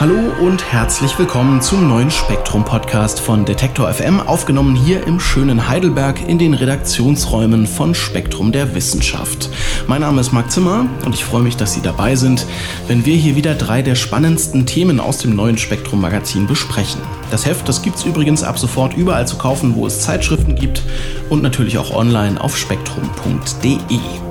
Hallo 0.00 0.32
und 0.40 0.64
herzlich 0.72 1.18
willkommen 1.18 1.60
zum 1.60 1.86
neuen 1.86 2.10
Spektrum 2.10 2.64
Podcast 2.64 3.20
von 3.20 3.44
Detektor 3.44 3.92
FM, 3.92 4.18
aufgenommen 4.18 4.74
hier 4.74 5.06
im 5.06 5.20
schönen 5.20 5.68
Heidelberg 5.68 6.26
in 6.26 6.38
den 6.38 6.54
Redaktionsräumen 6.54 7.66
von 7.66 7.94
Spektrum 7.94 8.50
der 8.50 8.74
Wissenschaft. 8.74 9.50
Mein 9.88 10.00
Name 10.00 10.22
ist 10.22 10.32
Marc 10.32 10.50
Zimmer 10.50 10.86
und 11.04 11.14
ich 11.14 11.26
freue 11.26 11.42
mich, 11.42 11.58
dass 11.58 11.74
Sie 11.74 11.82
dabei 11.82 12.16
sind, 12.16 12.46
wenn 12.88 13.04
wir 13.04 13.14
hier 13.14 13.36
wieder 13.36 13.54
drei 13.54 13.82
der 13.82 13.94
spannendsten 13.94 14.64
Themen 14.64 15.00
aus 15.00 15.18
dem 15.18 15.36
neuen 15.36 15.58
Spektrum 15.58 16.00
Magazin 16.00 16.46
besprechen. 16.46 17.02
Das 17.30 17.44
Heft, 17.44 17.68
das 17.68 17.82
gibt's 17.82 18.04
übrigens 18.04 18.42
ab 18.42 18.58
sofort 18.58 18.96
überall 18.96 19.28
zu 19.28 19.36
kaufen, 19.36 19.74
wo 19.74 19.86
es 19.86 20.00
Zeitschriften 20.00 20.54
gibt 20.54 20.82
und 21.28 21.42
natürlich 21.42 21.76
auch 21.76 21.94
online 21.94 22.40
auf 22.40 22.56
spektrum.de. 22.56 24.29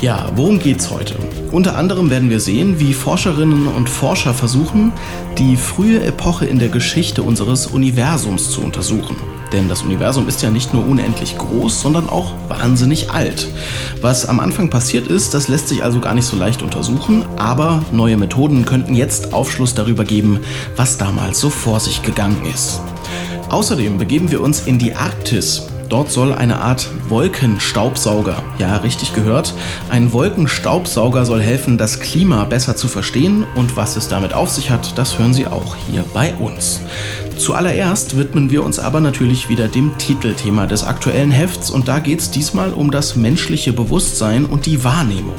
Ja, 0.00 0.30
worum 0.36 0.60
geht's 0.60 0.90
heute? 0.90 1.16
Unter 1.50 1.76
anderem 1.76 2.08
werden 2.08 2.30
wir 2.30 2.38
sehen, 2.38 2.78
wie 2.78 2.94
Forscherinnen 2.94 3.66
und 3.66 3.88
Forscher 3.88 4.32
versuchen, 4.32 4.92
die 5.38 5.56
frühe 5.56 6.00
Epoche 6.04 6.46
in 6.46 6.60
der 6.60 6.68
Geschichte 6.68 7.24
unseres 7.24 7.66
Universums 7.66 8.52
zu 8.52 8.60
untersuchen. 8.60 9.16
Denn 9.52 9.68
das 9.68 9.82
Universum 9.82 10.28
ist 10.28 10.40
ja 10.40 10.50
nicht 10.50 10.72
nur 10.72 10.86
unendlich 10.86 11.36
groß, 11.36 11.80
sondern 11.80 12.08
auch 12.08 12.34
wahnsinnig 12.46 13.10
alt. 13.10 13.48
Was 14.00 14.24
am 14.24 14.38
Anfang 14.38 14.70
passiert 14.70 15.08
ist, 15.08 15.34
das 15.34 15.48
lässt 15.48 15.66
sich 15.66 15.82
also 15.82 15.98
gar 15.98 16.14
nicht 16.14 16.26
so 16.26 16.36
leicht 16.36 16.62
untersuchen, 16.62 17.24
aber 17.36 17.82
neue 17.90 18.16
Methoden 18.16 18.64
könnten 18.64 18.94
jetzt 18.94 19.32
Aufschluss 19.32 19.74
darüber 19.74 20.04
geben, 20.04 20.38
was 20.76 20.96
damals 20.98 21.40
so 21.40 21.50
vor 21.50 21.80
sich 21.80 22.02
gegangen 22.02 22.46
ist. 22.54 22.80
Außerdem 23.48 23.98
begeben 23.98 24.30
wir 24.30 24.42
uns 24.42 24.60
in 24.60 24.78
die 24.78 24.94
Arktis, 24.94 25.66
Dort 25.88 26.10
soll 26.10 26.34
eine 26.34 26.60
Art 26.60 26.86
Wolkenstaubsauger, 27.08 28.42
ja 28.58 28.76
richtig 28.76 29.14
gehört, 29.14 29.54
ein 29.88 30.12
Wolkenstaubsauger 30.12 31.24
soll 31.24 31.40
helfen, 31.40 31.78
das 31.78 32.00
Klima 32.00 32.44
besser 32.44 32.76
zu 32.76 32.88
verstehen 32.88 33.46
und 33.54 33.76
was 33.76 33.96
es 33.96 34.08
damit 34.08 34.34
auf 34.34 34.50
sich 34.50 34.70
hat, 34.70 34.98
das 34.98 35.18
hören 35.18 35.32
Sie 35.32 35.46
auch 35.46 35.76
hier 35.90 36.04
bei 36.12 36.34
uns. 36.34 36.82
Zuallererst 37.38 38.18
widmen 38.18 38.50
wir 38.50 38.64
uns 38.64 38.78
aber 38.78 39.00
natürlich 39.00 39.48
wieder 39.48 39.68
dem 39.68 39.96
Titelthema 39.96 40.66
des 40.66 40.84
aktuellen 40.84 41.30
Hefts 41.30 41.70
und 41.70 41.88
da 41.88 42.00
geht 42.00 42.20
es 42.20 42.30
diesmal 42.30 42.74
um 42.74 42.90
das 42.90 43.16
menschliche 43.16 43.72
Bewusstsein 43.72 44.44
und 44.44 44.66
die 44.66 44.84
Wahrnehmung. 44.84 45.36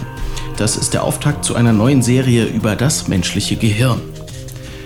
Das 0.58 0.78
ist 0.78 0.96
der 0.96 1.04
Auftakt 1.04 1.46
zu 1.46 1.56
einer 1.56 1.74
neuen 1.74 2.02
Serie 2.02 2.46
über 2.46 2.76
das 2.76 3.08
menschliche 3.08 3.56
Gehirn. 3.56 4.02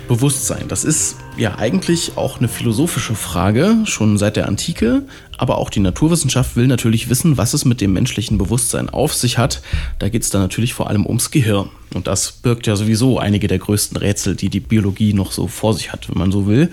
Bewusstsein, 0.08 0.68
das 0.68 0.84
ist 0.84 1.16
ja 1.36 1.58
eigentlich 1.58 2.16
auch 2.16 2.38
eine 2.38 2.48
philosophische 2.48 3.14
Frage, 3.14 3.78
schon 3.84 4.18
seit 4.18 4.36
der 4.36 4.48
Antike, 4.48 5.02
aber 5.36 5.58
auch 5.58 5.70
die 5.70 5.80
Naturwissenschaft 5.80 6.56
will 6.56 6.66
natürlich 6.66 7.08
wissen, 7.08 7.36
was 7.36 7.54
es 7.54 7.64
mit 7.64 7.80
dem 7.80 7.92
menschlichen 7.92 8.38
Bewusstsein 8.38 8.88
auf 8.88 9.14
sich 9.14 9.38
hat. 9.38 9.62
Da 9.98 10.08
geht 10.08 10.22
es 10.22 10.30
dann 10.30 10.42
natürlich 10.42 10.74
vor 10.74 10.88
allem 10.88 11.06
ums 11.06 11.30
Gehirn. 11.30 11.70
Und 11.92 12.06
das 12.06 12.32
birgt 12.32 12.66
ja 12.66 12.76
sowieso 12.76 13.18
einige 13.18 13.48
der 13.48 13.58
größten 13.58 13.96
Rätsel, 13.96 14.36
die 14.36 14.48
die 14.48 14.60
Biologie 14.60 15.12
noch 15.12 15.32
so 15.32 15.46
vor 15.48 15.74
sich 15.74 15.92
hat, 15.92 16.08
wenn 16.08 16.18
man 16.18 16.32
so 16.32 16.46
will. 16.46 16.70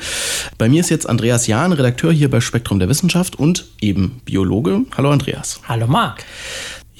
Bei 0.57 0.69
mir 0.69 0.81
ist 0.81 0.89
jetzt 0.89 1.09
Andreas 1.09 1.47
Jahn, 1.47 1.73
Redakteur 1.73 2.11
hier 2.11 2.29
bei 2.29 2.41
Spektrum 2.41 2.79
der 2.79 2.89
Wissenschaft 2.89 3.37
und 3.37 3.67
eben 3.81 4.21
Biologe. 4.25 4.81
Hallo 4.95 5.11
Andreas. 5.11 5.59
Hallo 5.67 5.87
Marc. 5.87 6.23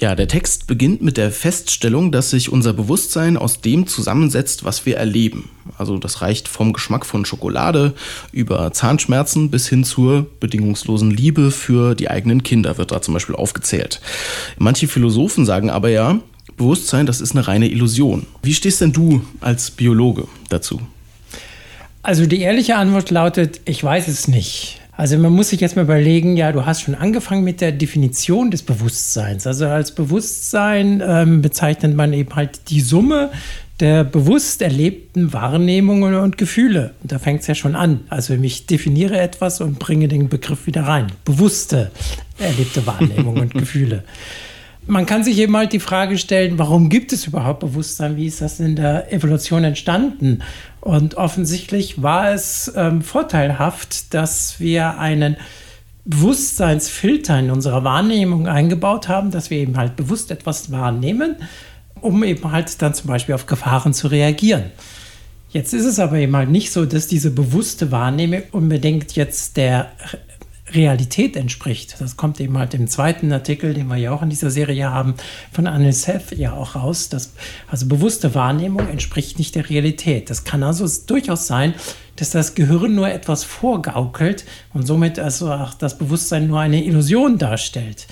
Ja, 0.02 0.16
der 0.16 0.26
Text 0.26 0.66
beginnt 0.66 1.00
mit 1.00 1.16
der 1.16 1.30
Feststellung, 1.30 2.10
dass 2.10 2.30
sich 2.30 2.50
unser 2.50 2.72
Bewusstsein 2.72 3.36
aus 3.36 3.60
dem 3.60 3.86
zusammensetzt, 3.86 4.64
was 4.64 4.84
wir 4.84 4.96
erleben. 4.96 5.48
Also 5.78 5.96
das 5.96 6.22
reicht 6.22 6.48
vom 6.48 6.72
Geschmack 6.72 7.06
von 7.06 7.24
Schokolade 7.24 7.94
über 8.32 8.72
Zahnschmerzen 8.72 9.48
bis 9.48 9.68
hin 9.68 9.84
zur 9.84 10.26
bedingungslosen 10.40 11.12
Liebe 11.12 11.52
für 11.52 11.94
die 11.94 12.10
eigenen 12.10 12.42
Kinder 12.42 12.78
wird 12.78 12.90
da 12.90 13.00
zum 13.00 13.14
Beispiel 13.14 13.36
aufgezählt. 13.36 14.00
Manche 14.58 14.88
Philosophen 14.88 15.46
sagen 15.46 15.70
aber 15.70 15.90
ja, 15.90 16.18
Bewusstsein, 16.56 17.06
das 17.06 17.20
ist 17.20 17.36
eine 17.36 17.46
reine 17.46 17.68
Illusion. 17.68 18.26
Wie 18.42 18.54
stehst 18.54 18.80
denn 18.80 18.92
du 18.92 19.22
als 19.40 19.70
Biologe 19.70 20.26
dazu? 20.48 20.80
Also 22.02 22.26
die 22.26 22.40
ehrliche 22.40 22.74
Antwort 22.74 23.12
lautet, 23.12 23.60
ich 23.66 23.84
weiß 23.84 24.08
es 24.08 24.26
nicht. 24.26 24.81
Also 25.02 25.18
man 25.18 25.32
muss 25.32 25.48
sich 25.48 25.60
jetzt 25.60 25.74
mal 25.74 25.82
überlegen, 25.82 26.36
ja, 26.36 26.52
du 26.52 26.64
hast 26.64 26.82
schon 26.82 26.94
angefangen 26.94 27.42
mit 27.42 27.60
der 27.60 27.72
Definition 27.72 28.52
des 28.52 28.62
Bewusstseins. 28.62 29.48
Also 29.48 29.66
als 29.66 29.90
Bewusstsein 29.90 31.02
ähm, 31.04 31.42
bezeichnet 31.42 31.96
man 31.96 32.12
eben 32.12 32.36
halt 32.36 32.70
die 32.70 32.80
Summe 32.80 33.32
der 33.80 34.04
bewusst 34.04 34.62
erlebten 34.62 35.32
Wahrnehmungen 35.32 36.14
und 36.14 36.38
Gefühle. 36.38 36.94
Und 37.02 37.10
da 37.10 37.18
fängt 37.18 37.40
es 37.40 37.48
ja 37.48 37.56
schon 37.56 37.74
an. 37.74 38.04
Also 38.10 38.34
ich 38.34 38.66
definiere 38.66 39.18
etwas 39.18 39.60
und 39.60 39.80
bringe 39.80 40.06
den 40.06 40.28
Begriff 40.28 40.68
wieder 40.68 40.82
rein. 40.82 41.08
Bewusste 41.24 41.90
erlebte 42.38 42.86
Wahrnehmungen 42.86 43.42
und 43.42 43.54
Gefühle. 43.58 44.04
Man 44.86 45.06
kann 45.06 45.22
sich 45.22 45.38
eben 45.38 45.56
halt 45.56 45.72
die 45.72 45.80
Frage 45.80 46.18
stellen, 46.18 46.58
warum 46.58 46.88
gibt 46.88 47.12
es 47.12 47.26
überhaupt 47.26 47.60
Bewusstsein? 47.60 48.16
Wie 48.16 48.26
ist 48.26 48.40
das 48.40 48.58
in 48.58 48.74
der 48.74 49.12
Evolution 49.12 49.62
entstanden? 49.62 50.42
Und 50.80 51.14
offensichtlich 51.14 52.02
war 52.02 52.32
es 52.32 52.72
ähm, 52.74 53.02
vorteilhaft, 53.02 54.12
dass 54.12 54.58
wir 54.58 54.98
einen 54.98 55.36
Bewusstseinsfilter 56.04 57.38
in 57.38 57.52
unserer 57.52 57.84
Wahrnehmung 57.84 58.48
eingebaut 58.48 59.08
haben, 59.08 59.30
dass 59.30 59.50
wir 59.50 59.58
eben 59.58 59.76
halt 59.76 59.94
bewusst 59.94 60.32
etwas 60.32 60.72
wahrnehmen, 60.72 61.36
um 62.00 62.24
eben 62.24 62.50
halt 62.50 62.82
dann 62.82 62.94
zum 62.94 63.06
Beispiel 63.06 63.36
auf 63.36 63.46
Gefahren 63.46 63.94
zu 63.94 64.08
reagieren. 64.08 64.64
Jetzt 65.50 65.74
ist 65.74 65.84
es 65.84 66.00
aber 66.00 66.16
eben 66.16 66.34
halt 66.34 66.48
nicht 66.48 66.72
so, 66.72 66.86
dass 66.86 67.06
diese 67.06 67.30
bewusste 67.30 67.92
Wahrnehmung 67.92 68.42
unbedingt 68.52 69.14
jetzt 69.14 69.56
der 69.56 69.92
Realität 70.74 71.36
entspricht. 71.36 71.96
Das 71.98 72.16
kommt 72.16 72.40
eben 72.40 72.58
halt 72.58 72.74
im 72.74 72.88
zweiten 72.88 73.32
Artikel, 73.32 73.74
den 73.74 73.88
wir 73.88 73.96
ja 73.96 74.12
auch 74.12 74.22
in 74.22 74.30
dieser 74.30 74.50
Serie 74.50 74.90
haben, 74.90 75.14
von 75.50 75.66
Anil 75.66 75.92
Seth 75.92 76.32
ja 76.32 76.52
auch 76.52 76.74
raus. 76.74 77.08
Dass, 77.08 77.34
also 77.68 77.86
bewusste 77.86 78.34
Wahrnehmung 78.34 78.88
entspricht 78.88 79.38
nicht 79.38 79.54
der 79.54 79.68
Realität. 79.68 80.30
Das 80.30 80.44
kann 80.44 80.62
also 80.62 80.86
durchaus 81.06 81.46
sein, 81.46 81.74
dass 82.16 82.30
das 82.30 82.54
Gehirn 82.54 82.94
nur 82.94 83.10
etwas 83.10 83.44
vorgaukelt 83.44 84.44
und 84.72 84.86
somit 84.86 85.18
also 85.18 85.52
auch 85.52 85.74
das 85.74 85.98
Bewusstsein 85.98 86.46
nur 86.46 86.60
eine 86.60 86.84
Illusion 86.84 87.38
darstellt. 87.38 88.06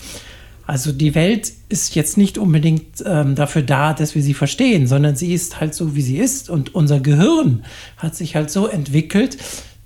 Also 0.71 0.92
die 0.92 1.16
Welt 1.16 1.53
ist 1.69 1.97
jetzt 1.97 2.16
nicht 2.16 2.38
unbedingt 2.38 3.03
ähm, 3.04 3.34
dafür 3.34 3.62
da, 3.62 3.92
dass 3.92 4.15
wir 4.15 4.22
sie 4.22 4.34
verstehen, 4.34 4.87
sondern 4.87 5.16
sie 5.16 5.34
ist 5.34 5.60
halt 5.60 5.75
so, 5.75 5.97
wie 5.97 6.03
sie 6.03 6.19
ist. 6.19 6.48
Und 6.48 6.77
unser 6.77 7.00
Gehirn 7.00 7.65
hat 7.97 8.15
sich 8.15 8.37
halt 8.37 8.53
so 8.53 8.69
entwickelt, 8.69 9.37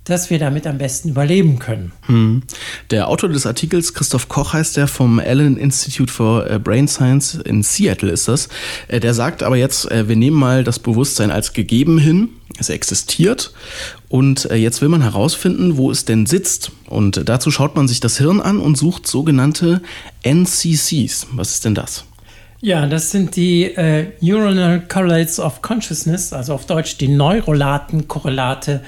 dass 0.05 0.29
wir 0.29 0.39
damit 0.39 0.67
am 0.67 0.77
besten 0.77 1.09
überleben 1.09 1.59
können. 1.59 1.91
Hm. 2.05 2.43
Der 2.91 3.09
Autor 3.09 3.29
des 3.29 3.45
Artikels, 3.45 3.93
Christoph 3.93 4.29
Koch 4.29 4.53
heißt 4.53 4.77
der, 4.77 4.87
vom 4.87 5.19
Allen 5.19 5.57
Institute 5.57 6.11
for 6.11 6.49
äh, 6.49 6.59
Brain 6.59 6.87
Science 6.87 7.35
in 7.35 7.63
Seattle 7.63 8.11
ist 8.11 8.27
das. 8.27 8.47
Äh, 8.87 8.99
der 8.99 9.13
sagt 9.13 9.41
aber 9.43 9.57
jetzt, 9.57 9.91
äh, 9.91 10.07
wir 10.07 10.15
nehmen 10.15 10.37
mal 10.37 10.63
das 10.63 10.79
Bewusstsein 10.79 11.31
als 11.31 11.53
gegeben 11.53 11.97
hin, 11.97 12.29
es 12.57 12.69
existiert 12.69 13.51
und 14.07 14.47
jetzt 14.53 14.81
will 14.81 14.87
man 14.87 15.01
herausfinden, 15.01 15.75
wo 15.75 15.91
es 15.91 16.05
denn 16.05 16.25
sitzt. 16.25 16.71
Und 16.85 17.27
dazu 17.27 17.51
schaut 17.51 17.75
man 17.75 17.89
sich 17.89 17.99
das 17.99 18.17
Hirn 18.17 18.39
an 18.39 18.59
und 18.59 18.77
sucht 18.77 19.07
sogenannte 19.07 19.81
NCCs. 20.23 21.27
Was 21.33 21.51
ist 21.51 21.65
denn 21.65 21.75
das? 21.75 22.05
Ja, 22.61 22.87
das 22.87 23.11
sind 23.11 23.35
die 23.35 23.65
äh, 23.65 24.07
Neuronal 24.21 24.81
Correlates 24.87 25.39
of 25.39 25.61
Consciousness, 25.61 26.31
also 26.31 26.53
auf 26.53 26.65
Deutsch 26.65 26.97
die 26.97 27.09
Neurolaten 27.09 28.07
Korrelate 28.07 28.81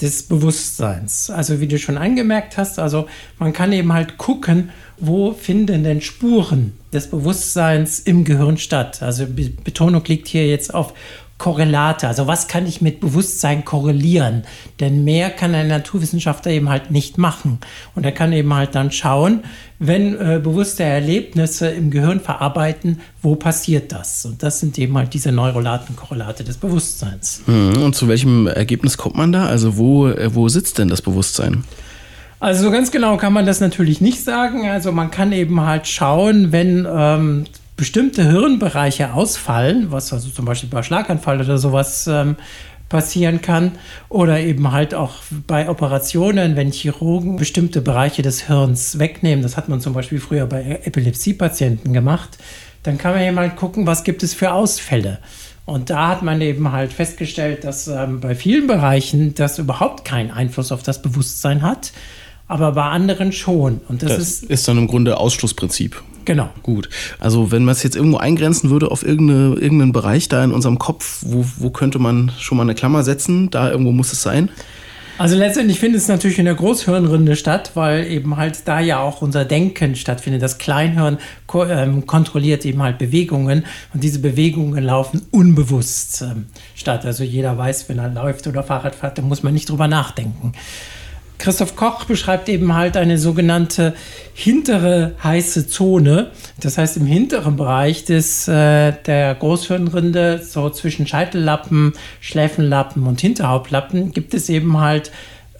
des 0.00 0.22
Bewusstseins. 0.22 1.30
Also 1.30 1.60
wie 1.60 1.68
du 1.68 1.78
schon 1.78 1.98
angemerkt 1.98 2.56
hast, 2.56 2.78
also 2.78 3.06
man 3.38 3.52
kann 3.52 3.72
eben 3.72 3.92
halt 3.92 4.18
gucken, 4.18 4.70
wo 4.98 5.32
finden 5.32 5.84
denn 5.84 6.00
Spuren 6.00 6.72
des 6.92 7.08
Bewusstseins 7.08 8.00
im 8.00 8.24
Gehirn 8.24 8.58
statt. 8.58 9.02
Also 9.02 9.26
Betonung 9.26 10.04
liegt 10.06 10.28
hier 10.28 10.46
jetzt 10.46 10.74
auf 10.74 10.94
Korrelate. 11.40 12.06
Also 12.06 12.28
was 12.28 12.46
kann 12.46 12.66
ich 12.66 12.80
mit 12.80 13.00
Bewusstsein 13.00 13.64
korrelieren? 13.64 14.44
Denn 14.78 15.02
mehr 15.02 15.30
kann 15.30 15.54
ein 15.54 15.66
Naturwissenschaftler 15.66 16.52
eben 16.52 16.68
halt 16.68 16.92
nicht 16.92 17.18
machen. 17.18 17.58
Und 17.96 18.04
er 18.04 18.12
kann 18.12 18.32
eben 18.32 18.54
halt 18.54 18.76
dann 18.76 18.92
schauen, 18.92 19.40
wenn 19.80 20.14
äh, 20.14 20.38
bewusste 20.38 20.84
Erlebnisse 20.84 21.68
im 21.68 21.90
Gehirn 21.90 22.20
verarbeiten, 22.20 23.00
wo 23.22 23.34
passiert 23.34 23.90
das? 23.90 24.24
Und 24.26 24.42
das 24.42 24.60
sind 24.60 24.78
eben 24.78 24.96
halt 24.96 25.14
diese 25.14 25.32
neurolaten 25.32 25.96
Korrelate 25.96 26.44
des 26.44 26.58
Bewusstseins. 26.58 27.42
Mhm. 27.46 27.82
Und 27.82 27.96
zu 27.96 28.06
welchem 28.06 28.46
Ergebnis 28.46 28.98
kommt 28.98 29.16
man 29.16 29.32
da? 29.32 29.46
Also 29.46 29.78
wo, 29.78 30.08
äh, 30.08 30.34
wo 30.34 30.48
sitzt 30.48 30.78
denn 30.78 30.88
das 30.88 31.02
Bewusstsein? 31.02 31.64
Also 32.38 32.64
so 32.64 32.70
ganz 32.70 32.90
genau 32.90 33.16
kann 33.16 33.32
man 33.32 33.46
das 33.46 33.60
natürlich 33.60 34.00
nicht 34.00 34.22
sagen. 34.22 34.68
Also 34.68 34.92
man 34.92 35.10
kann 35.10 35.32
eben 35.32 35.60
halt 35.62 35.86
schauen, 35.86 36.52
wenn 36.52 36.86
ähm, 36.90 37.44
bestimmte 37.80 38.30
Hirnbereiche 38.30 39.14
ausfallen, 39.14 39.90
was 39.90 40.12
also 40.12 40.28
zum 40.28 40.44
Beispiel 40.44 40.68
bei 40.68 40.82
Schlaganfall 40.82 41.40
oder 41.40 41.56
sowas 41.56 42.06
ähm, 42.06 42.36
passieren 42.90 43.40
kann, 43.40 43.72
oder 44.10 44.38
eben 44.38 44.70
halt 44.70 44.94
auch 44.94 45.14
bei 45.46 45.66
Operationen, 45.66 46.56
wenn 46.56 46.72
Chirurgen 46.72 47.36
bestimmte 47.36 47.80
Bereiche 47.80 48.20
des 48.20 48.46
Hirns 48.48 48.98
wegnehmen. 48.98 49.42
Das 49.42 49.56
hat 49.56 49.70
man 49.70 49.80
zum 49.80 49.94
Beispiel 49.94 50.20
früher 50.20 50.44
bei 50.44 50.82
Epilepsiepatienten 50.84 51.94
gemacht. 51.94 52.36
dann 52.82 52.98
kann 52.98 53.14
man 53.14 53.22
eben 53.22 53.38
halt 53.38 53.56
gucken, 53.56 53.86
was 53.86 54.04
gibt 54.04 54.22
es 54.22 54.34
für 54.34 54.52
Ausfälle. 54.52 55.18
Und 55.64 55.88
da 55.88 56.08
hat 56.08 56.22
man 56.22 56.42
eben 56.42 56.72
halt 56.72 56.92
festgestellt, 56.92 57.64
dass 57.64 57.88
ähm, 57.88 58.20
bei 58.20 58.34
vielen 58.34 58.66
Bereichen 58.66 59.34
das 59.34 59.58
überhaupt 59.58 60.04
keinen 60.04 60.30
Einfluss 60.30 60.70
auf 60.70 60.82
das 60.82 61.00
Bewusstsein 61.00 61.62
hat, 61.62 61.92
aber 62.50 62.72
bei 62.72 62.84
anderen 62.84 63.32
schon. 63.32 63.80
Und 63.88 64.02
das, 64.02 64.10
Das 64.10 64.18
ist 64.18 64.44
ist 64.44 64.68
dann 64.68 64.76
im 64.78 64.86
Grunde 64.88 65.16
Ausschlussprinzip. 65.18 66.02
genau. 66.24 66.48
Gut. 66.62 66.88
Also 67.18 67.50
wenn 67.52 67.64
man 67.64 67.72
es 67.72 67.82
jetzt 67.82 67.96
irgendwo 67.96 68.18
eingrenzen 68.18 68.70
würde 68.70 68.90
auf 68.90 69.04
irgendeine, 69.06 69.54
irgendeinen 69.54 69.92
Bereich 69.92 70.28
da 70.28 70.42
in 70.44 70.52
unserem 70.52 70.78
Kopf, 70.78 71.20
wo, 71.22 71.44
wo 71.58 71.70
könnte 71.70 71.98
man 71.98 72.32
schon 72.38 72.56
mal 72.56 72.64
eine 72.64 72.74
Klammer 72.74 73.04
setzen? 73.04 73.50
Da 73.50 73.70
irgendwo 73.70 73.92
muss 73.92 74.12
es 74.12 74.22
sein. 74.22 74.50
Also 75.18 75.36
letztendlich 75.36 75.78
findet 75.78 76.00
es 76.00 76.08
natürlich 76.08 76.38
in 76.38 76.46
der 76.46 76.54
Großhirnrinde 76.54 77.36
statt, 77.36 77.72
weil 77.74 78.06
eben 78.06 78.38
halt 78.38 78.66
da 78.66 78.80
ja 78.80 79.00
auch 79.00 79.20
unser 79.20 79.44
Denken 79.44 79.94
stattfindet. 79.94 80.40
Das 80.40 80.56
Kleinhirn 80.56 81.18
ko 81.46 81.66
ähm, 81.66 82.06
kontrolliert 82.06 82.64
eben 82.64 82.82
halt 82.82 82.96
Bewegungen 82.96 83.66
und 83.92 84.02
diese 84.02 84.20
Bewegungen 84.20 84.82
laufen 84.82 85.20
unbewusst 85.30 86.22
ähm, 86.22 86.46
statt. 86.74 87.04
Also 87.04 87.22
jeder 87.22 87.58
weiß, 87.58 87.90
wenn 87.90 87.98
er 87.98 88.08
läuft 88.08 88.46
oder 88.46 88.62
Fahrrad 88.62 88.94
fährt, 88.94 89.18
dann 89.18 89.28
muss 89.28 89.42
man 89.42 89.52
nicht 89.52 89.68
drüber 89.68 89.88
nachdenken. 89.88 90.52
Christoph 91.40 91.74
Koch 91.74 92.04
beschreibt 92.04 92.50
eben 92.50 92.74
halt 92.74 92.98
eine 92.98 93.16
sogenannte 93.16 93.94
hintere 94.34 95.14
heiße 95.24 95.66
Zone. 95.68 96.30
Das 96.60 96.76
heißt, 96.76 96.98
im 96.98 97.06
hinteren 97.06 97.56
Bereich 97.56 98.04
des, 98.04 98.46
äh, 98.46 98.92
der 99.06 99.34
Großhirnrinde, 99.36 100.42
so 100.44 100.68
zwischen 100.68 101.06
Scheitellappen, 101.06 101.94
Schläfenlappen 102.20 103.06
und 103.06 103.22
Hinterhauptlappen, 103.22 104.12
gibt 104.12 104.34
es 104.34 104.50
eben 104.50 104.78
halt 104.78 105.10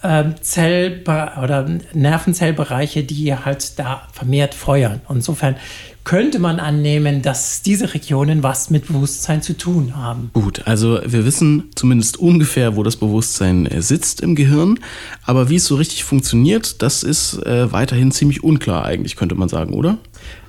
ähm, 0.03 0.35
Zell- 0.41 1.01
oder 1.03 1.67
Nervenzellbereiche, 1.93 3.03
die 3.03 3.35
halt 3.35 3.79
da 3.79 4.07
vermehrt 4.13 4.53
feuern. 4.53 5.01
Insofern 5.09 5.55
könnte 6.03 6.39
man 6.39 6.59
annehmen, 6.59 7.21
dass 7.21 7.61
diese 7.61 7.93
Regionen 7.93 8.43
was 8.43 8.69
mit 8.69 8.87
Bewusstsein 8.87 9.41
zu 9.41 9.57
tun 9.57 9.95
haben. 9.95 10.31
Gut, 10.33 10.63
also 10.65 10.99
wir 11.05 11.25
wissen 11.25 11.69
zumindest 11.75 12.17
ungefähr, 12.17 12.75
wo 12.75 12.83
das 12.83 12.95
Bewusstsein 12.95 13.65
äh, 13.65 13.81
sitzt 13.81 14.21
im 14.21 14.35
Gehirn. 14.35 14.79
Aber 15.25 15.49
wie 15.49 15.55
es 15.55 15.65
so 15.65 15.75
richtig 15.75 16.03
funktioniert, 16.03 16.81
das 16.81 17.03
ist 17.03 17.45
äh, 17.45 17.71
weiterhin 17.71 18.11
ziemlich 18.11 18.43
unklar 18.43 18.85
eigentlich, 18.85 19.15
könnte 19.15 19.35
man 19.35 19.49
sagen, 19.49 19.73
oder? 19.73 19.97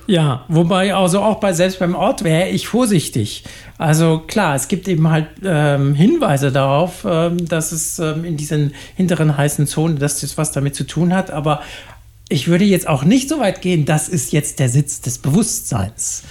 Ja, 0.05 0.43
wobei 0.49 0.93
also 0.93 1.21
auch 1.21 1.39
bei 1.39 1.53
selbst 1.53 1.79
beim 1.79 1.95
Ort 1.95 2.25
wäre 2.25 2.49
ich 2.49 2.67
vorsichtig. 2.67 3.45
Also 3.77 4.21
klar, 4.27 4.55
es 4.55 4.67
gibt 4.67 4.87
eben 4.89 5.09
halt 5.09 5.27
ähm, 5.43 5.95
Hinweise 5.95 6.51
darauf, 6.51 7.05
ähm, 7.09 7.47
dass 7.47 7.71
es 7.71 7.99
ähm, 7.99 8.25
in 8.25 8.35
diesen 8.35 8.73
hinteren 8.95 9.37
heißen 9.37 9.65
Zonen, 9.65 9.99
dass 9.99 10.19
das 10.19 10.37
was 10.37 10.51
damit 10.51 10.75
zu 10.75 10.85
tun 10.85 11.13
hat, 11.13 11.31
aber 11.31 11.61
ich 12.33 12.47
würde 12.47 12.65
jetzt 12.65 12.87
auch 12.87 13.03
nicht 13.03 13.29
so 13.29 13.39
weit 13.39 13.61
gehen, 13.61 13.85
das 13.85 14.09
ist 14.09 14.33
jetzt 14.33 14.59
der 14.59 14.67
Sitz 14.67 15.01
des 15.01 15.19
Bewusstseins. 15.19 16.23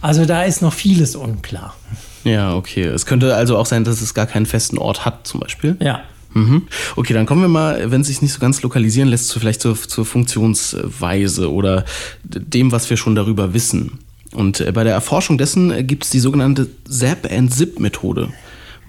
Also 0.00 0.24
da 0.24 0.44
ist 0.44 0.62
noch 0.62 0.72
vieles 0.72 1.14
unklar. 1.14 1.76
Ja, 2.24 2.54
okay. 2.54 2.84
Es 2.84 3.06
könnte 3.06 3.34
also 3.36 3.56
auch 3.56 3.66
sein, 3.66 3.84
dass 3.84 4.00
es 4.00 4.14
gar 4.14 4.26
keinen 4.26 4.46
festen 4.46 4.78
Ort 4.78 5.04
hat, 5.04 5.26
zum 5.26 5.40
Beispiel. 5.40 5.76
Ja. 5.80 6.02
Mhm. 6.32 6.62
Okay, 6.96 7.12
dann 7.12 7.26
kommen 7.26 7.42
wir 7.42 7.48
mal, 7.48 7.90
wenn 7.90 8.00
es 8.00 8.08
sich 8.08 8.22
nicht 8.22 8.32
so 8.32 8.40
ganz 8.40 8.62
lokalisieren 8.62 9.08
lässt, 9.08 9.28
zu, 9.28 9.38
vielleicht 9.38 9.60
zur, 9.60 9.76
zur 9.76 10.04
Funktionsweise 10.04 11.52
oder 11.52 11.84
dem, 12.24 12.72
was 12.72 12.88
wir 12.90 12.96
schon 12.96 13.14
darüber 13.14 13.54
wissen. 13.54 13.98
Und 14.32 14.60
äh, 14.60 14.72
bei 14.72 14.84
der 14.84 14.92
Erforschung 14.92 15.38
dessen 15.38 15.86
gibt 15.86 16.04
es 16.04 16.10
die 16.10 16.20
sogenannte 16.20 16.68
Zap-and-Zip-Methode. 16.88 18.30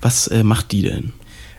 Was 0.02 0.28
äh, 0.28 0.44
macht 0.44 0.72
die 0.72 0.84
denn? 0.84 1.14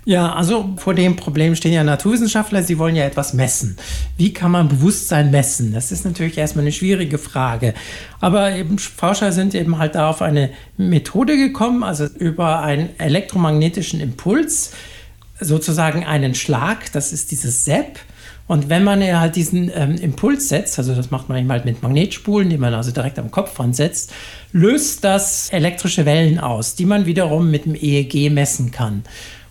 Ja, 0.08 0.32
also 0.32 0.70
vor 0.78 0.94
dem 0.94 1.16
Problem 1.16 1.54
stehen 1.54 1.74
ja 1.74 1.84
Naturwissenschaftler, 1.84 2.62
sie 2.62 2.78
wollen 2.78 2.96
ja 2.96 3.04
etwas 3.04 3.34
messen. 3.34 3.76
Wie 4.16 4.32
kann 4.32 4.50
man 4.50 4.66
Bewusstsein 4.66 5.30
messen? 5.30 5.74
Das 5.74 5.92
ist 5.92 6.06
natürlich 6.06 6.38
erstmal 6.38 6.62
eine 6.62 6.72
schwierige 6.72 7.18
Frage. 7.18 7.74
Aber 8.18 8.52
eben 8.52 8.78
Forscher 8.78 9.32
sind 9.32 9.54
eben 9.54 9.76
halt 9.76 9.96
da 9.96 10.08
auf 10.08 10.22
eine 10.22 10.48
Methode 10.78 11.36
gekommen, 11.36 11.82
also 11.82 12.06
über 12.06 12.62
einen 12.62 12.88
elektromagnetischen 12.98 14.00
Impuls, 14.00 14.72
sozusagen 15.40 16.06
einen 16.06 16.34
Schlag, 16.34 16.90
das 16.92 17.12
ist 17.12 17.30
dieses 17.30 17.64
Zap. 17.64 17.98
Und 18.46 18.70
wenn 18.70 18.84
man 18.84 19.02
ja 19.02 19.20
halt 19.20 19.36
diesen 19.36 19.70
ähm, 19.74 19.96
Impuls 19.96 20.48
setzt, 20.48 20.78
also 20.78 20.94
das 20.94 21.10
macht 21.10 21.28
man 21.28 21.36
eben 21.36 21.52
halt 21.52 21.66
mit 21.66 21.82
Magnetspulen, 21.82 22.48
die 22.48 22.56
man 22.56 22.72
also 22.72 22.92
direkt 22.92 23.18
am 23.18 23.30
Kopf 23.30 23.60
ansetzt, 23.60 24.10
löst 24.52 25.04
das 25.04 25.50
elektrische 25.50 26.06
Wellen 26.06 26.38
aus, 26.38 26.76
die 26.76 26.86
man 26.86 27.04
wiederum 27.04 27.50
mit 27.50 27.66
dem 27.66 27.74
EEG 27.74 28.30
messen 28.30 28.70
kann. 28.70 29.02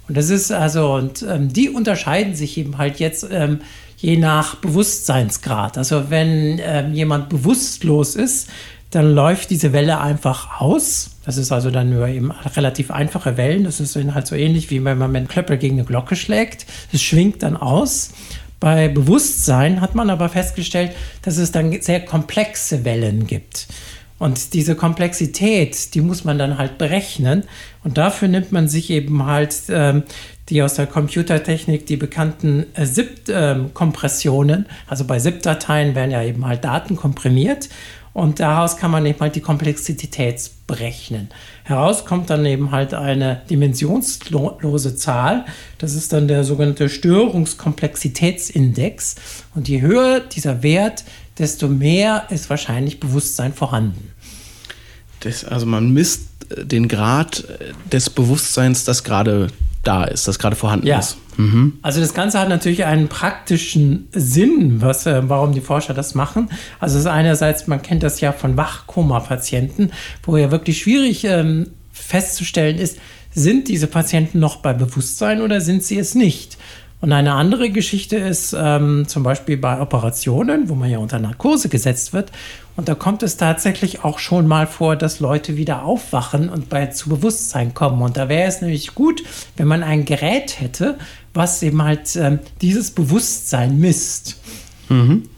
Und 0.07 0.15
das 0.17 0.29
ist 0.29 0.51
also, 0.51 0.93
und 0.93 1.23
ähm, 1.23 1.51
die 1.51 1.69
unterscheiden 1.69 2.35
sich 2.35 2.57
eben 2.57 2.77
halt 2.77 2.99
jetzt 2.99 3.27
ähm, 3.29 3.59
je 3.97 4.17
nach 4.17 4.55
Bewusstseinsgrad. 4.55 5.77
Also 5.77 6.09
wenn 6.09 6.59
ähm, 6.63 6.93
jemand 6.93 7.29
bewusstlos 7.29 8.15
ist, 8.15 8.49
dann 8.91 9.13
läuft 9.13 9.49
diese 9.49 9.73
Welle 9.73 9.99
einfach 9.99 10.61
aus. 10.61 11.11
Das 11.25 11.37
ist 11.37 11.51
also 11.51 11.71
dann 11.71 11.89
nur 11.89 12.07
eben 12.07 12.31
relativ 12.31 12.89
einfache 12.89 13.35
Wellen. 13.35 13.65
Das 13.65 13.81
ist 13.81 13.95
halt 13.95 14.27
so 14.27 14.35
ähnlich 14.35 14.69
wie 14.69 14.83
wenn 14.83 14.97
man 14.97 15.11
mit 15.11 15.19
einem 15.19 15.27
Klöppel 15.27 15.57
gegen 15.57 15.75
eine 15.75 15.83
Glocke 15.83 16.15
schlägt. 16.15 16.65
Es 16.93 17.01
schwingt 17.01 17.43
dann 17.43 17.57
aus. 17.57 18.11
Bei 18.59 18.87
Bewusstsein 18.87 19.81
hat 19.81 19.93
man 19.93 20.09
aber 20.09 20.29
festgestellt, 20.29 20.91
dass 21.21 21.37
es 21.37 21.51
dann 21.51 21.79
sehr 21.81 22.03
komplexe 22.05 22.85
Wellen 22.85 23.27
gibt. 23.27 23.67
Und 24.19 24.53
diese 24.53 24.75
Komplexität, 24.75 25.93
die 25.93 26.01
muss 26.01 26.23
man 26.23 26.39
dann 26.39 26.57
halt 26.57 26.77
berechnen. 26.77 27.43
Und 27.83 27.97
dafür 27.97 28.27
nimmt 28.27 28.51
man 28.51 28.67
sich 28.67 28.89
eben 28.89 29.25
halt 29.25 29.55
ähm, 29.69 30.03
die 30.49 30.63
aus 30.63 30.75
der 30.75 30.87
Computertechnik, 30.87 31.85
die 31.85 31.97
bekannten 31.97 32.65
äh, 32.73 32.85
ZIP-Kompressionen. 32.85 34.65
also 34.87 35.03
bei 35.05 35.19
ZIP-Dateien 35.19 35.93
werden 35.93 36.11
ja 36.11 36.23
eben 36.23 36.45
halt 36.45 36.63
Daten 36.63 36.95
komprimiert. 36.95 37.67
Und 38.13 38.39
daraus 38.39 38.77
kann 38.77 38.89
man 38.89 39.05
eben 39.05 39.19
halt 39.19 39.35
die 39.35 39.41
Komplexität 39.41 40.49
berechnen. 40.65 41.29
Heraus 41.63 42.03
kommt 42.03 42.31
dann 42.31 42.43
eben 42.47 42.71
halt 42.71 42.95
eine 42.95 43.43
dimensionslose 43.47 44.95
Zahl. 44.95 45.45
Das 45.77 45.93
ist 45.93 46.13
dann 46.13 46.27
der 46.27 46.43
sogenannte 46.43 46.89
Störungskomplexitätsindex. 46.89 49.17
Und 49.53 49.69
je 49.69 49.81
höher 49.81 50.21
dieser 50.21 50.63
Wert, 50.63 51.03
desto 51.39 51.67
mehr 51.67 52.27
ist 52.29 52.49
wahrscheinlich 52.49 52.99
Bewusstsein 52.99 53.53
vorhanden. 53.53 54.11
Das, 55.21 55.43
also 55.45 55.65
man 55.65 55.91
misst 55.91 56.21
äh, 56.49 56.65
den 56.65 56.87
Grad 56.87 57.43
äh, 57.45 57.73
des 57.91 58.09
Bewusstseins, 58.09 58.83
das 58.85 59.03
gerade 59.03 59.47
da 59.83 60.03
ist, 60.03 60.27
das 60.27 60.37
gerade 60.39 60.55
vorhanden 60.55 60.87
Ja. 60.87 60.99
ist. 60.99 61.17
Mhm. 61.37 61.73
Also 61.81 62.01
das 62.01 62.13
Ganze 62.13 62.39
hat 62.39 62.49
natürlich 62.49 62.83
einen 62.85 63.07
praktischen 63.07 64.07
Sinn, 64.11 64.81
was, 64.81 65.05
äh, 65.05 65.21
warum 65.29 65.53
die 65.53 65.61
Forscher 65.61 65.93
das 65.93 66.13
machen. 66.15 66.49
Also 66.79 66.95
es 66.97 67.01
ist 67.01 67.07
einerseits, 67.07 67.67
man 67.67 67.81
kennt 67.81 68.03
das 68.03 68.19
ja 68.19 68.31
von 68.31 68.57
Wachkoma-Patienten, 68.57 69.91
wo 70.23 70.35
ja 70.37 70.51
wirklich 70.51 70.79
schwierig 70.79 71.23
ähm, 71.23 71.67
festzustellen 71.91 72.77
ist, 72.77 72.97
sind 73.33 73.67
diese 73.67 73.87
Patienten 73.87 74.39
noch 74.39 74.57
bei 74.57 74.73
Bewusstsein 74.73 75.41
oder 75.41 75.61
sind 75.61 75.83
sie 75.83 75.99
es 75.99 76.15
nicht? 76.15 76.57
Und 76.99 77.11
eine 77.11 77.33
andere 77.33 77.69
Geschichte 77.69 78.15
ist 78.17 78.55
ähm, 78.57 79.07
zum 79.07 79.21
Beispiel 79.21 79.57
bei 79.57 79.79
Operationen, 79.79 80.67
wo 80.67 80.73
man 80.73 80.89
ja 80.89 80.97
unter 80.97 81.19
Narkose 81.19 81.69
gesetzt 81.69 82.11
wird. 82.11 82.31
Und 82.75 82.89
da 82.89 82.95
kommt 82.95 83.21
es 83.21 83.37
tatsächlich 83.37 84.03
auch 84.03 84.17
schon 84.17 84.47
mal 84.47 84.65
vor, 84.65 84.95
dass 84.95 85.19
Leute 85.19 85.57
wieder 85.57 85.83
aufwachen 85.83 86.49
und 86.49 86.69
bei 86.69 86.87
zu 86.87 87.09
Bewusstsein 87.09 87.75
kommen. 87.75 88.01
Und 88.01 88.17
da 88.17 88.29
wäre 88.29 88.47
es 88.47 88.61
nämlich 88.61 88.95
gut, 88.95 89.21
wenn 89.57 89.67
man 89.67 89.83
ein 89.83 90.05
Gerät 90.05 90.59
hätte, 90.59 90.97
was 91.33 91.61
eben 91.61 91.83
halt 91.83 92.15
ähm, 92.15 92.39
dieses 92.61 92.91
Bewusstsein 92.91 93.77
misst. 93.77 94.39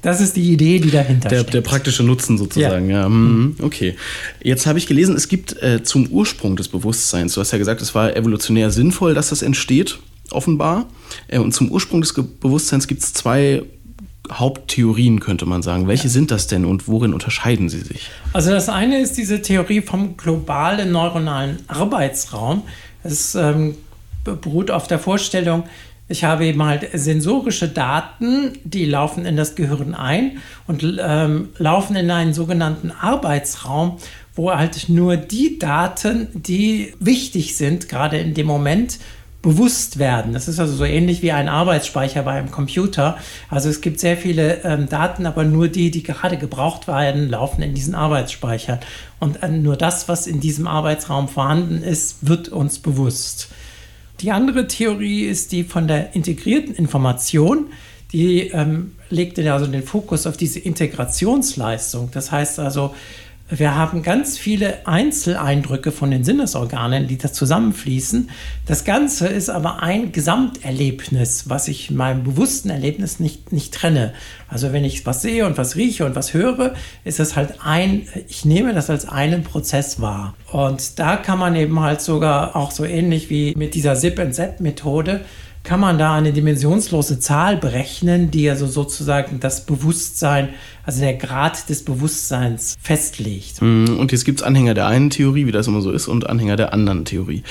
Das 0.03 0.21
ist 0.21 0.35
die 0.35 0.53
Idee, 0.53 0.77
die 0.77 0.91
dahinter 0.91 1.27
Der, 1.27 1.39
steckt. 1.39 1.53
der 1.55 1.61
praktische 1.61 2.03
Nutzen 2.03 2.37
sozusagen, 2.37 2.87
ja. 2.89 3.09
Mhm. 3.09 3.55
Okay. 3.61 3.95
Jetzt 4.43 4.67
habe 4.67 4.77
ich 4.77 4.85
gelesen, 4.85 5.15
es 5.15 5.27
gibt 5.27 5.59
äh, 5.63 5.81
zum 5.81 6.07
Ursprung 6.07 6.55
des 6.55 6.67
Bewusstseins, 6.67 7.33
du 7.33 7.41
hast 7.41 7.51
ja 7.51 7.57
gesagt, 7.57 7.81
es 7.81 7.95
war 7.95 8.15
evolutionär 8.15 8.69
sinnvoll, 8.69 9.15
dass 9.15 9.29
das 9.29 9.41
entsteht, 9.41 9.97
offenbar. 10.31 10.87
Äh, 11.27 11.39
und 11.39 11.53
zum 11.53 11.71
Ursprung 11.71 12.01
des 12.01 12.13
Bewusstseins 12.13 12.87
gibt 12.87 13.01
es 13.01 13.13
zwei 13.13 13.63
Haupttheorien, 14.31 15.19
könnte 15.19 15.45
man 15.45 15.61
sagen. 15.61 15.87
Welche 15.87 16.09
sind 16.09 16.31
das 16.31 16.47
denn 16.47 16.65
und 16.65 16.87
worin 16.87 17.13
unterscheiden 17.13 17.69
sie 17.69 17.79
sich? 17.79 18.09
Also 18.33 18.51
das 18.51 18.69
eine 18.69 18.99
ist 18.99 19.17
diese 19.17 19.41
Theorie 19.41 19.81
vom 19.81 20.17
globalen 20.17 20.91
neuronalen 20.91 21.57
Arbeitsraum. 21.67 22.63
Es 23.03 23.33
ähm, 23.35 23.75
beruht 24.23 24.71
auf 24.71 24.87
der 24.87 24.99
Vorstellung, 24.99 25.63
ich 26.11 26.23
habe 26.23 26.45
eben 26.47 26.63
halt 26.63 26.89
sensorische 26.93 27.67
Daten, 27.67 28.53
die 28.63 28.85
laufen 28.85 29.25
in 29.25 29.37
das 29.37 29.53
Gehirn 29.53 29.93
ein 29.93 30.39
und 30.65 30.83
ähm, 30.99 31.49
laufen 31.57 31.95
in 31.95 32.09
einen 32.09 32.33
sogenannten 32.33 32.91
Arbeitsraum, 32.91 33.97
wo 34.33 34.51
halt 34.51 34.89
nur 34.89 35.17
die 35.17 35.59
Daten, 35.59 36.27
die 36.33 36.93
wichtig 36.99 37.55
sind, 37.57 37.89
gerade 37.89 38.17
in 38.17 38.33
dem 38.33 38.47
Moment, 38.47 38.97
bewusst 39.41 39.99
werden. 39.99 40.33
Das 40.33 40.47
ist 40.47 40.59
also 40.59 40.75
so 40.75 40.83
ähnlich 40.83 41.21
wie 41.21 41.31
ein 41.31 41.47
Arbeitsspeicher 41.47 42.23
bei 42.23 42.33
einem 42.33 42.51
Computer. 42.51 43.17
Also 43.49 43.69
es 43.69 43.79
gibt 43.79 43.99
sehr 43.99 44.17
viele 44.17 44.63
ähm, 44.63 44.89
Daten, 44.89 45.25
aber 45.25 45.45
nur 45.45 45.69
die, 45.69 45.91
die 45.91 46.03
gerade 46.03 46.37
gebraucht 46.37 46.87
werden, 46.87 47.29
laufen 47.29 47.61
in 47.61 47.73
diesen 47.73 47.95
Arbeitsspeichern. 47.95 48.79
Und 49.19 49.41
äh, 49.41 49.47
nur 49.49 49.77
das, 49.77 50.09
was 50.09 50.27
in 50.27 50.41
diesem 50.41 50.67
Arbeitsraum 50.67 51.29
vorhanden 51.29 51.81
ist, 51.81 52.27
wird 52.27 52.49
uns 52.49 52.79
bewusst. 52.79 53.49
Die 54.19 54.31
andere 54.31 54.67
Theorie 54.67 55.23
ist 55.23 55.53
die 55.53 55.63
von 55.63 55.87
der 55.87 56.13
integrierten 56.15 56.75
Information. 56.75 57.67
Die 58.11 58.49
ähm, 58.49 58.95
legt 59.09 59.39
also 59.39 59.67
den 59.67 59.83
Fokus 59.83 60.27
auf 60.27 60.35
diese 60.35 60.59
Integrationsleistung. 60.59 62.09
Das 62.11 62.31
heißt 62.31 62.59
also, 62.59 62.93
Wir 63.51 63.75
haben 63.75 64.03
ganz 64.03 64.37
viele 64.37 64.85
Einzeleindrücke 64.85 65.91
von 65.91 66.11
den 66.11 66.23
Sinnesorganen, 66.23 67.07
die 67.07 67.17
da 67.17 67.33
zusammenfließen. 67.33 68.29
Das 68.67 68.85
Ganze 68.85 69.27
ist 69.27 69.49
aber 69.49 69.81
ein 69.81 70.11
Gesamterlebnis, 70.11 71.49
was 71.49 71.67
ich 71.67 71.89
in 71.89 71.95
meinem 71.95 72.23
bewussten 72.23 72.69
Erlebnis 72.69 73.19
nicht, 73.19 73.51
nicht 73.51 73.73
trenne. 73.73 74.13
Also 74.47 74.71
wenn 74.71 74.85
ich 74.85 75.03
was 75.07 75.23
sehe 75.23 75.47
und 75.47 75.57
was 75.57 75.75
rieche 75.75 76.05
und 76.05 76.15
was 76.15 76.35
höre, 76.35 76.75
ist 77.03 77.19
es 77.19 77.35
halt 77.35 77.55
ein, 77.63 78.07
ich 78.27 78.45
nehme 78.45 78.75
das 78.75 78.91
als 78.91 79.09
einen 79.09 79.43
Prozess 79.43 79.99
wahr. 79.99 80.35
Und 80.51 80.99
da 80.99 81.17
kann 81.17 81.39
man 81.39 81.55
eben 81.55 81.79
halt 81.79 82.01
sogar 82.01 82.55
auch 82.55 82.69
so 82.69 82.85
ähnlich 82.85 83.31
wie 83.31 83.55
mit 83.55 83.73
dieser 83.73 83.95
Zip-and-Zap-Methode 83.95 85.21
kann 85.63 85.79
man 85.79 85.99
da 85.99 86.15
eine 86.15 86.31
dimensionslose 86.31 87.19
Zahl 87.19 87.57
berechnen, 87.57 88.31
die 88.31 88.49
also 88.49 88.65
sozusagen 88.65 89.39
das 89.39 89.65
Bewusstsein, 89.65 90.49
also 90.85 91.01
der 91.01 91.15
Grad 91.15 91.69
des 91.69 91.83
Bewusstseins 91.83 92.77
festlegt. 92.81 93.61
Mhm, 93.61 93.99
und 93.99 94.11
jetzt 94.11 94.25
gibt 94.25 94.39
es 94.39 94.45
Anhänger 94.45 94.73
der 94.73 94.87
einen 94.87 95.09
Theorie, 95.09 95.45
wie 95.45 95.51
das 95.51 95.67
immer 95.67 95.81
so 95.81 95.91
ist, 95.91 96.07
und 96.07 96.27
Anhänger 96.29 96.55
der 96.55 96.73
anderen 96.73 97.03
Theorie. 97.05 97.43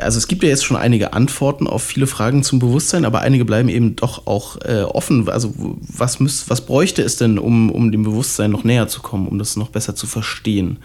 Also 0.00 0.18
es 0.18 0.28
gibt 0.28 0.44
ja 0.44 0.48
jetzt 0.48 0.64
schon 0.64 0.76
einige 0.76 1.12
Antworten 1.12 1.66
auf 1.66 1.82
viele 1.82 2.06
Fragen 2.06 2.42
zum 2.42 2.60
Bewusstsein, 2.60 3.04
aber 3.04 3.20
einige 3.20 3.44
bleiben 3.44 3.68
eben 3.68 3.96
doch 3.96 4.26
auch 4.26 4.56
äh, 4.64 4.82
offen. 4.82 5.28
Also 5.28 5.52
was, 5.56 6.20
müß, 6.20 6.48
was 6.48 6.64
bräuchte 6.64 7.02
es 7.02 7.16
denn, 7.16 7.38
um, 7.38 7.70
um 7.70 7.90
dem 7.90 8.04
Bewusstsein 8.04 8.52
noch 8.52 8.64
näher 8.64 8.88
zu 8.88 9.02
kommen, 9.02 9.26
um 9.26 9.38
das 9.38 9.56
noch 9.56 9.68
besser 9.68 9.94
zu 9.94 10.06
verstehen? 10.06 10.78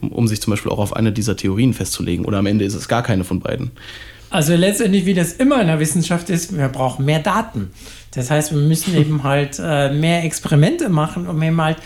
Um, 0.00 0.10
um 0.10 0.28
sich 0.28 0.42
zum 0.42 0.50
Beispiel 0.50 0.72
auch 0.72 0.78
auf 0.78 0.94
eine 0.94 1.12
dieser 1.12 1.36
Theorien 1.36 1.72
festzulegen. 1.72 2.24
Oder 2.26 2.38
am 2.38 2.46
Ende 2.46 2.64
ist 2.64 2.74
es 2.74 2.88
gar 2.88 3.02
keine 3.02 3.24
von 3.24 3.40
beiden. 3.40 3.70
Also 4.30 4.54
letztendlich, 4.54 5.06
wie 5.06 5.14
das 5.14 5.32
immer 5.32 5.60
in 5.60 5.68
der 5.68 5.78
Wissenschaft 5.78 6.30
ist, 6.30 6.56
wir 6.56 6.68
brauchen 6.68 7.04
mehr 7.04 7.20
Daten. 7.20 7.70
Das 8.12 8.30
heißt, 8.30 8.52
wir 8.52 8.60
müssen 8.60 8.96
eben 8.98 9.22
halt 9.22 9.60
äh, 9.62 9.92
mehr 9.92 10.24
Experimente 10.24 10.88
machen, 10.88 11.28
um 11.28 11.42
eben 11.42 11.60
halt 11.60 11.78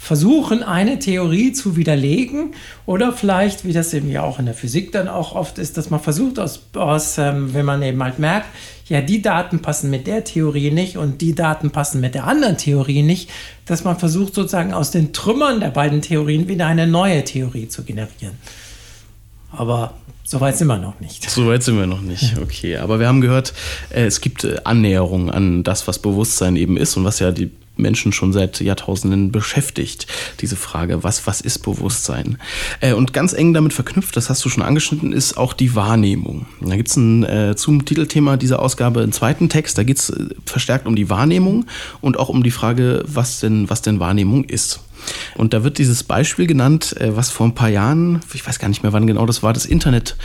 versuchen, 0.00 0.62
eine 0.62 1.00
Theorie 1.00 1.52
zu 1.52 1.74
widerlegen 1.74 2.54
oder 2.86 3.12
vielleicht, 3.12 3.64
wie 3.64 3.72
das 3.72 3.92
eben 3.92 4.08
ja 4.08 4.22
auch 4.22 4.38
in 4.38 4.44
der 4.44 4.54
Physik 4.54 4.92
dann 4.92 5.08
auch 5.08 5.34
oft 5.34 5.58
ist, 5.58 5.76
dass 5.76 5.90
man 5.90 5.98
versucht, 5.98 6.38
aus, 6.38 6.62
aus 6.74 7.18
ähm, 7.18 7.52
wenn 7.52 7.66
man 7.66 7.82
eben 7.82 8.00
halt 8.00 8.20
merkt, 8.20 8.46
ja, 8.86 9.00
die 9.00 9.20
Daten 9.20 9.60
passen 9.60 9.90
mit 9.90 10.06
der 10.06 10.22
Theorie 10.22 10.70
nicht 10.70 10.96
und 10.96 11.20
die 11.20 11.34
Daten 11.34 11.72
passen 11.72 12.00
mit 12.00 12.14
der 12.14 12.28
anderen 12.28 12.56
Theorie 12.56 13.02
nicht, 13.02 13.28
dass 13.66 13.82
man 13.82 13.98
versucht, 13.98 14.36
sozusagen 14.36 14.72
aus 14.72 14.92
den 14.92 15.12
Trümmern 15.12 15.58
der 15.58 15.70
beiden 15.70 16.00
Theorien 16.00 16.46
wieder 16.46 16.66
eine 16.66 16.86
neue 16.86 17.24
Theorie 17.24 17.68
zu 17.68 17.82
generieren. 17.82 18.38
Aber 19.50 19.94
so 20.28 20.42
weit 20.42 20.58
sind 20.58 20.68
wir 20.68 20.76
noch 20.76 21.00
nicht. 21.00 21.30
So 21.30 21.46
weit 21.46 21.62
sind 21.62 21.78
wir 21.78 21.86
noch 21.86 22.02
nicht, 22.02 22.36
okay. 22.38 22.76
Aber 22.76 23.00
wir 23.00 23.08
haben 23.08 23.22
gehört, 23.22 23.54
äh, 23.88 24.04
es 24.04 24.20
gibt 24.20 24.44
äh, 24.44 24.56
Annäherungen 24.62 25.30
an 25.30 25.64
das, 25.64 25.88
was 25.88 25.98
Bewusstsein 26.00 26.56
eben 26.56 26.76
ist 26.76 26.98
und 26.98 27.04
was 27.04 27.18
ja 27.18 27.32
die 27.32 27.50
Menschen 27.76 28.12
schon 28.12 28.34
seit 28.34 28.60
Jahrtausenden 28.60 29.32
beschäftigt, 29.32 30.06
diese 30.40 30.56
Frage, 30.56 31.02
was, 31.02 31.26
was 31.26 31.40
ist 31.40 31.60
Bewusstsein? 31.60 32.36
Äh, 32.80 32.92
und 32.92 33.14
ganz 33.14 33.32
eng 33.32 33.54
damit 33.54 33.72
verknüpft, 33.72 34.18
das 34.18 34.28
hast 34.28 34.44
du 34.44 34.50
schon 34.50 34.62
angeschnitten, 34.62 35.14
ist 35.14 35.38
auch 35.38 35.54
die 35.54 35.74
Wahrnehmung. 35.74 36.44
Da 36.60 36.76
gibt 36.76 36.90
es 36.90 36.96
äh, 36.98 37.56
zum 37.56 37.86
Titelthema 37.86 38.36
dieser 38.36 38.60
Ausgabe 38.60 39.00
einen 39.00 39.12
zweiten 39.12 39.48
Text, 39.48 39.78
da 39.78 39.82
geht 39.82 39.96
es 39.96 40.12
verstärkt 40.44 40.86
um 40.86 40.94
die 40.94 41.08
Wahrnehmung 41.08 41.64
und 42.02 42.18
auch 42.18 42.28
um 42.28 42.42
die 42.42 42.50
Frage, 42.50 43.02
was 43.06 43.40
denn, 43.40 43.70
was 43.70 43.80
denn 43.80 43.98
Wahrnehmung 43.98 44.44
ist. 44.44 44.80
Und 45.36 45.54
da 45.54 45.64
wird 45.64 45.78
dieses 45.78 46.02
Beispiel 46.02 46.46
genannt, 46.46 46.96
äh, 47.00 47.16
was 47.16 47.30
vor 47.30 47.46
ein 47.46 47.54
paar 47.54 47.70
Jahren, 47.70 48.20
ich 48.32 48.46
weiß 48.46 48.58
gar 48.58 48.68
nicht 48.68 48.82
mehr 48.82 48.92
wann 48.92 49.06
genau 49.06 49.26
das 49.26 49.42
war, 49.42 49.52
das 49.52 49.66
Internet 49.66 50.16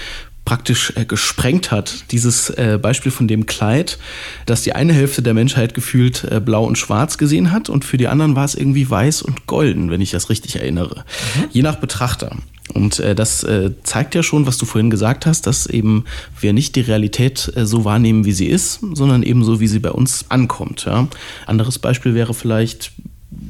praktisch 0.46 0.94
äh, 0.96 1.06
gesprengt 1.06 1.72
hat. 1.72 2.12
Dieses 2.12 2.50
äh, 2.50 2.78
Beispiel 2.82 3.12
von 3.12 3.28
dem 3.28 3.46
Kleid, 3.46 3.98
das 4.46 4.64
die 4.64 4.74
eine 4.74 4.94
Hälfte 4.94 5.22
der 5.22 5.34
Menschheit 5.34 5.74
gefühlt 5.74 6.24
äh, 6.26 6.42
blau 6.42 6.66
und 6.66 6.78
schwarz 6.78 7.18
gesehen 7.18 7.52
hat 7.52 7.70
und 7.70 7.86
für 7.86 7.98
die 7.98 8.08
anderen 8.08 8.36
war 8.36 8.46
es 8.46 8.56
irgendwie 8.56 8.90
weiß 8.90 9.22
und 9.22 9.48
golden, 9.48 9.90
wenn 9.90 10.02
ich 10.02 10.12
das 10.12 10.30
richtig 10.30 10.58
erinnere. 10.58 11.06
Mhm. 11.36 11.46
Je 11.52 11.62
nach 11.62 11.78
Betrachter. 11.78 12.36
Und 12.74 13.00
äh, 13.00 13.14
das 13.14 13.44
äh, 13.44 13.72
zeigt 13.84 14.16
ja 14.16 14.24
schon, 14.24 14.48
was 14.48 14.58
du 14.58 14.66
vorhin 14.66 14.90
gesagt 14.90 15.26
hast, 15.26 15.48
dass 15.48 15.68
eben 15.68 16.06
wir 16.40 16.54
nicht 16.54 16.76
die 16.76 16.82
Realität 16.82 17.52
äh, 17.56 17.66
so 17.66 17.86
wahrnehmen, 17.86 18.26
wie 18.26 18.32
sie 18.32 18.48
ist, 18.48 18.80
sondern 18.94 19.22
eben 19.22 19.44
so, 19.44 19.60
wie 19.60 19.68
sie 19.68 19.80
bei 19.80 19.92
uns 19.92 20.26
ankommt. 20.30 20.86
Ja? 20.86 21.08
Anderes 21.46 21.78
Beispiel 21.78 22.16
wäre 22.16 22.34
vielleicht, 22.34 22.94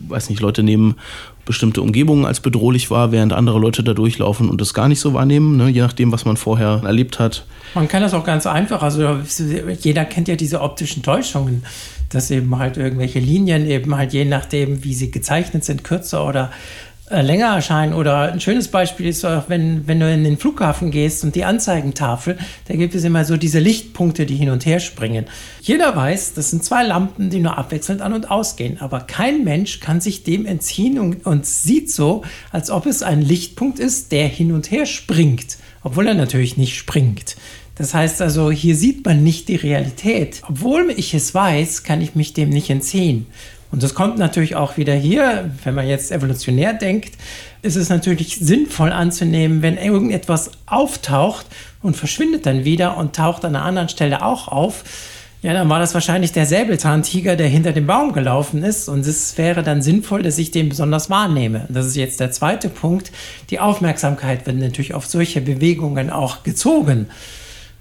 weiß 0.07 0.29
nicht, 0.29 0.41
Leute 0.41 0.63
nehmen 0.63 0.95
bestimmte 1.45 1.81
Umgebungen 1.81 2.25
als 2.25 2.39
bedrohlich 2.39 2.89
wahr, 2.89 3.11
während 3.11 3.33
andere 3.33 3.59
Leute 3.59 3.83
da 3.83 3.93
durchlaufen 3.93 4.49
und 4.49 4.61
das 4.61 4.73
gar 4.73 4.87
nicht 4.87 4.99
so 4.99 5.13
wahrnehmen, 5.13 5.57
ne? 5.57 5.69
je 5.69 5.81
nachdem, 5.81 6.11
was 6.11 6.25
man 6.25 6.37
vorher 6.37 6.81
erlebt 6.83 7.19
hat. 7.19 7.45
Man 7.75 7.87
kann 7.87 8.01
das 8.01 8.13
auch 8.13 8.23
ganz 8.23 8.45
einfach, 8.45 8.81
also 8.81 9.19
jeder 9.79 10.05
kennt 10.05 10.27
ja 10.27 10.35
diese 10.35 10.61
optischen 10.61 11.03
Täuschungen, 11.03 11.63
dass 12.09 12.31
eben 12.31 12.57
halt 12.57 12.77
irgendwelche 12.77 13.19
Linien 13.19 13.65
eben 13.65 13.95
halt 13.95 14.13
je 14.13 14.25
nachdem, 14.25 14.83
wie 14.83 14.93
sie 14.93 15.11
gezeichnet 15.11 15.65
sind, 15.65 15.83
kürzer 15.83 16.25
oder 16.25 16.51
länger 17.09 17.47
erscheinen. 17.47 17.93
Oder 17.93 18.31
ein 18.31 18.39
schönes 18.39 18.67
Beispiel 18.67 19.07
ist 19.07 19.25
auch, 19.25 19.49
wenn, 19.49 19.87
wenn 19.87 19.99
du 19.99 20.11
in 20.11 20.23
den 20.23 20.37
Flughafen 20.37 20.91
gehst 20.91 21.23
und 21.23 21.35
die 21.35 21.43
Anzeigentafel, 21.43 22.37
da 22.67 22.75
gibt 22.75 22.95
es 22.95 23.03
immer 23.03 23.25
so 23.25 23.37
diese 23.37 23.59
Lichtpunkte, 23.59 24.25
die 24.25 24.35
hin 24.35 24.49
und 24.49 24.65
her 24.65 24.79
springen. 24.79 25.25
Jeder 25.61 25.95
weiß, 25.95 26.33
das 26.33 26.49
sind 26.49 26.63
zwei 26.63 26.83
Lampen, 26.83 27.29
die 27.29 27.39
nur 27.39 27.57
abwechselnd 27.57 28.01
an 28.01 28.13
und 28.13 28.31
ausgehen. 28.31 28.79
Aber 28.79 29.01
kein 29.01 29.43
Mensch 29.43 29.79
kann 29.79 30.01
sich 30.01 30.23
dem 30.23 30.45
entziehen 30.45 30.99
und, 30.99 31.25
und 31.25 31.45
sieht 31.45 31.91
so, 31.91 32.23
als 32.51 32.71
ob 32.71 32.85
es 32.85 33.03
ein 33.03 33.21
Lichtpunkt 33.21 33.79
ist, 33.79 34.11
der 34.11 34.27
hin 34.27 34.51
und 34.51 34.71
her 34.71 34.85
springt. 34.85 35.57
Obwohl 35.83 36.07
er 36.07 36.13
natürlich 36.13 36.55
nicht 36.57 36.77
springt. 36.77 37.35
Das 37.75 37.95
heißt 37.95 38.21
also, 38.21 38.51
hier 38.51 38.75
sieht 38.75 39.03
man 39.03 39.23
nicht 39.23 39.47
die 39.47 39.55
Realität. 39.55 40.43
Obwohl 40.47 40.93
ich 40.95 41.13
es 41.15 41.33
weiß, 41.33 41.83
kann 41.83 42.01
ich 42.01 42.13
mich 42.13 42.33
dem 42.33 42.49
nicht 42.49 42.69
entziehen. 42.69 43.25
Und 43.73 43.81
das 43.81 43.95
kommt 43.95 44.19
natürlich 44.19 44.55
auch 44.55 44.77
wieder 44.77 44.93
hier, 44.93 45.49
wenn 45.63 45.73
man 45.73 45.87
jetzt 45.87 46.11
evolutionär 46.11 46.73
denkt, 46.73 47.15
ist 47.63 47.75
es 47.75 47.89
natürlich 47.89 48.37
sinnvoll 48.37 48.91
anzunehmen, 48.91 49.63
wenn 49.63 49.77
irgendetwas 49.77 50.51
auftaucht 50.67 51.47
und 51.81 51.97
verschwindet 51.97 52.45
dann 52.45 52.65
wieder 52.65 52.97
und 52.97 53.15
taucht 53.15 53.43
an 53.43 53.55
einer 53.55 53.65
anderen 53.65 53.89
Stelle 53.89 54.23
auch 54.23 54.47
auf. 54.47 54.83
Ja, 55.41 55.53
dann 55.53 55.69
war 55.69 55.79
das 55.79 55.95
wahrscheinlich 55.95 56.31
der 56.31 56.45
Säbelzahntiger, 56.45 57.35
der 57.35 57.47
hinter 57.47 57.71
dem 57.71 57.87
Baum 57.87 58.13
gelaufen 58.13 58.61
ist. 58.61 58.87
Und 58.89 59.07
es 59.07 59.39
wäre 59.39 59.63
dann 59.63 59.81
sinnvoll, 59.81 60.21
dass 60.21 60.37
ich 60.37 60.51
den 60.51 60.69
besonders 60.69 61.09
wahrnehme. 61.09 61.65
Das 61.67 61.87
ist 61.87 61.95
jetzt 61.95 62.19
der 62.19 62.31
zweite 62.31 62.69
Punkt. 62.69 63.11
Die 63.49 63.59
Aufmerksamkeit 63.59 64.45
wird 64.45 64.57
natürlich 64.57 64.93
auf 64.93 65.07
solche 65.07 65.41
Bewegungen 65.41 66.11
auch 66.11 66.43
gezogen. 66.43 67.07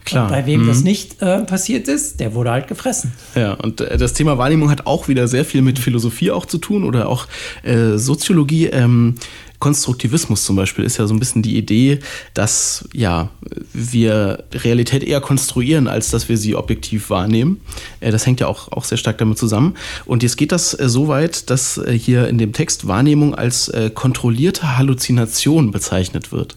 Klar. 0.04 0.24
Und 0.24 0.30
bei 0.30 0.46
wem 0.46 0.62
mhm. 0.62 0.66
das 0.66 0.82
nicht 0.82 1.22
äh, 1.22 1.42
passiert 1.42 1.88
ist, 1.88 2.20
der 2.20 2.34
wurde 2.34 2.50
halt 2.50 2.68
gefressen. 2.68 3.12
Ja, 3.34 3.54
und 3.54 3.80
äh, 3.80 3.96
das 3.96 4.14
Thema 4.14 4.38
Wahrnehmung 4.38 4.70
hat 4.70 4.86
auch 4.86 5.08
wieder 5.08 5.28
sehr 5.28 5.44
viel 5.44 5.62
mit 5.62 5.78
Philosophie 5.78 6.30
auch 6.30 6.46
zu 6.46 6.58
tun 6.58 6.84
oder 6.84 7.08
auch 7.08 7.26
äh, 7.62 7.96
Soziologie. 7.96 8.66
Ähm, 8.66 9.16
Konstruktivismus 9.62 10.42
zum 10.42 10.56
Beispiel 10.56 10.84
ist 10.84 10.96
ja 10.96 11.06
so 11.06 11.14
ein 11.14 11.20
bisschen 11.20 11.40
die 11.40 11.56
Idee, 11.56 12.00
dass 12.34 12.88
ja 12.92 13.30
wir 13.72 14.42
Realität 14.52 15.04
eher 15.04 15.20
konstruieren, 15.20 15.86
als 15.86 16.10
dass 16.10 16.28
wir 16.28 16.36
sie 16.36 16.56
objektiv 16.56 17.10
wahrnehmen. 17.10 17.60
Äh, 18.00 18.10
das 18.10 18.26
hängt 18.26 18.40
ja 18.40 18.48
auch, 18.48 18.72
auch 18.72 18.82
sehr 18.82 18.98
stark 18.98 19.18
damit 19.18 19.38
zusammen. 19.38 19.76
Und 20.04 20.24
jetzt 20.24 20.36
geht 20.36 20.50
das 20.50 20.76
äh, 20.76 20.88
so 20.88 21.06
weit, 21.06 21.48
dass 21.48 21.78
äh, 21.78 21.96
hier 21.96 22.26
in 22.26 22.38
dem 22.38 22.52
Text 22.52 22.88
Wahrnehmung 22.88 23.36
als 23.36 23.72
kontrollierte 23.94 24.76
Halluzination 24.76 25.70
bezeichnet 25.70 26.32
wird. 26.32 26.56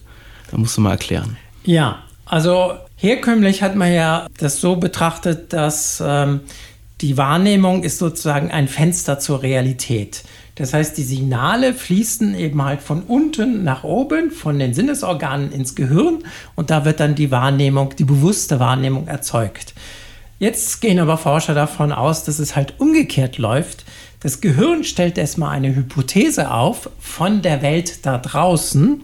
Da 0.50 0.56
musst 0.56 0.76
du 0.76 0.80
mal 0.80 0.90
erklären. 0.90 1.36
Ja, 1.64 2.02
also 2.24 2.72
Herkömmlich 2.96 3.62
hat 3.62 3.76
man 3.76 3.92
ja 3.92 4.26
das 4.38 4.60
so 4.60 4.76
betrachtet, 4.76 5.52
dass 5.52 6.02
ähm, 6.04 6.40
die 7.02 7.18
Wahrnehmung 7.18 7.82
ist 7.82 7.98
sozusagen 7.98 8.50
ein 8.50 8.68
Fenster 8.68 9.18
zur 9.18 9.42
Realität. 9.42 10.24
Das 10.54 10.72
heißt, 10.72 10.96
die 10.96 11.02
Signale 11.02 11.74
fließen 11.74 12.34
eben 12.34 12.62
halt 12.64 12.80
von 12.80 13.02
unten 13.02 13.62
nach 13.64 13.84
oben, 13.84 14.30
von 14.30 14.58
den 14.58 14.72
Sinnesorganen 14.72 15.52
ins 15.52 15.74
Gehirn 15.74 16.24
und 16.54 16.70
da 16.70 16.86
wird 16.86 17.00
dann 17.00 17.14
die 17.14 17.30
Wahrnehmung, 17.30 17.94
die 17.96 18.04
bewusste 18.04 18.60
Wahrnehmung 18.60 19.08
erzeugt. 19.08 19.74
Jetzt 20.38 20.80
gehen 20.80 20.98
aber 20.98 21.18
Forscher 21.18 21.54
davon 21.54 21.92
aus, 21.92 22.24
dass 22.24 22.38
es 22.38 22.56
halt 22.56 22.74
umgekehrt 22.78 23.36
läuft. 23.36 23.84
Das 24.20 24.40
Gehirn 24.40 24.84
stellt 24.84 25.18
erstmal 25.18 25.50
eine 25.50 25.74
Hypothese 25.74 26.50
auf 26.50 26.88
von 26.98 27.42
der 27.42 27.60
Welt 27.60 28.06
da 28.06 28.16
draußen 28.16 29.02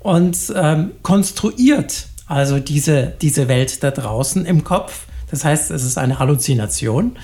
und 0.00 0.38
ähm, 0.54 0.92
konstruiert 1.02 2.06
also 2.30 2.60
diese, 2.60 3.12
diese 3.20 3.48
Welt 3.48 3.82
da 3.82 3.90
draußen 3.90 4.46
im 4.46 4.62
Kopf. 4.62 5.06
Das 5.32 5.44
heißt, 5.44 5.72
es 5.72 5.82
ist 5.82 5.98
eine 5.98 6.20
Halluzination. 6.20 7.16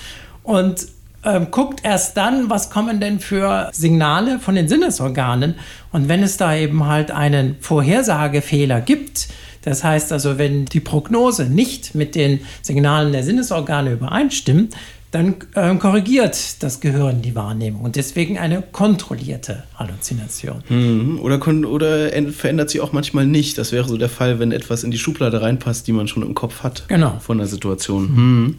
Und 0.42 0.88
ähm, 1.24 1.52
guckt 1.52 1.80
erst 1.84 2.16
dann, 2.16 2.50
was 2.50 2.70
kommen 2.70 2.98
denn 2.98 3.20
für 3.20 3.70
Signale 3.72 4.40
von 4.40 4.56
den 4.56 4.66
Sinnesorganen. 4.66 5.54
Und 5.92 6.08
wenn 6.08 6.24
es 6.24 6.38
da 6.38 6.56
eben 6.56 6.86
halt 6.86 7.12
einen 7.12 7.56
Vorhersagefehler 7.60 8.80
gibt, 8.80 9.28
das 9.62 9.84
heißt 9.84 10.12
also, 10.12 10.38
wenn 10.38 10.64
die 10.64 10.80
Prognose 10.80 11.44
nicht 11.44 11.94
mit 11.94 12.16
den 12.16 12.40
Signalen 12.62 13.12
der 13.12 13.22
Sinnesorgane 13.22 13.92
übereinstimmt, 13.92 14.74
dann 15.16 15.36
äh, 15.54 15.74
korrigiert 15.78 16.62
das 16.62 16.80
Gehirn 16.80 17.22
die 17.22 17.34
Wahrnehmung 17.34 17.82
und 17.82 17.96
deswegen 17.96 18.38
eine 18.38 18.62
kontrollierte 18.62 19.64
Halluzination. 19.76 20.62
Mhm. 20.68 21.20
Oder, 21.20 21.40
oder 21.66 22.10
verändert 22.32 22.70
sie 22.70 22.80
auch 22.80 22.92
manchmal 22.92 23.26
nicht. 23.26 23.56
Das 23.56 23.72
wäre 23.72 23.88
so 23.88 23.96
der 23.96 24.08
Fall, 24.08 24.38
wenn 24.38 24.52
etwas 24.52 24.84
in 24.84 24.90
die 24.90 24.98
Schublade 24.98 25.40
reinpasst, 25.40 25.86
die 25.86 25.92
man 25.92 26.06
schon 26.06 26.22
im 26.22 26.34
Kopf 26.34 26.62
hat. 26.62 26.84
Genau. 26.88 27.18
Von 27.20 27.38
der 27.38 27.46
Situation. 27.46 28.14
Mhm. 28.14 28.56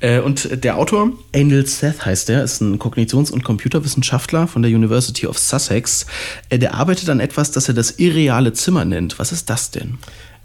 Äh, 0.00 0.20
und 0.20 0.64
der 0.64 0.78
Autor, 0.78 1.12
Angel 1.34 1.66
Seth 1.66 2.04
heißt 2.06 2.28
der, 2.28 2.44
ist 2.44 2.60
ein 2.60 2.78
Kognitions- 2.78 3.32
und 3.32 3.42
Computerwissenschaftler 3.42 4.46
von 4.46 4.62
der 4.62 4.70
University 4.70 5.26
of 5.26 5.38
Sussex. 5.38 6.06
Äh, 6.48 6.58
der 6.58 6.74
arbeitet 6.74 7.08
an 7.10 7.20
etwas, 7.20 7.50
das 7.50 7.68
er 7.68 7.74
das 7.74 7.98
irreale 7.98 8.52
Zimmer 8.52 8.84
nennt. 8.84 9.18
Was 9.18 9.32
ist 9.32 9.50
das 9.50 9.72
denn? 9.72 9.98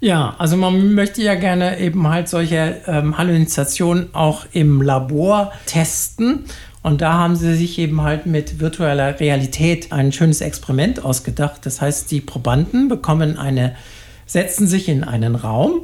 Ja, 0.04 0.34
also 0.36 0.58
man 0.58 0.92
möchte 0.92 1.22
ja 1.22 1.34
gerne 1.34 1.80
eben 1.80 2.06
halt 2.06 2.28
solche 2.28 2.82
ähm, 2.86 3.16
Halluzinationen 3.16 4.14
auch 4.14 4.44
im 4.52 4.82
Labor 4.82 5.50
testen. 5.64 6.44
Und 6.82 7.00
da 7.00 7.14
haben 7.14 7.36
sie 7.36 7.56
sich 7.56 7.78
eben 7.78 8.02
halt 8.02 8.26
mit 8.26 8.60
virtueller 8.60 9.18
Realität 9.18 9.92
ein 9.92 10.12
schönes 10.12 10.42
Experiment 10.42 11.02
ausgedacht. 11.02 11.64
Das 11.64 11.80
heißt, 11.80 12.10
die 12.10 12.20
Probanden 12.20 12.88
bekommen 12.88 13.38
eine, 13.38 13.76
setzen 14.26 14.66
sich 14.66 14.90
in 14.90 15.04
einen 15.04 15.36
Raum 15.36 15.80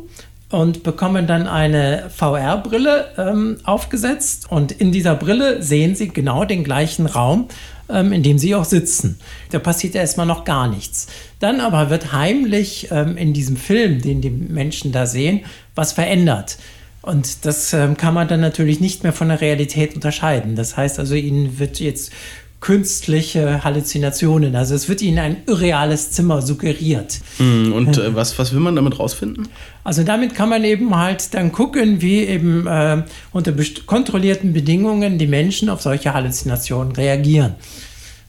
und 0.50 0.83
bekommen 0.83 1.27
dann 1.27 1.47
eine 1.47 2.11
VR-Brille 2.15 3.07
ähm, 3.17 3.57
aufgesetzt. 3.65 4.49
Und 4.50 4.71
in 4.71 4.93
dieser 4.93 5.15
Brille 5.15 5.62
sehen 5.62 5.95
sie 5.95 6.09
genau 6.09 6.45
den 6.45 6.62
gleichen 6.62 7.07
Raum, 7.07 7.49
ähm, 7.89 8.12
in 8.12 8.23
dem 8.23 8.39
sie 8.39 8.55
auch 8.55 8.67
sitzen. 8.67 9.19
Da 9.50 9.61
passiert 9.61 9.95
erstmal 9.95 10.27
noch 10.27 10.45
gar 10.45 10.69
nichts. 10.69 11.07
Dann 11.40 11.61
aber 11.61 11.90
wird 11.90 12.12
heimlich 12.12 12.88
ähm, 12.90 13.16
in 13.16 13.32
diesem 13.32 13.56
Film, 13.56 14.00
den 14.00 14.20
die 14.20 14.30
Menschen 14.30 14.92
da 14.92 15.06
sehen, 15.06 15.40
was 15.75 15.92
verändert. 15.92 16.59
Und 17.02 17.47
das 17.47 17.73
ähm, 17.73 17.97
kann 17.97 18.14
man 18.14 18.28
dann 18.28 18.40
natürlich 18.40 18.78
nicht 18.78 19.02
mehr 19.02 19.12
von 19.12 19.28
der 19.28 19.40
Realität 19.40 19.94
unterscheiden. 19.94 20.54
Das 20.54 20.76
heißt 20.76 20.99
also, 20.99 21.14
ihnen 21.14 21.59
wird 21.59 21.80
jetzt 21.80 22.12
künstliche 22.61 23.64
Halluzinationen, 23.64 24.54
also 24.54 24.75
es 24.75 24.87
wird 24.87 25.00
ihnen 25.00 25.18
ein 25.18 25.37
irreales 25.47 26.11
Zimmer 26.11 26.42
suggeriert. 26.42 27.20
Mm, 27.38 27.73
und 27.73 27.97
äh, 27.97 28.14
was, 28.14 28.38
was 28.38 28.52
will 28.52 28.61
man 28.61 28.76
damit 28.76 28.99
rausfinden? 28.99 29.49
Also 29.82 30.02
damit 30.02 30.35
kann 30.35 30.50
man 30.50 30.62
eben 30.64 30.94
halt 30.94 31.32
dann 31.32 31.52
gucken, 31.52 32.02
wie 32.02 32.20
eben 32.20 32.66
äh, 32.66 33.02
unter 33.32 33.54
kontrollierten 33.87 34.52
Bedingungen 34.52 35.16
die 35.16 35.26
Menschen 35.26 35.70
auf 35.70 35.80
solche 35.80 36.12
Halluzinationen 36.12 36.94
reagieren. 36.94 37.54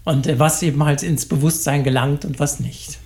Und 0.03 0.27
äh, 0.27 0.39
was 0.39 0.61
eben 0.63 0.83
halt 0.83 1.03
ins 1.03 1.25
Bewusstsein 1.25 1.83
gelangt 1.83 2.25
und 2.25 2.39
was 2.39 2.59
nicht. 2.59 2.99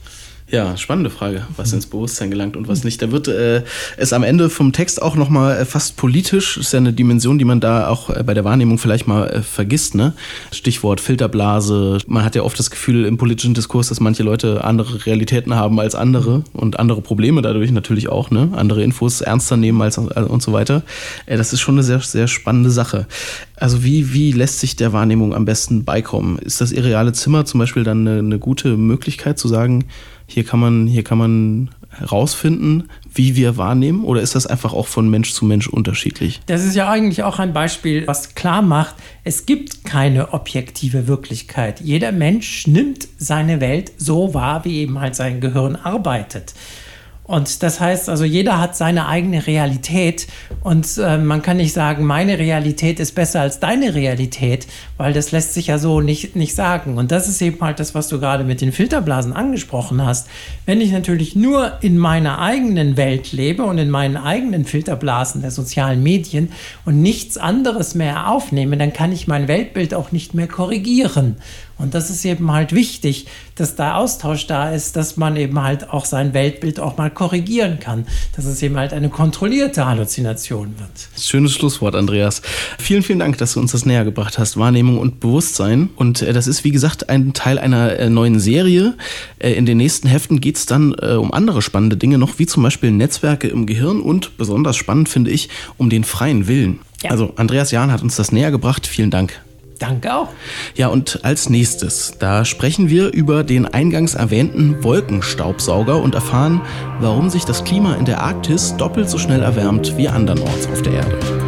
Ja, 0.51 0.77
spannende 0.77 1.09
Frage, 1.09 1.47
was 1.57 1.73
ins 1.73 1.87
Bewusstsein 1.87 2.29
gelangt 2.29 2.55
und 2.55 2.67
was 2.67 2.83
nicht. 2.83 3.01
Da 3.01 3.11
wird 3.11 3.27
äh, 3.27 3.63
es 3.97 4.13
am 4.13 4.21
Ende 4.21 4.51
vom 4.51 4.73
Text 4.73 5.01
auch 5.01 5.15
nochmal 5.15 5.57
äh, 5.57 5.65
fast 5.65 5.97
politisch. 5.97 6.57
Ist 6.57 6.71
ja 6.71 6.77
eine 6.77 6.93
Dimension, 6.93 7.39
die 7.39 7.45
man 7.45 7.59
da 7.59 7.87
auch 7.87 8.11
äh, 8.11 8.21
bei 8.23 8.35
der 8.35 8.43
Wahrnehmung 8.43 8.77
vielleicht 8.77 9.07
mal 9.07 9.27
äh, 9.27 9.41
vergisst. 9.41 9.95
Ne? 9.95 10.13
Stichwort 10.51 11.01
Filterblase. 11.01 11.97
Man 12.05 12.23
hat 12.23 12.35
ja 12.35 12.43
oft 12.43 12.59
das 12.59 12.69
Gefühl 12.69 13.05
im 13.05 13.17
politischen 13.17 13.55
Diskurs, 13.55 13.89
dass 13.89 13.99
manche 13.99 14.21
Leute 14.21 14.63
andere 14.63 15.07
Realitäten 15.07 15.55
haben 15.55 15.79
als 15.79 15.95
andere 15.95 16.43
und 16.53 16.77
andere 16.77 17.01
Probleme 17.01 17.41
dadurch 17.41 17.71
natürlich 17.71 18.09
auch. 18.09 18.29
Ne? 18.29 18.49
Andere 18.55 18.83
Infos 18.83 19.21
ernster 19.21 19.57
nehmen 19.57 19.81
als, 19.81 19.97
als 19.97 20.29
und 20.29 20.43
so 20.43 20.53
weiter. 20.53 20.83
Äh, 21.25 21.37
das 21.37 21.53
ist 21.53 21.61
schon 21.61 21.73
eine 21.73 21.83
sehr, 21.83 22.01
sehr 22.01 22.27
spannende 22.27 22.69
Sache. 22.69 23.07
Also 23.55 23.83
wie, 23.83 24.13
wie 24.13 24.31
lässt 24.31 24.59
sich 24.59 24.75
der 24.75 24.93
Wahrnehmung 24.93 25.33
am 25.33 25.45
besten 25.45 25.85
beikommen? 25.85 26.37
Ist 26.37 26.61
das 26.61 26.71
irreale 26.71 27.13
Zimmer 27.13 27.45
zum 27.45 27.59
Beispiel 27.59 27.83
dann 27.83 28.07
eine, 28.07 28.19
eine 28.19 28.37
gute 28.37 28.77
Möglichkeit 28.77 29.39
zu 29.39 29.47
sagen, 29.47 29.85
hier 30.27 30.43
kann 30.43 30.59
man, 30.59 30.87
hier 30.87 31.03
kann 31.03 31.17
man 31.17 31.69
herausfinden, 31.89 32.89
wie 33.13 33.35
wir 33.35 33.57
wahrnehmen? 33.57 34.03
Oder 34.03 34.21
ist 34.21 34.35
das 34.35 34.47
einfach 34.47 34.73
auch 34.73 34.87
von 34.87 35.09
Mensch 35.09 35.31
zu 35.33 35.45
Mensch 35.45 35.67
unterschiedlich? 35.67 36.41
Das 36.45 36.63
ist 36.63 36.75
ja 36.75 36.89
eigentlich 36.89 37.23
auch 37.23 37.39
ein 37.39 37.53
Beispiel, 37.53 38.05
was 38.07 38.35
klar 38.35 38.61
macht, 38.61 38.95
es 39.23 39.45
gibt 39.45 39.85
keine 39.85 40.33
objektive 40.33 41.07
Wirklichkeit. 41.07 41.81
Jeder 41.81 42.11
Mensch 42.11 42.67
nimmt 42.67 43.07
seine 43.17 43.61
Welt 43.61 43.91
so 43.97 44.33
wahr, 44.33 44.65
wie 44.65 44.79
eben 44.79 44.99
halt 44.99 45.15
sein 45.15 45.39
Gehirn 45.39 45.75
arbeitet. 45.75 46.53
Und 47.27 47.63
das 47.63 47.79
heißt 47.79 48.07
also, 48.07 48.23
jeder 48.23 48.59
hat 48.59 48.77
seine 48.77 49.07
eigene 49.07 49.47
Realität 49.47 50.27
und 50.61 50.99
äh, 50.99 51.17
man 51.17 51.41
kann 51.41 51.57
nicht 51.57 51.73
sagen, 51.73 52.05
meine 52.05 52.37
Realität 52.37 52.99
ist 52.99 53.15
besser 53.15 53.41
als 53.41 53.59
deine 53.59 53.95
Realität, 53.95 54.67
weil 54.97 55.11
das 55.11 55.31
lässt 55.31 55.55
sich 55.55 55.67
ja 55.67 55.79
so 55.79 56.01
nicht, 56.01 56.35
nicht 56.35 56.53
sagen. 56.53 56.99
Und 56.99 57.11
das 57.11 57.27
ist 57.27 57.41
eben 57.41 57.59
halt 57.61 57.79
das, 57.79 57.95
was 57.95 58.09
du 58.09 58.19
gerade 58.19 58.43
mit 58.43 58.61
den 58.61 58.71
Filterblasen 58.71 59.33
angesprochen 59.33 60.05
hast. 60.05 60.27
Wenn 60.67 60.81
ich 60.81 60.91
natürlich 60.91 61.35
nur 61.35 61.73
in 61.81 61.97
meiner 61.97 62.39
eigenen 62.39 62.95
Welt 62.95 63.31
lebe 63.31 63.63
und 63.63 63.79
in 63.79 63.89
meinen 63.89 64.17
eigenen 64.17 64.63
Filterblasen 64.63 65.41
der 65.41 65.51
sozialen 65.51 66.03
Medien 66.03 66.51
und 66.85 67.01
nichts 67.01 67.37
anderes 67.37 67.95
mehr 67.95 68.29
aufnehme, 68.29 68.77
dann 68.77 68.93
kann 68.93 69.11
ich 69.11 69.27
mein 69.27 69.47
Weltbild 69.47 69.95
auch 69.95 70.11
nicht 70.11 70.35
mehr 70.35 70.47
korrigieren. 70.47 71.37
Und 71.77 71.93
das 71.93 72.09
ist 72.09 72.23
eben 72.23 72.51
halt 72.51 72.73
wichtig, 72.73 73.27
dass 73.55 73.75
da 73.75 73.95
Austausch 73.95 74.47
da 74.47 74.71
ist, 74.71 74.95
dass 74.95 75.17
man 75.17 75.35
eben 75.35 75.61
halt 75.61 75.89
auch 75.89 76.05
sein 76.05 76.33
Weltbild 76.33 76.79
auch 76.79 76.97
mal 76.97 77.09
korrigieren 77.09 77.79
kann, 77.79 78.05
dass 78.35 78.45
es 78.45 78.61
eben 78.63 78.77
halt 78.77 78.93
eine 78.93 79.09
kontrollierte 79.09 79.85
Halluzination 79.85 80.75
wird. 80.77 80.91
Schönes 81.21 81.53
Schlusswort, 81.53 81.95
Andreas. 81.95 82.41
Vielen, 82.79 83.03
vielen 83.03 83.19
Dank, 83.19 83.37
dass 83.37 83.53
du 83.53 83.59
uns 83.59 83.73
das 83.73 83.85
näher 83.85 84.05
gebracht 84.05 84.37
hast, 84.37 84.57
Wahrnehmung 84.57 84.99
und 84.99 85.19
Bewusstsein. 85.19 85.89
Und 85.95 86.21
äh, 86.21 86.31
das 86.31 86.47
ist, 86.47 86.63
wie 86.63 86.71
gesagt, 86.71 87.09
ein 87.09 87.33
Teil 87.33 87.59
einer 87.59 87.99
äh, 87.99 88.09
neuen 88.09 88.39
Serie. 88.39 88.95
Äh, 89.39 89.53
in 89.53 89.65
den 89.65 89.77
nächsten 89.77 90.07
Heften 90.07 90.39
geht 90.39 90.55
es 90.55 90.65
dann 90.65 90.95
äh, 91.01 91.13
um 91.13 91.33
andere 91.33 91.61
spannende 91.61 91.97
Dinge 91.97 92.17
noch, 92.17 92.39
wie 92.39 92.45
zum 92.45 92.63
Beispiel 92.63 92.91
Netzwerke 92.91 93.47
im 93.47 93.65
Gehirn 93.65 93.99
und 93.99 94.37
besonders 94.37 94.77
spannend 94.77 95.09
finde 95.09 95.31
ich, 95.31 95.49
um 95.77 95.89
den 95.89 96.03
freien 96.03 96.47
Willen. 96.47 96.79
Ja. 97.03 97.11
Also 97.11 97.33
Andreas 97.35 97.71
Jahn 97.71 97.91
hat 97.91 98.01
uns 98.01 98.15
das 98.15 98.31
näher 98.31 98.51
gebracht. 98.51 98.87
Vielen 98.87 99.11
Dank. 99.11 99.44
Danke 99.79 100.15
auch. 100.15 100.29
Ja, 100.75 100.87
und 100.87 101.19
als 101.23 101.49
nächstes, 101.49 102.13
da 102.19 102.45
sprechen 102.45 102.89
wir 102.89 103.11
über 103.11 103.43
den 103.43 103.65
eingangs 103.65 104.15
erwähnten 104.15 104.83
Wolkenstaubsauger 104.83 106.01
und 106.01 106.15
erfahren, 106.15 106.61
warum 106.99 107.29
sich 107.29 107.45
das 107.45 107.63
Klima 107.63 107.95
in 107.95 108.05
der 108.05 108.21
Arktis 108.21 108.75
doppelt 108.77 109.09
so 109.09 109.17
schnell 109.17 109.41
erwärmt 109.41 109.97
wie 109.97 110.07
andernorts 110.07 110.67
auf 110.67 110.81
der 110.81 110.93
Erde. 110.93 111.44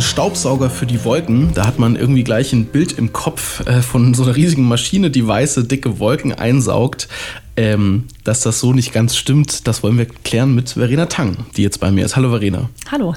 Staubsauger 0.00 0.70
für 0.70 0.86
die 0.86 1.04
Wolken. 1.04 1.54
Da 1.54 1.66
hat 1.66 1.80
man 1.80 1.96
irgendwie 1.96 2.22
gleich 2.22 2.52
ein 2.52 2.66
Bild 2.66 2.92
im 2.92 3.12
Kopf 3.12 3.66
äh, 3.66 3.82
von 3.82 4.14
so 4.14 4.22
einer 4.22 4.36
riesigen 4.36 4.62
Maschine, 4.62 5.10
die 5.10 5.26
weiße, 5.26 5.64
dicke 5.64 5.98
Wolken 5.98 6.32
einsaugt. 6.32 7.08
Ähm, 7.56 8.04
dass 8.22 8.42
das 8.42 8.60
so 8.60 8.72
nicht 8.72 8.92
ganz 8.92 9.16
stimmt, 9.16 9.66
das 9.66 9.82
wollen 9.82 9.98
wir 9.98 10.06
klären 10.06 10.54
mit 10.54 10.70
Verena 10.70 11.06
Tang, 11.06 11.36
die 11.56 11.62
jetzt 11.62 11.80
bei 11.80 11.90
mir 11.90 12.04
ist. 12.04 12.14
Hallo 12.14 12.30
Verena. 12.30 12.70
Hallo. 12.92 13.16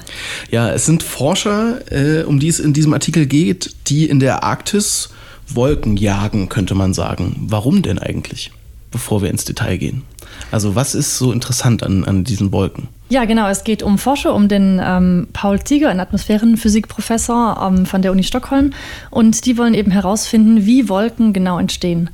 Ja, 0.50 0.70
es 0.72 0.86
sind 0.86 1.04
Forscher, 1.04 1.80
äh, 1.92 2.24
um 2.24 2.40
die 2.40 2.48
es 2.48 2.58
in 2.58 2.72
diesem 2.72 2.92
Artikel 2.92 3.26
geht, 3.26 3.76
die 3.86 4.06
in 4.06 4.18
der 4.18 4.42
Arktis 4.42 5.10
Wolken 5.46 5.96
jagen, 5.96 6.48
könnte 6.48 6.74
man 6.74 6.94
sagen. 6.94 7.46
Warum 7.48 7.82
denn 7.82 8.00
eigentlich? 8.00 8.50
Bevor 8.96 9.20
wir 9.20 9.28
ins 9.28 9.44
Detail 9.44 9.76
gehen. 9.76 10.04
Also 10.50 10.74
was 10.74 10.94
ist 10.94 11.18
so 11.18 11.32
interessant 11.32 11.82
an, 11.82 12.02
an 12.04 12.24
diesen 12.24 12.50
Wolken? 12.50 12.88
Ja, 13.10 13.26
genau. 13.26 13.46
Es 13.46 13.62
geht 13.62 13.82
um 13.82 13.98
Forscher, 13.98 14.34
um 14.34 14.48
den 14.48 14.80
ähm, 14.82 15.28
Paul 15.34 15.62
Zieger, 15.62 15.90
einen 15.90 16.00
Atmosphärenphysikprofessor 16.00 17.62
ähm, 17.62 17.84
von 17.84 18.00
der 18.00 18.10
Uni 18.10 18.22
Stockholm. 18.22 18.72
Und 19.10 19.44
die 19.44 19.58
wollen 19.58 19.74
eben 19.74 19.90
herausfinden, 19.90 20.64
wie 20.64 20.88
Wolken 20.88 21.34
genau 21.34 21.58
entstehen. 21.58 22.08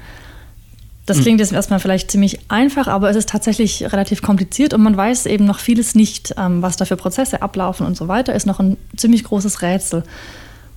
Das 1.06 1.18
hm. 1.18 1.22
klingt 1.22 1.40
jetzt 1.40 1.52
erstmal 1.52 1.78
vielleicht 1.78 2.10
ziemlich 2.10 2.40
einfach, 2.48 2.88
aber 2.88 3.08
es 3.10 3.14
ist 3.14 3.28
tatsächlich 3.28 3.92
relativ 3.92 4.22
kompliziert 4.22 4.74
und 4.74 4.82
man 4.82 4.96
weiß 4.96 5.26
eben 5.26 5.44
noch 5.44 5.60
vieles 5.60 5.94
nicht, 5.94 6.34
ähm, 6.36 6.62
was 6.62 6.76
da 6.76 6.84
für 6.84 6.96
Prozesse 6.96 7.42
ablaufen 7.42 7.86
und 7.86 7.96
so 7.96 8.08
weiter. 8.08 8.34
Ist 8.34 8.46
noch 8.46 8.58
ein 8.58 8.76
ziemlich 8.96 9.22
großes 9.22 9.62
Rätsel. 9.62 10.02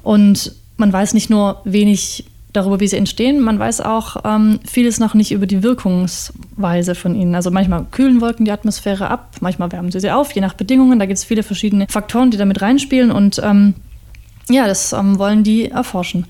Und 0.03 0.53
man 0.77 0.93
weiß 0.93 1.15
nicht 1.15 1.31
nur 1.31 1.61
wenig 1.63 2.25
darüber, 2.55 2.79
wie 2.79 2.87
sie 2.87 2.97
entstehen. 2.97 3.41
Man 3.41 3.59
weiß 3.59 3.81
auch 3.81 4.17
ähm, 4.23 4.59
vieles 4.65 4.99
noch 4.99 5.13
nicht 5.13 5.31
über 5.31 5.45
die 5.45 5.63
Wirkungsweise 5.63 6.95
von 6.95 7.15
ihnen. 7.15 7.35
Also 7.35 7.51
manchmal 7.51 7.85
kühlen 7.91 8.21
Wolken 8.21 8.45
die 8.45 8.51
Atmosphäre 8.51 9.09
ab, 9.09 9.35
manchmal 9.41 9.71
wärmen 9.71 9.91
sie 9.91 9.99
sie 9.99 10.11
auf, 10.11 10.31
je 10.31 10.41
nach 10.41 10.53
Bedingungen. 10.53 10.99
Da 10.99 11.05
gibt 11.05 11.17
es 11.17 11.23
viele 11.23 11.43
verschiedene 11.43 11.87
Faktoren, 11.89 12.31
die 12.31 12.37
damit 12.37 12.61
reinspielen 12.61 13.11
und 13.11 13.41
ähm, 13.43 13.75
ja, 14.49 14.67
das 14.67 14.93
ähm, 14.93 15.17
wollen 15.17 15.43
die 15.43 15.69
erforschen. 15.69 16.25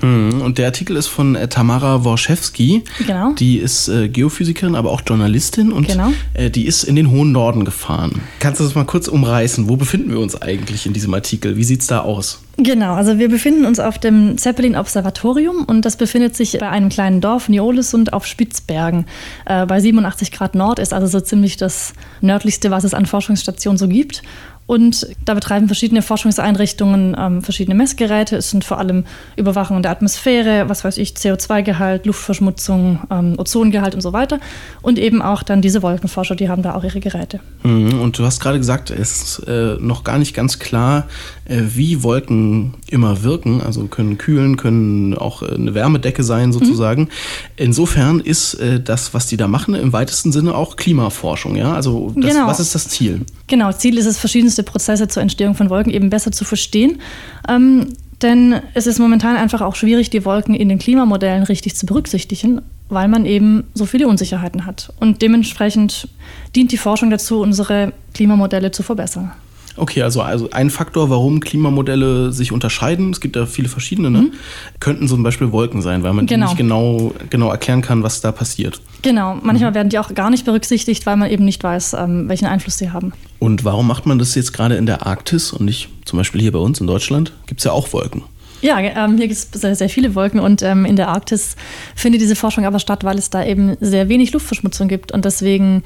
Mhm, 0.00 0.42
und 0.42 0.58
der 0.58 0.66
Artikel 0.66 0.96
ist 0.96 1.06
von 1.08 1.34
äh, 1.34 1.48
Tamara 1.48 2.04
Worszewski. 2.04 2.84
Genau. 3.06 3.32
Die 3.32 3.58
ist 3.58 3.88
äh, 3.88 4.08
Geophysikerin, 4.08 4.74
aber 4.74 4.90
auch 4.90 5.02
Journalistin 5.06 5.72
und 5.72 5.88
Genau. 5.88 6.12
äh, 6.34 6.50
die 6.50 6.66
ist 6.66 6.84
in 6.84 6.96
den 6.96 7.10
hohen 7.10 7.32
Norden 7.32 7.64
gefahren. 7.64 8.20
Kannst 8.38 8.60
du 8.60 8.64
das 8.64 8.74
mal 8.74 8.84
kurz 8.84 9.08
umreißen? 9.08 9.68
Wo 9.68 9.76
befinden 9.76 10.10
wir 10.10 10.20
uns 10.20 10.40
eigentlich 10.40 10.86
in 10.86 10.92
diesem 10.92 11.12
Artikel? 11.14 11.56
Wie 11.56 11.64
sieht's 11.64 11.86
da 11.86 12.00
aus? 12.00 12.40
Genau, 12.56 12.94
also 12.94 13.18
wir 13.18 13.28
befinden 13.28 13.64
uns 13.66 13.78
auf 13.78 13.98
dem 13.98 14.36
Zeppelin-Observatorium 14.36 15.64
und 15.64 15.84
das 15.84 15.96
befindet 15.96 16.34
sich 16.34 16.58
bei 16.58 16.68
einem 16.68 16.88
kleinen 16.88 17.20
Dorf, 17.20 17.48
Niolesund, 17.48 18.12
auf 18.12 18.26
Spitzbergen. 18.26 19.06
Bei 19.44 19.80
87 19.80 20.32
Grad 20.32 20.56
Nord 20.56 20.80
ist 20.80 20.92
also 20.92 21.06
so 21.06 21.20
ziemlich 21.20 21.56
das 21.56 21.92
nördlichste, 22.20 22.72
was 22.72 22.82
es 22.82 22.94
an 22.94 23.06
Forschungsstationen 23.06 23.78
so 23.78 23.86
gibt. 23.86 24.22
Und 24.68 25.06
da 25.24 25.32
betreiben 25.32 25.66
verschiedene 25.66 26.02
Forschungseinrichtungen 26.02 27.16
ähm, 27.18 27.40
verschiedene 27.42 27.74
Messgeräte. 27.74 28.36
Es 28.36 28.50
sind 28.50 28.64
vor 28.64 28.78
allem 28.78 29.04
Überwachung 29.34 29.80
der 29.80 29.90
Atmosphäre, 29.90 30.68
was 30.68 30.84
weiß 30.84 30.98
ich, 30.98 31.12
CO2-Gehalt, 31.14 32.04
Luftverschmutzung, 32.04 33.00
ähm, 33.10 33.34
Ozongehalt 33.38 33.94
und 33.94 34.02
so 34.02 34.12
weiter. 34.12 34.40
Und 34.82 34.98
eben 34.98 35.22
auch 35.22 35.42
dann 35.42 35.62
diese 35.62 35.82
Wolkenforscher, 35.82 36.36
die 36.36 36.50
haben 36.50 36.62
da 36.62 36.74
auch 36.74 36.84
ihre 36.84 37.00
Geräte. 37.00 37.40
Mhm, 37.62 37.98
Und 38.02 38.18
du 38.18 38.26
hast 38.26 38.40
gerade 38.40 38.58
gesagt, 38.58 38.90
es 38.90 39.22
ist 39.38 39.48
äh, 39.48 39.76
noch 39.80 40.04
gar 40.04 40.18
nicht 40.18 40.34
ganz 40.34 40.58
klar, 40.58 41.06
äh, 41.46 41.62
wie 41.74 42.02
Wolken 42.02 42.74
immer 42.88 43.22
wirken. 43.22 43.62
Also 43.62 43.86
können 43.86 44.18
kühlen, 44.18 44.58
können 44.58 45.16
auch 45.16 45.42
äh, 45.42 45.54
eine 45.54 45.72
Wärmedecke 45.72 46.22
sein 46.22 46.52
sozusagen. 46.52 47.08
Insofern 47.56 48.20
ist 48.20 48.52
äh, 48.54 48.80
das, 48.80 49.14
was 49.14 49.26
die 49.28 49.38
da 49.38 49.48
machen, 49.48 49.74
im 49.74 49.94
weitesten 49.94 50.30
Sinne 50.30 50.54
auch 50.54 50.76
Klimaforschung. 50.76 51.56
Ja? 51.56 51.72
Also 51.72 52.12
das, 52.14 52.34
Genau. 52.34 52.46
was 52.46 52.60
ist 52.60 52.74
das 52.74 52.88
Ziel? 52.88 53.24
Genau, 53.46 53.72
Ziel 53.72 53.96
ist 53.96 54.04
es, 54.04 54.18
verschiedenste 54.18 54.57
Prozesse 54.62 55.08
zur 55.08 55.22
Entstehung 55.22 55.54
von 55.54 55.70
Wolken 55.70 55.92
eben 55.92 56.10
besser 56.10 56.32
zu 56.32 56.44
verstehen. 56.44 57.00
Ähm, 57.48 57.94
denn 58.22 58.60
es 58.74 58.86
ist 58.86 58.98
momentan 58.98 59.36
einfach 59.36 59.60
auch 59.60 59.76
schwierig, 59.76 60.10
die 60.10 60.24
Wolken 60.24 60.54
in 60.54 60.68
den 60.68 60.78
Klimamodellen 60.78 61.44
richtig 61.44 61.76
zu 61.76 61.86
berücksichtigen, 61.86 62.62
weil 62.88 63.06
man 63.06 63.26
eben 63.26 63.64
so 63.74 63.86
viele 63.86 64.08
Unsicherheiten 64.08 64.66
hat. 64.66 64.92
Und 64.98 65.22
dementsprechend 65.22 66.08
dient 66.56 66.72
die 66.72 66.78
Forschung 66.78 67.10
dazu, 67.10 67.40
unsere 67.40 67.92
Klimamodelle 68.14 68.72
zu 68.72 68.82
verbessern. 68.82 69.32
Okay, 69.78 70.02
also, 70.02 70.22
also 70.22 70.50
ein 70.50 70.70
Faktor, 70.70 71.10
warum 71.10 71.40
Klimamodelle 71.40 72.32
sich 72.32 72.52
unterscheiden, 72.52 73.10
es 73.10 73.20
gibt 73.20 73.36
da 73.36 73.46
viele 73.46 73.68
verschiedene, 73.68 74.10
ne? 74.10 74.30
könnten 74.80 75.08
zum 75.08 75.22
Beispiel 75.22 75.52
Wolken 75.52 75.82
sein, 75.82 76.02
weil 76.02 76.12
man 76.12 76.26
die 76.26 76.34
Genau. 76.34 76.46
nicht 76.46 76.56
genau, 76.56 77.12
genau 77.30 77.50
erklären 77.50 77.82
kann, 77.82 78.02
was 78.02 78.20
da 78.20 78.32
passiert. 78.32 78.80
Genau, 79.02 79.38
manchmal 79.42 79.74
werden 79.74 79.88
die 79.88 79.98
auch 79.98 80.12
gar 80.14 80.30
nicht 80.30 80.44
berücksichtigt, 80.44 81.06
weil 81.06 81.16
man 81.16 81.30
eben 81.30 81.44
nicht 81.44 81.62
weiß, 81.62 81.94
ähm, 81.94 82.28
welchen 82.28 82.46
Einfluss 82.46 82.78
sie 82.78 82.90
haben. 82.90 83.12
Und 83.38 83.64
warum 83.64 83.86
macht 83.86 84.06
man 84.06 84.18
das 84.18 84.34
jetzt 84.34 84.52
gerade 84.52 84.76
in 84.76 84.86
der 84.86 85.06
Arktis 85.06 85.52
und 85.52 85.64
nicht 85.64 85.88
zum 86.04 86.18
Beispiel 86.18 86.40
hier 86.40 86.52
bei 86.52 86.58
uns 86.58 86.80
in 86.80 86.86
Deutschland? 86.86 87.32
Gibt 87.46 87.60
es 87.60 87.64
ja 87.64 87.72
auch 87.72 87.92
Wolken. 87.92 88.22
Ja, 88.60 88.80
ähm, 88.80 89.16
hier 89.16 89.28
gibt 89.28 89.38
es 89.38 89.60
sehr, 89.60 89.76
sehr 89.76 89.88
viele 89.88 90.16
Wolken 90.16 90.40
und 90.40 90.62
ähm, 90.62 90.84
in 90.84 90.96
der 90.96 91.08
Arktis 91.08 91.54
findet 91.94 92.20
diese 92.20 92.34
Forschung 92.34 92.64
aber 92.64 92.80
statt, 92.80 93.04
weil 93.04 93.16
es 93.16 93.30
da 93.30 93.44
eben 93.44 93.76
sehr 93.80 94.08
wenig 94.08 94.32
Luftverschmutzung 94.32 94.88
gibt 94.88 95.12
und 95.12 95.24
deswegen 95.24 95.84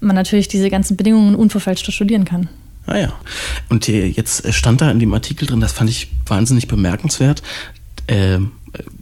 man 0.00 0.16
natürlich 0.16 0.48
diese 0.48 0.68
ganzen 0.68 0.96
Bedingungen 0.96 1.34
unverfälscht 1.34 1.90
studieren 1.90 2.24
kann. 2.24 2.48
Ah 2.90 2.98
ja. 2.98 3.12
Und 3.68 3.88
äh, 3.88 4.06
jetzt 4.06 4.52
stand 4.52 4.80
da 4.80 4.90
in 4.90 4.98
dem 4.98 5.14
Artikel 5.14 5.46
drin, 5.46 5.60
das 5.60 5.72
fand 5.72 5.88
ich 5.88 6.08
wahnsinnig 6.26 6.66
bemerkenswert. 6.66 7.42
ähm, 8.08 8.50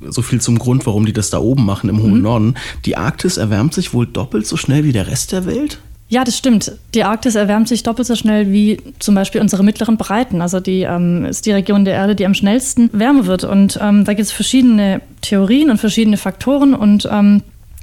so 0.08 0.22
viel 0.22 0.40
zum 0.40 0.58
Grund, 0.58 0.86
warum 0.86 1.06
die 1.06 1.12
das 1.12 1.30
da 1.30 1.38
oben 1.38 1.64
machen 1.64 1.90
im 1.90 2.02
hohen 2.02 2.22
Norden. 2.22 2.54
Die 2.84 2.96
Arktis 2.96 3.36
erwärmt 3.36 3.74
sich 3.74 3.92
wohl 3.92 4.06
doppelt 4.06 4.46
so 4.46 4.56
schnell 4.56 4.84
wie 4.84 4.92
der 4.92 5.08
Rest 5.08 5.32
der 5.32 5.46
Welt? 5.46 5.78
Ja, 6.10 6.24
das 6.24 6.38
stimmt. 6.38 6.72
Die 6.94 7.04
Arktis 7.04 7.34
erwärmt 7.34 7.68
sich 7.68 7.82
doppelt 7.82 8.08
so 8.08 8.14
schnell 8.14 8.50
wie 8.50 8.80
zum 8.98 9.14
Beispiel 9.14 9.42
unsere 9.42 9.62
mittleren 9.62 9.98
Breiten. 9.98 10.40
Also 10.40 10.58
die 10.58 10.82
ähm, 10.82 11.26
ist 11.26 11.44
die 11.44 11.52
Region 11.52 11.84
der 11.84 11.94
Erde, 11.94 12.14
die 12.14 12.24
am 12.24 12.32
schnellsten 12.32 12.88
wärmer 12.92 13.26
wird. 13.26 13.44
Und 13.44 13.78
ähm, 13.82 14.04
da 14.04 14.14
gibt 14.14 14.26
es 14.26 14.32
verschiedene 14.32 15.02
Theorien 15.20 15.70
und 15.70 15.78
verschiedene 15.78 16.16
Faktoren. 16.16 16.74
Und 16.74 17.06
ähm, 17.10 17.42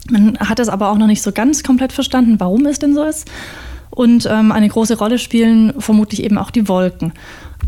man 0.10 0.40
hat 0.40 0.60
es 0.60 0.70
aber 0.70 0.90
auch 0.90 0.98
noch 0.98 1.08
nicht 1.08 1.22
so 1.22 1.32
ganz 1.32 1.62
komplett 1.62 1.94
verstanden, 1.94 2.40
warum 2.40 2.66
es 2.66 2.80
denn 2.80 2.96
so 2.96 3.04
ist. 3.04 3.30
Und 3.96 4.28
ähm, 4.30 4.52
eine 4.52 4.68
große 4.68 4.98
Rolle 4.98 5.18
spielen 5.18 5.74
vermutlich 5.80 6.24
eben 6.24 6.38
auch 6.38 6.52
die 6.52 6.68
Wolken. 6.68 7.14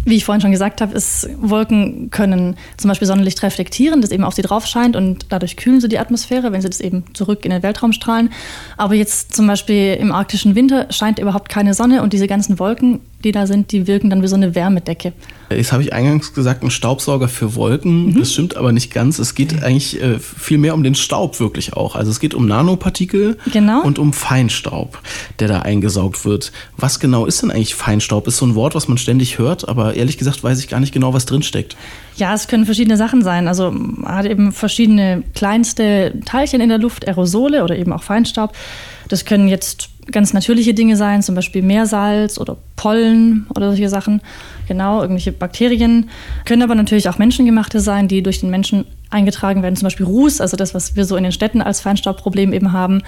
Wie 0.05 0.15
ich 0.15 0.25
vorhin 0.25 0.41
schon 0.41 0.51
gesagt 0.51 0.81
habe, 0.81 0.93
ist, 0.93 1.27
Wolken 1.41 2.11
können 2.11 2.55
zum 2.77 2.89
Beispiel 2.89 3.07
Sonnenlicht 3.07 3.41
reflektieren, 3.43 4.01
das 4.01 4.11
eben 4.11 4.23
auf 4.23 4.33
sie 4.33 4.41
drauf 4.41 4.65
scheint 4.65 4.95
und 4.95 5.27
dadurch 5.29 5.57
kühlen 5.57 5.81
sie 5.81 5.89
die 5.89 5.99
Atmosphäre, 5.99 6.51
wenn 6.51 6.61
sie 6.61 6.69
das 6.69 6.81
eben 6.81 7.03
zurück 7.13 7.45
in 7.45 7.51
den 7.51 7.63
Weltraum 7.63 7.93
strahlen. 7.93 8.29
Aber 8.75 8.93
jetzt 8.93 9.35
zum 9.35 9.47
Beispiel 9.47 9.95
im 9.95 10.11
arktischen 10.11 10.55
Winter 10.55 10.87
scheint 10.91 11.19
überhaupt 11.19 11.49
keine 11.49 11.73
Sonne 11.73 12.03
und 12.03 12.13
diese 12.13 12.27
ganzen 12.27 12.59
Wolken, 12.59 12.99
die 13.23 13.31
da 13.31 13.47
sind, 13.47 13.71
die 13.71 13.87
wirken 13.87 14.09
dann 14.09 14.21
wie 14.21 14.27
so 14.27 14.35
eine 14.35 14.53
Wärmedecke. 14.53 15.13
Jetzt 15.49 15.71
habe 15.71 15.81
ich 15.81 15.91
eingangs 15.93 16.33
gesagt, 16.33 16.61
ein 16.63 16.69
Staubsauger 16.69 17.27
für 17.27 17.55
Wolken. 17.55 18.07
Mhm. 18.07 18.19
Das 18.19 18.33
stimmt 18.33 18.55
aber 18.57 18.71
nicht 18.71 18.93
ganz. 18.93 19.17
Es 19.17 19.33
geht 19.33 19.63
eigentlich 19.63 20.01
äh, 20.01 20.19
viel 20.19 20.57
mehr 20.57 20.73
um 20.73 20.83
den 20.83 20.93
Staub 20.93 21.39
wirklich 21.39 21.73
auch. 21.73 21.95
Also 21.95 22.11
es 22.11 22.19
geht 22.19 22.33
um 22.33 22.45
Nanopartikel 22.47 23.37
Genau. 23.51 23.81
und 23.81 23.97
um 23.97 24.13
Feinstaub, 24.13 24.99
der 25.39 25.47
da 25.47 25.59
eingesaugt 25.61 26.25
wird. 26.25 26.51
Was 26.75 26.99
genau 26.99 27.25
ist 27.25 27.41
denn 27.41 27.49
eigentlich 27.49 27.75
Feinstaub? 27.75 28.27
Ist 28.27 28.37
so 28.37 28.45
ein 28.45 28.55
Wort, 28.55 28.75
was 28.75 28.87
man 28.87 28.97
ständig 28.97 29.39
hört, 29.39 29.67
aber 29.67 29.95
ehrlich 29.95 30.17
gesagt 30.17 30.43
weiß 30.43 30.59
ich 30.59 30.67
gar 30.67 30.79
nicht 30.79 30.93
genau, 30.93 31.13
was 31.13 31.25
drinsteckt. 31.25 31.75
Ja, 32.17 32.33
es 32.33 32.47
können 32.47 32.65
verschiedene 32.65 32.97
Sachen 32.97 33.23
sein. 33.23 33.47
Also 33.47 33.71
man 33.71 34.13
hat 34.15 34.25
eben 34.25 34.51
verschiedene 34.51 35.23
kleinste 35.33 36.13
Teilchen 36.25 36.61
in 36.61 36.69
der 36.69 36.77
Luft, 36.79 37.07
Aerosole 37.07 37.63
oder 37.63 37.77
eben 37.77 37.93
auch 37.93 38.03
Feinstaub. 38.03 38.53
Das 39.07 39.25
können 39.25 39.47
jetzt 39.47 39.89
ganz 40.11 40.33
natürliche 40.33 40.73
Dinge 40.73 40.95
sein, 40.95 41.21
zum 41.21 41.35
Beispiel 41.35 41.61
Meersalz 41.61 42.37
oder 42.37 42.57
Pollen 42.75 43.47
oder 43.55 43.69
solche 43.69 43.89
Sachen. 43.89 44.21
Genau, 44.67 45.01
irgendwelche 45.01 45.31
Bakterien. 45.31 46.09
Können 46.45 46.61
aber 46.61 46.75
natürlich 46.75 47.09
auch 47.09 47.17
menschengemachte 47.17 47.79
sein, 47.79 48.07
die 48.07 48.21
durch 48.23 48.39
den 48.39 48.49
Menschen 48.49 48.85
eingetragen 49.09 49.63
werden, 49.63 49.75
zum 49.75 49.85
Beispiel 49.85 50.05
Ruß, 50.05 50.41
also 50.41 50.57
das, 50.57 50.73
was 50.73 50.95
wir 50.95 51.05
so 51.05 51.15
in 51.15 51.23
den 51.23 51.31
Städten 51.31 51.61
als 51.61 51.81
Feinstaubproblem 51.81 52.53
eben 52.53 52.73
haben. 52.73 53.03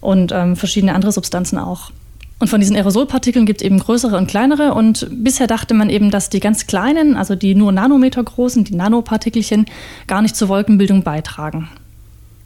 Und 0.00 0.32
ähm, 0.32 0.56
verschiedene 0.56 0.94
andere 0.94 1.12
Substanzen 1.12 1.58
auch. 1.58 1.90
Und 2.38 2.48
von 2.48 2.58
diesen 2.58 2.74
Aerosolpartikeln 2.74 3.44
gibt 3.44 3.60
es 3.60 3.66
eben 3.66 3.78
größere 3.78 4.16
und 4.16 4.26
kleinere. 4.26 4.72
Und 4.72 5.06
bisher 5.10 5.46
dachte 5.46 5.74
man 5.74 5.90
eben, 5.90 6.10
dass 6.10 6.30
die 6.30 6.40
ganz 6.40 6.66
kleinen, 6.66 7.16
also 7.16 7.34
die 7.34 7.54
nur 7.54 7.70
Nanometer 7.70 8.24
großen, 8.24 8.64
die 8.64 8.74
Nanopartikelchen, 8.74 9.66
gar 10.06 10.22
nicht 10.22 10.34
zur 10.34 10.48
Wolkenbildung 10.48 11.02
beitragen. 11.02 11.68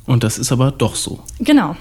Und 0.05 0.25
das 0.25 0.37
ist 0.39 0.51
aber 0.51 0.73
doch 0.73 0.97
so. 0.97 1.21
Genau. 1.39 1.77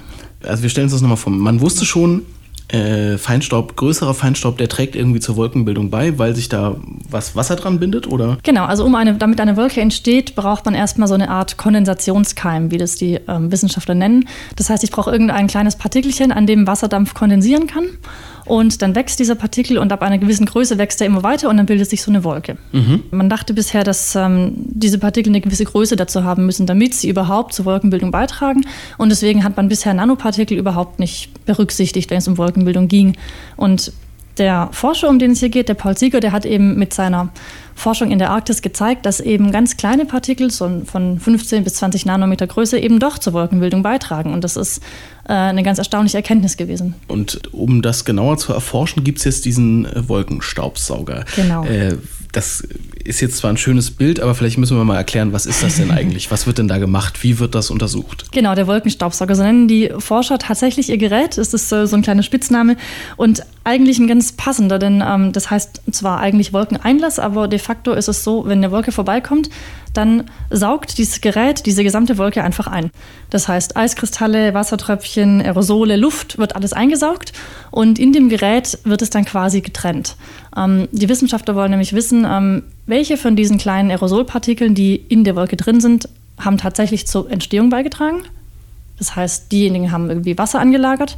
Also 0.45 0.63
wir 0.63 0.69
stellen 0.69 0.85
uns 0.85 0.93
das 0.93 1.01
nochmal 1.01 1.17
vor. 1.17 1.31
Man 1.31 1.61
wusste 1.61 1.85
schon, 1.85 2.23
äh, 2.69 3.17
Feinstaub, 3.17 3.75
größerer 3.75 4.13
Feinstaub, 4.13 4.57
der 4.57 4.67
trägt 4.67 4.95
irgendwie 4.95 5.19
zur 5.19 5.35
Wolkenbildung 5.35 5.89
bei, 5.89 6.17
weil 6.17 6.35
sich 6.35 6.49
da 6.49 6.75
was 7.09 7.35
Wasser 7.35 7.55
dran 7.55 7.79
bindet, 7.79 8.07
oder? 8.07 8.37
Genau, 8.43 8.65
also 8.65 8.83
um 8.83 8.95
eine, 8.95 9.13
damit 9.15 9.39
eine 9.39 9.57
Wolke 9.57 9.79
entsteht, 9.79 10.35
braucht 10.35 10.65
man 10.65 10.73
erstmal 10.73 11.07
so 11.07 11.13
eine 11.13 11.29
Art 11.29 11.57
Kondensationskeim, 11.57 12.71
wie 12.71 12.77
das 12.77 12.95
die 12.95 13.19
ähm, 13.27 13.51
Wissenschaftler 13.51 13.95
nennen. 13.95 14.27
Das 14.55 14.69
heißt, 14.69 14.83
ich 14.83 14.91
brauche 14.91 15.11
irgendein 15.11 15.47
kleines 15.47 15.75
Partikelchen, 15.75 16.31
an 16.31 16.47
dem 16.47 16.65
Wasserdampf 16.65 17.13
kondensieren 17.13 17.67
kann. 17.67 17.85
Und 18.45 18.81
dann 18.81 18.95
wächst 18.95 19.19
dieser 19.19 19.35
Partikel 19.35 19.77
und 19.77 19.91
ab 19.91 20.01
einer 20.01 20.17
gewissen 20.17 20.45
Größe 20.45 20.77
wächst 20.77 20.99
er 21.01 21.07
immer 21.07 21.23
weiter 21.23 21.49
und 21.49 21.57
dann 21.57 21.65
bildet 21.65 21.89
sich 21.89 22.01
so 22.01 22.11
eine 22.11 22.23
Wolke. 22.23 22.57
Man 23.11 23.29
dachte 23.29 23.53
bisher, 23.53 23.83
dass 23.83 24.15
ähm, 24.15 24.53
diese 24.55 24.97
Partikel 24.97 25.29
eine 25.29 25.41
gewisse 25.41 25.63
Größe 25.65 25.95
dazu 25.95 26.23
haben 26.23 26.45
müssen, 26.45 26.65
damit 26.65 26.93
sie 26.93 27.09
überhaupt 27.09 27.53
zur 27.53 27.65
Wolkenbildung 27.65 28.11
beitragen. 28.11 28.65
Und 28.97 29.09
deswegen 29.09 29.43
hat 29.43 29.55
man 29.55 29.69
bisher 29.69 29.93
Nanopartikel 29.93 30.57
überhaupt 30.57 30.99
nicht 30.99 31.45
berücksichtigt, 31.45 32.09
wenn 32.09 32.17
es 32.17 32.27
um 32.27 32.37
Wolkenbildung 32.37 32.87
ging. 32.87 33.15
Und 33.55 33.93
der 34.37 34.69
Forscher, 34.71 35.09
um 35.09 35.19
den 35.19 35.31
es 35.31 35.39
hier 35.39 35.49
geht, 35.49 35.69
der 35.69 35.75
Paul 35.75 35.97
Sieger, 35.97 36.19
der 36.19 36.31
hat 36.31 36.45
eben 36.45 36.77
mit 36.77 36.93
seiner 36.93 37.29
Forschung 37.75 38.11
in 38.11 38.19
der 38.19 38.29
Arktis 38.29 38.61
gezeigt, 38.61 39.05
dass 39.05 39.19
eben 39.19 39.51
ganz 39.51 39.77
kleine 39.77 40.05
Partikel 40.05 40.51
so 40.51 40.83
von 40.85 41.19
15 41.19 41.63
bis 41.63 41.75
20 41.75 42.05
Nanometer 42.05 42.47
Größe 42.47 42.79
eben 42.79 42.99
doch 42.99 43.17
zur 43.17 43.33
Wolkenbildung 43.33 43.83
beitragen. 43.83 44.33
Und 44.33 44.43
das 44.43 44.55
ist 44.57 44.81
äh, 45.27 45.33
eine 45.33 45.63
ganz 45.63 45.77
erstaunliche 45.79 46.17
Erkenntnis 46.17 46.57
gewesen. 46.57 46.95
Und 47.07 47.53
um 47.53 47.81
das 47.81 48.05
genauer 48.05 48.37
zu 48.37 48.53
erforschen, 48.53 49.03
gibt 49.03 49.19
es 49.19 49.25
jetzt 49.25 49.45
diesen 49.45 49.85
äh, 49.85 50.07
Wolkenstaubsauger. 50.07 51.25
Genau. 51.35 51.63
Äh, 51.65 51.97
das 52.31 52.67
ist 53.03 53.21
jetzt 53.21 53.37
zwar 53.37 53.51
ein 53.51 53.57
schönes 53.57 53.91
Bild, 53.91 54.19
aber 54.19 54.35
vielleicht 54.35 54.57
müssen 54.57 54.77
wir 54.77 54.83
mal 54.83 54.97
erklären, 54.97 55.33
was 55.33 55.45
ist 55.45 55.63
das 55.63 55.77
denn 55.77 55.91
eigentlich? 55.91 56.31
Was 56.31 56.47
wird 56.47 56.57
denn 56.57 56.67
da 56.67 56.77
gemacht? 56.77 57.23
Wie 57.23 57.39
wird 57.39 57.55
das 57.55 57.69
untersucht? 57.69 58.31
Genau, 58.31 58.55
der 58.55 58.67
Wolkenstaubsauger, 58.67 59.35
so 59.35 59.43
nennen 59.43 59.67
die 59.67 59.91
Forscher 59.97 60.39
tatsächlich 60.39 60.89
ihr 60.89 60.97
Gerät. 60.97 61.37
Es 61.37 61.53
ist 61.53 61.69
so 61.69 61.75
ein 61.75 62.01
kleiner 62.01 62.23
Spitzname 62.23 62.77
und 63.17 63.43
eigentlich 63.63 63.99
ein 63.99 64.07
ganz 64.07 64.33
passender, 64.33 64.79
denn 64.79 65.03
ähm, 65.05 65.31
das 65.31 65.49
heißt 65.49 65.81
zwar 65.91 66.19
eigentlich 66.19 66.53
Wolkeneinlass, 66.53 67.19
aber 67.19 67.47
de 67.47 67.59
facto 67.59 67.93
ist 67.93 68.09
es 68.09 68.23
so, 68.23 68.45
wenn 68.45 68.57
eine 68.59 68.71
Wolke 68.71 68.91
vorbeikommt, 68.91 69.49
dann 69.93 70.29
saugt 70.49 70.97
dieses 70.97 71.21
Gerät 71.21 71.65
diese 71.65 71.83
gesamte 71.83 72.17
Wolke 72.17 72.43
einfach 72.43 72.67
ein. 72.67 72.91
Das 73.29 73.47
heißt, 73.47 73.77
Eiskristalle, 73.77 74.53
Wassertröpfchen, 74.53 75.41
Aerosole, 75.41 75.95
Luft 75.95 76.37
wird 76.37 76.55
alles 76.55 76.73
eingesaugt 76.73 77.33
und 77.71 77.99
in 77.99 78.11
dem 78.11 78.29
Gerät 78.29 78.79
wird 78.83 79.01
es 79.01 79.09
dann 79.09 79.25
quasi 79.25 79.61
getrennt. 79.61 80.15
Ähm, 80.57 80.87
die 80.91 81.09
Wissenschaftler 81.09 81.55
wollen 81.55 81.71
nämlich 81.71 81.93
wissen, 81.93 82.25
ähm, 82.29 82.63
welche 82.85 83.17
von 83.17 83.35
diesen 83.35 83.57
kleinen 83.57 83.91
Aerosolpartikeln, 83.91 84.75
die 84.75 84.95
in 84.95 85.23
der 85.23 85.35
Wolke 85.35 85.57
drin 85.57 85.79
sind, 85.79 86.09
haben 86.39 86.57
tatsächlich 86.57 87.07
zur 87.07 87.29
Entstehung 87.29 87.69
beigetragen. 87.69 88.23
Das 88.97 89.15
heißt, 89.15 89.51
diejenigen 89.51 89.91
haben 89.91 90.09
irgendwie 90.09 90.37
Wasser 90.37 90.59
angelagert 90.59 91.17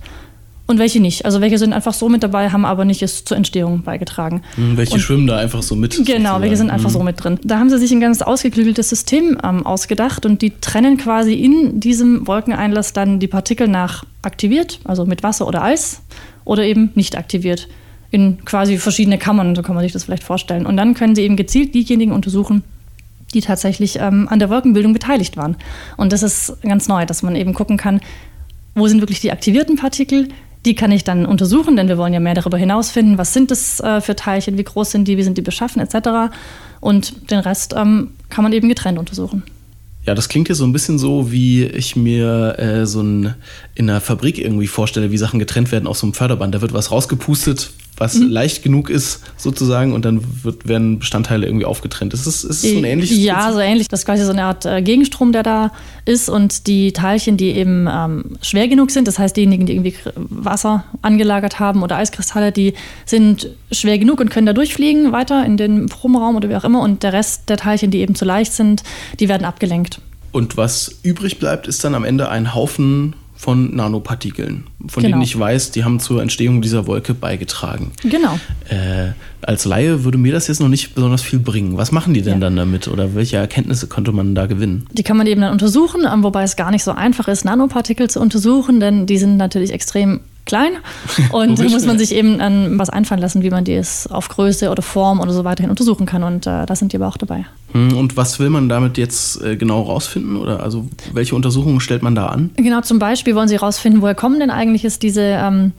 und 0.67 0.80
welche 0.80 0.99
nicht. 0.99 1.25
Also 1.25 1.41
welche 1.41 1.58
sind 1.58 1.73
einfach 1.73 1.93
so 1.93 2.10
mit 2.10 2.23
dabei, 2.23 2.49
haben 2.49 2.65
aber 2.65 2.86
nicht 2.86 3.01
es 3.04 3.23
zur 3.23 3.38
Entstehung 3.38 3.84
beigetragen. 3.84 4.41
Hm, 4.56 4.78
welche 4.78 4.95
und, 4.95 4.99
schwimmen 4.99 5.28
da 5.28 5.38
einfach 5.38 5.62
so 5.62 5.75
mit? 5.75 5.91
Genau, 5.91 6.06
sozusagen. 6.06 6.41
welche 6.41 6.58
sind 6.58 6.69
einfach 6.71 6.86
hm. 6.86 6.93
so 6.93 7.04
mit 7.04 7.23
drin. 7.23 7.39
Da 7.43 7.60
haben 7.60 7.69
sie 7.69 7.78
sich 7.78 7.91
ein 7.91 7.99
ganz 7.99 8.21
ausgeklügeltes 8.21 8.89
System 8.89 9.38
ähm, 9.43 9.65
ausgedacht 9.65 10.25
und 10.25 10.41
die 10.41 10.51
trennen 10.62 10.97
quasi 10.97 11.34
in 11.34 11.80
diesem 11.80 12.25
Wolkeneinlass 12.25 12.93
dann 12.93 13.19
die 13.19 13.28
Partikel 13.28 13.67
nach 13.67 14.06
aktiviert, 14.23 14.80
also 14.86 15.06
mit 15.06 15.21
Wasser 15.21 15.47
oder 15.47 15.62
Eis, 15.63 16.01
oder 16.45 16.63
eben 16.63 16.91
nicht 16.95 17.17
aktiviert. 17.17 17.67
In 18.10 18.43
quasi 18.45 18.78
verschiedene 18.78 19.17
Kammern, 19.17 19.56
so 19.56 19.62
kann 19.62 19.75
man 19.75 19.84
sich 19.84 19.91
das 19.91 20.06
vielleicht 20.06 20.23
vorstellen. 20.23 20.65
Und 20.65 20.78
dann 20.78 20.93
können 20.93 21.15
sie 21.15 21.23
eben 21.23 21.36
gezielt 21.36 21.75
diejenigen 21.75 22.12
untersuchen, 22.12 22.63
die 23.34 23.41
tatsächlich 23.41 23.99
ähm, 23.99 24.28
an 24.30 24.39
der 24.39 24.49
Wolkenbildung 24.49 24.93
beteiligt 24.93 25.38
waren. 25.38 25.58
Und 25.97 26.13
das 26.13 26.23
ist 26.23 26.58
ganz 26.62 26.88
neu, 26.88 27.06
dass 27.06 27.23
man 27.23 27.36
eben 27.36 27.54
gucken 27.54 27.78
kann, 27.78 27.99
wo 28.75 28.88
sind 28.88 29.01
wirklich 29.01 29.21
die 29.21 29.32
aktivierten 29.32 29.75
Partikel, 29.75 30.30
die 30.65 30.75
kann 30.75 30.91
ich 30.91 31.04
dann 31.04 31.25
untersuchen, 31.25 31.75
denn 31.75 31.88
wir 31.88 31.97
wollen 31.97 32.13
ja 32.13 32.19
mehr 32.19 32.34
darüber 32.34 32.58
hinausfinden, 32.58 33.17
was 33.17 33.34
sind 33.34 33.51
das 33.51 33.80
äh, 33.80 34.01
für 34.01 34.15
Teilchen, 34.15 34.58
wie 34.58 34.63
groß 34.63 34.91
sind 34.91 35.08
die, 35.08 35.17
wie 35.17 35.23
sind 35.23 35.38
die 35.38 35.41
beschaffen 35.41 35.82
etc. 35.82 36.34
Und 36.82 37.32
den 37.32 37.39
Rest 37.39 37.73
ähm, 37.78 38.12
kann 38.30 38.43
man 38.43 38.51
eben 38.51 38.67
getrennt 38.67 38.97
untersuchen. 38.97 39.43
Ja, 40.06 40.13
das 40.13 40.30
klingt 40.30 40.47
hier 40.47 40.56
so 40.56 40.65
ein 40.65 40.73
bisschen 40.73 40.99
so, 40.99 41.32
wie 41.32 41.63
ich 41.63 41.95
mir 41.95 42.60
äh, 42.60 42.86
so 42.86 43.01
ein, 43.01 43.36
in 43.73 43.89
einer 43.89 44.01
Fabrik 44.01 44.38
irgendwie 44.38 44.67
vorstelle, 44.67 45.12
wie 45.12 45.17
Sachen 45.17 45.39
getrennt 45.39 45.71
werden 45.71 45.88
aus 45.88 45.99
so 45.99 46.06
einem 46.06 46.13
Förderband. 46.13 46.54
Da 46.54 46.62
wird 46.62 46.73
was 46.73 46.91
rausgepustet, 46.91 47.71
was 47.97 48.15
mhm. 48.15 48.29
leicht 48.29 48.63
genug 48.63 48.89
ist, 48.89 49.21
sozusagen, 49.38 49.93
und 49.93 50.05
dann 50.05 50.21
wird, 50.43 50.67
werden 50.67 50.99
Bestandteile 50.99 51.45
irgendwie 51.45 51.65
aufgetrennt. 51.65 52.13
Ist 52.13 52.25
es, 52.25 52.43
ist 52.43 52.63
es 52.63 52.71
so 52.71 52.77
ein 52.77 52.84
ähnliches 52.84 53.17
Ja, 53.17 53.36
Prinzip? 53.36 53.53
so 53.53 53.60
ähnlich. 53.60 53.88
Das 53.88 54.01
ist 54.01 54.05
quasi 54.05 54.25
so 54.25 54.31
eine 54.31 54.43
Art 54.43 54.65
äh, 54.65 54.81
Gegenstrom, 54.81 55.31
der 55.31 55.43
da 55.43 55.71
ist. 56.05 56.29
Und 56.29 56.67
die 56.67 56.91
Teilchen, 56.91 57.38
die 57.38 57.51
eben 57.51 57.88
ähm, 57.89 58.38
schwer 58.41 58.67
genug 58.67 58.91
sind, 58.91 59.08
das 59.08 59.17
heißt 59.17 59.38
diejenigen, 59.38 59.65
die 59.65 59.73
irgendwie 59.73 59.95
Wasser 60.15 60.84
angelagert 61.01 61.60
haben 61.60 61.84
oder 61.84 61.97
Eiskristalle, 61.97 62.51
die 62.51 62.73
sind 63.05 63.49
schwer 63.71 63.97
genug 63.97 64.19
und 64.19 64.29
können 64.29 64.45
da 64.45 64.53
durchfliegen 64.53 65.12
weiter 65.12 65.45
in 65.45 65.58
den 65.58 65.88
Probenraum 65.88 66.36
oder 66.36 66.49
wie 66.49 66.55
auch 66.55 66.63
immer. 66.63 66.81
Und 66.81 67.03
der 67.03 67.13
Rest 67.13 67.49
der 67.49 67.58
Teilchen, 67.58 67.91
die 67.91 67.99
eben 67.99 68.15
zu 68.15 68.25
leicht 68.25 68.53
sind, 68.53 68.84
die 69.19 69.29
werden 69.29 69.45
abgelenkt. 69.45 69.99
Und 70.31 70.58
was 70.58 70.99
übrig 71.03 71.39
bleibt, 71.39 71.65
ist 71.65 71.84
dann 71.86 71.95
am 71.95 72.03
Ende 72.03 72.27
ein 72.27 72.53
Haufen 72.53 73.15
von 73.36 73.76
Nanopartikeln, 73.76 74.63
von 74.88 75.04
genau. 75.04 75.15
denen 75.15 75.21
ich 75.24 75.38
weiß, 75.38 75.71
die 75.71 75.84
haben 75.84 76.00
zur 76.00 76.21
Entstehung 76.21 76.62
dieser 76.62 76.88
Wolke 76.88 77.13
beigetragen. 77.13 77.91
Genau. 78.02 78.39
Äh, 78.69 79.12
als 79.41 79.65
Laie 79.65 80.04
würde 80.04 80.17
mir 80.17 80.32
das 80.32 80.48
jetzt 80.48 80.62
noch 80.62 80.69
nicht 80.69 80.95
besonders 80.95 81.21
viel 81.21 81.39
bringen. 81.39 81.78
Was 81.78 81.91
machen 81.91 82.13
die 82.13 82.21
denn 82.21 82.36
ja. 82.36 82.39
dann 82.39 82.56
damit 82.56 82.88
oder 82.88 83.13
welche 83.13 83.38
Erkenntnisse 83.38 83.88
konnte 83.88 84.12
man 84.12 84.36
da 84.36 84.45
gewinnen? 84.45 84.88
Die 84.93 85.04
kann 85.04 85.17
man 85.17 85.28
eben 85.28 85.41
dann 85.41 85.52
untersuchen, 85.52 86.04
ähm, 86.12 86.24
wobei 86.24 86.43
es 86.43 86.56
gar 86.56 86.71
nicht 86.71 86.84
so 86.84 86.91
einfach 86.91 87.28
ist, 87.28 87.45
Nanopartikel 87.45 88.10
zu 88.10 88.21
untersuchen, 88.21 88.80
denn 88.80 89.06
die 89.06 89.17
sind 89.17 89.38
natürlich 89.38 89.71
extrem 89.71 90.21
klein 90.45 90.73
und 91.31 91.60
da 91.60 91.63
muss 91.63 91.86
man 91.86 91.97
sich 91.97 92.13
eben 92.13 92.39
an 92.39 92.77
was 92.79 92.89
einfallen 92.89 93.21
lassen, 93.21 93.41
wie 93.41 93.49
man 93.49 93.63
die 93.63 93.73
es 93.73 94.08
auf 94.08 94.29
Größe 94.29 94.69
oder 94.69 94.81
Form 94.81 95.19
oder 95.19 95.34
so 95.34 95.43
weiterhin 95.43 95.69
untersuchen 95.69 96.05
kann 96.05 96.23
und 96.23 96.47
äh, 96.47 96.65
da 96.65 96.75
sind 96.75 96.93
die 96.93 96.97
aber 96.97 97.08
auch 97.08 97.17
dabei. 97.17 97.45
Hm, 97.71 97.97
und 97.97 98.15
was 98.15 98.39
will 98.39 98.49
man 98.49 98.69
damit 98.69 98.97
jetzt 98.97 99.41
äh, 99.41 99.58
genau 99.58 99.81
rausfinden 99.81 100.38
oder 100.38 100.63
also 100.63 100.88
welche 101.13 101.36
Untersuchungen 101.36 101.79
stellt 101.79 102.03
man 102.03 102.15
da 102.15 102.27
an? 102.27 102.51
Genau, 102.55 102.81
zum 102.81 102.99
Beispiel 102.99 103.36
wollen 103.36 103.47
sie 103.47 103.55
rausfinden, 103.55 104.01
woher 104.01 104.15
kommen 104.15 104.39
denn 104.39 104.49
eigentlich 104.49 104.84
jetzt 104.84 105.03
diese 105.03 105.21
ähm, 105.21 105.73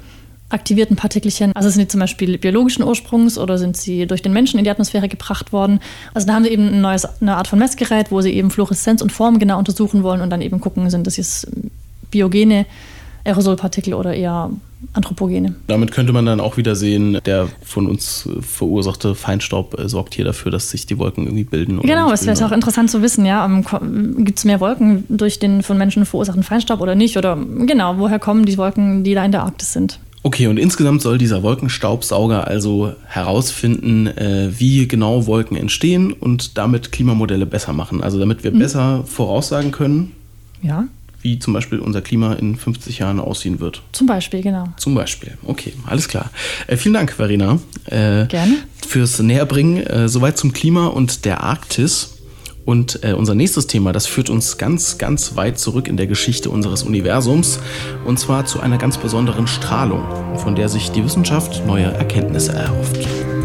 aktivierten 0.48 0.96
Partikelchen? 0.96 1.52
Also 1.54 1.70
sind 1.70 1.82
die 1.82 1.88
zum 1.88 2.00
Beispiel 2.00 2.38
biologischen 2.38 2.84
Ursprungs 2.84 3.38
oder 3.38 3.58
sind 3.58 3.76
sie 3.76 4.06
durch 4.06 4.22
den 4.22 4.32
Menschen 4.32 4.58
in 4.58 4.64
die 4.64 4.70
Atmosphäre 4.70 5.08
gebracht 5.08 5.52
worden? 5.52 5.80
Also 6.14 6.26
da 6.26 6.34
haben 6.34 6.44
sie 6.44 6.50
eben 6.50 6.68
ein 6.68 6.80
neues, 6.80 7.06
eine 7.20 7.36
Art 7.36 7.48
von 7.48 7.58
Messgerät, 7.58 8.10
wo 8.10 8.20
sie 8.20 8.32
eben 8.32 8.50
Fluoreszenz 8.50 9.02
und 9.02 9.12
Form 9.12 9.38
genau 9.38 9.58
untersuchen 9.58 10.02
wollen 10.02 10.20
und 10.20 10.30
dann 10.30 10.42
eben 10.42 10.60
gucken, 10.60 10.88
sind 10.90 11.06
das 11.06 11.16
jetzt 11.16 11.48
biogene 12.10 12.66
Aerosolpartikel 13.26 13.94
oder 13.94 14.14
eher 14.14 14.50
Anthropogene. 14.92 15.54
Damit 15.66 15.90
könnte 15.90 16.12
man 16.12 16.26
dann 16.26 16.40
auch 16.40 16.56
wieder 16.56 16.76
sehen, 16.76 17.18
der 17.24 17.48
von 17.62 17.86
uns 17.86 18.28
verursachte 18.40 19.14
Feinstaub 19.14 19.78
äh, 19.78 19.88
sorgt 19.88 20.14
hier 20.14 20.24
dafür, 20.24 20.52
dass 20.52 20.70
sich 20.70 20.86
die 20.86 20.98
Wolken 20.98 21.24
irgendwie 21.24 21.44
bilden. 21.44 21.80
genau, 21.80 22.12
es 22.12 22.26
wäre 22.26 22.44
auch 22.44 22.52
interessant 22.52 22.90
zu 22.90 23.02
wissen, 23.02 23.24
ja, 23.24 23.44
ähm, 23.44 24.24
gibt 24.24 24.38
es 24.38 24.44
mehr 24.44 24.60
Wolken 24.60 25.04
durch 25.08 25.38
den 25.38 25.62
von 25.62 25.78
Menschen 25.78 26.06
verursachten 26.06 26.42
Feinstaub 26.42 26.80
oder 26.80 26.94
nicht? 26.94 27.16
Oder 27.16 27.36
genau, 27.36 27.98
woher 27.98 28.18
kommen 28.18 28.44
die 28.44 28.56
Wolken, 28.58 29.02
die 29.02 29.14
da 29.14 29.24
in 29.24 29.32
der 29.32 29.42
Arktis 29.42 29.72
sind? 29.72 29.98
Okay, 30.22 30.48
und 30.48 30.58
insgesamt 30.58 31.02
soll 31.02 31.18
dieser 31.18 31.42
Wolkenstaubsauger 31.42 32.46
also 32.46 32.92
herausfinden, 33.06 34.08
äh, 34.08 34.50
wie 34.58 34.88
genau 34.88 35.26
Wolken 35.26 35.56
entstehen 35.56 36.12
und 36.12 36.58
damit 36.58 36.90
Klimamodelle 36.90 37.46
besser 37.46 37.72
machen. 37.72 38.02
Also 38.02 38.18
damit 38.18 38.44
wir 38.44 38.52
mhm. 38.52 38.58
besser 38.58 39.04
voraussagen 39.04 39.72
können. 39.72 40.12
Ja 40.62 40.88
wie 41.26 41.40
zum 41.40 41.54
Beispiel 41.54 41.80
unser 41.80 42.02
Klima 42.02 42.34
in 42.34 42.54
50 42.54 43.00
Jahren 43.00 43.18
aussehen 43.18 43.58
wird. 43.58 43.82
Zum 43.90 44.06
Beispiel, 44.06 44.42
genau. 44.42 44.68
Zum 44.76 44.94
Beispiel, 44.94 45.36
okay, 45.44 45.72
alles 45.84 46.06
klar. 46.06 46.30
Äh, 46.68 46.76
vielen 46.76 46.94
Dank, 46.94 47.12
Verena. 47.12 47.58
Äh, 47.86 48.26
Gerne. 48.26 48.58
Fürs 48.86 49.18
Näherbringen. 49.18 49.84
Äh, 49.84 50.08
soweit 50.08 50.38
zum 50.38 50.52
Klima 50.52 50.86
und 50.86 51.24
der 51.24 51.42
Arktis. 51.42 52.12
Und 52.64 53.02
äh, 53.02 53.12
unser 53.12 53.34
nächstes 53.34 53.66
Thema, 53.66 53.92
das 53.92 54.06
führt 54.06 54.30
uns 54.30 54.56
ganz, 54.56 54.98
ganz 54.98 55.34
weit 55.34 55.58
zurück 55.58 55.88
in 55.88 55.96
der 55.96 56.06
Geschichte 56.06 56.48
unseres 56.48 56.84
Universums. 56.84 57.58
Und 58.04 58.20
zwar 58.20 58.46
zu 58.46 58.60
einer 58.60 58.78
ganz 58.78 58.96
besonderen 58.96 59.48
Strahlung, 59.48 60.04
von 60.36 60.54
der 60.54 60.68
sich 60.68 60.92
die 60.92 61.04
Wissenschaft 61.04 61.66
neue 61.66 61.86
Erkenntnisse 61.86 62.52
erhofft. 62.52 63.35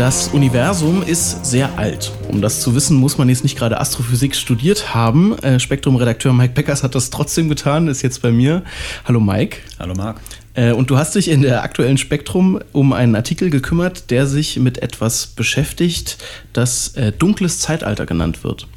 Das 0.00 0.28
Universum 0.28 1.02
ist 1.02 1.44
sehr 1.44 1.78
alt. 1.78 2.10
Um 2.26 2.40
das 2.40 2.62
zu 2.62 2.74
wissen, 2.74 2.96
muss 2.96 3.18
man 3.18 3.28
jetzt 3.28 3.42
nicht 3.42 3.58
gerade 3.58 3.78
Astrophysik 3.78 4.34
studiert 4.34 4.94
haben. 4.94 5.38
Äh, 5.40 5.60
Spektrum-Redakteur 5.60 6.32
Mike 6.32 6.54
Beckers 6.54 6.82
hat 6.82 6.94
das 6.94 7.10
trotzdem 7.10 7.50
getan, 7.50 7.86
ist 7.86 8.00
jetzt 8.00 8.22
bei 8.22 8.30
mir. 8.30 8.62
Hallo 9.04 9.20
Mike. 9.20 9.58
Hallo 9.78 9.92
Marc. 9.92 10.18
Äh, 10.54 10.72
und 10.72 10.88
du 10.88 10.96
hast 10.96 11.16
dich 11.16 11.28
in 11.28 11.42
der 11.42 11.64
aktuellen 11.64 11.98
Spektrum 11.98 12.60
um 12.72 12.94
einen 12.94 13.14
Artikel 13.14 13.50
gekümmert, 13.50 14.10
der 14.10 14.26
sich 14.26 14.58
mit 14.58 14.78
etwas 14.78 15.26
beschäftigt, 15.26 16.16
das 16.54 16.96
äh, 16.96 17.12
dunkles 17.12 17.58
Zeitalter 17.58 18.06
genannt 18.06 18.42
wird. 18.42 18.68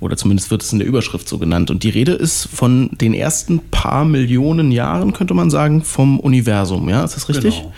Oder 0.00 0.16
zumindest 0.16 0.50
wird 0.50 0.62
es 0.62 0.72
in 0.72 0.78
der 0.78 0.86
Überschrift 0.86 1.28
so 1.28 1.38
genannt. 1.38 1.70
Und 1.70 1.82
die 1.82 1.90
Rede 1.90 2.12
ist 2.12 2.48
von 2.52 2.90
den 3.00 3.14
ersten 3.14 3.58
paar 3.70 4.04
Millionen 4.04 4.70
Jahren, 4.70 5.12
könnte 5.12 5.34
man 5.34 5.50
sagen, 5.50 5.82
vom 5.82 6.20
Universum. 6.20 6.88
Ja, 6.88 7.04
ist 7.04 7.16
das 7.16 7.28
richtig? 7.28 7.56
Genau. 7.56 7.72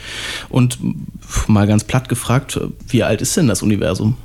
Und 0.51 0.79
mal 1.49 1.67
ganz 1.67 1.85
platt 1.85 2.09
gefragt, 2.09 2.61
wie 2.89 3.03
alt 3.03 3.23
ist 3.23 3.37
denn 3.37 3.47
das 3.47 3.63
Universum? 3.63 4.17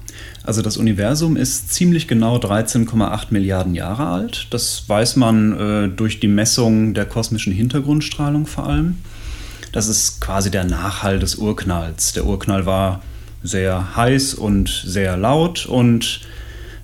Also 0.44 0.62
das 0.62 0.78
Universum 0.78 1.38
ist 1.38 1.74
ziemlich 1.74 2.08
genau 2.08 2.38
13,8 2.38 3.28
Milliarden 3.32 3.74
Jahre 3.74 4.08
alt. 4.08 4.48
Das 4.52 4.88
weiß 4.88 5.16
man 5.16 5.60
äh, 5.60 5.88
durch 5.90 6.20
die 6.20 6.28
Messung 6.28 6.94
der 6.94 7.06
kosmischen 7.06 7.52
Hintergrundstrahlung 7.52 8.46
vor 8.46 8.68
allem. 8.68 8.98
Das 9.72 9.88
ist 9.88 10.22
quasi 10.22 10.52
der 10.52 10.64
Nachhall 10.64 11.20
des 11.20 11.36
Urknalls. 11.36 12.14
Der 12.14 12.26
Urknall 12.26 12.66
war 12.66 13.02
sehr 13.44 13.96
heiß 13.96 14.36
und 14.36 14.70
sehr 14.86 15.18
laut 15.18 15.66
und 15.66 16.22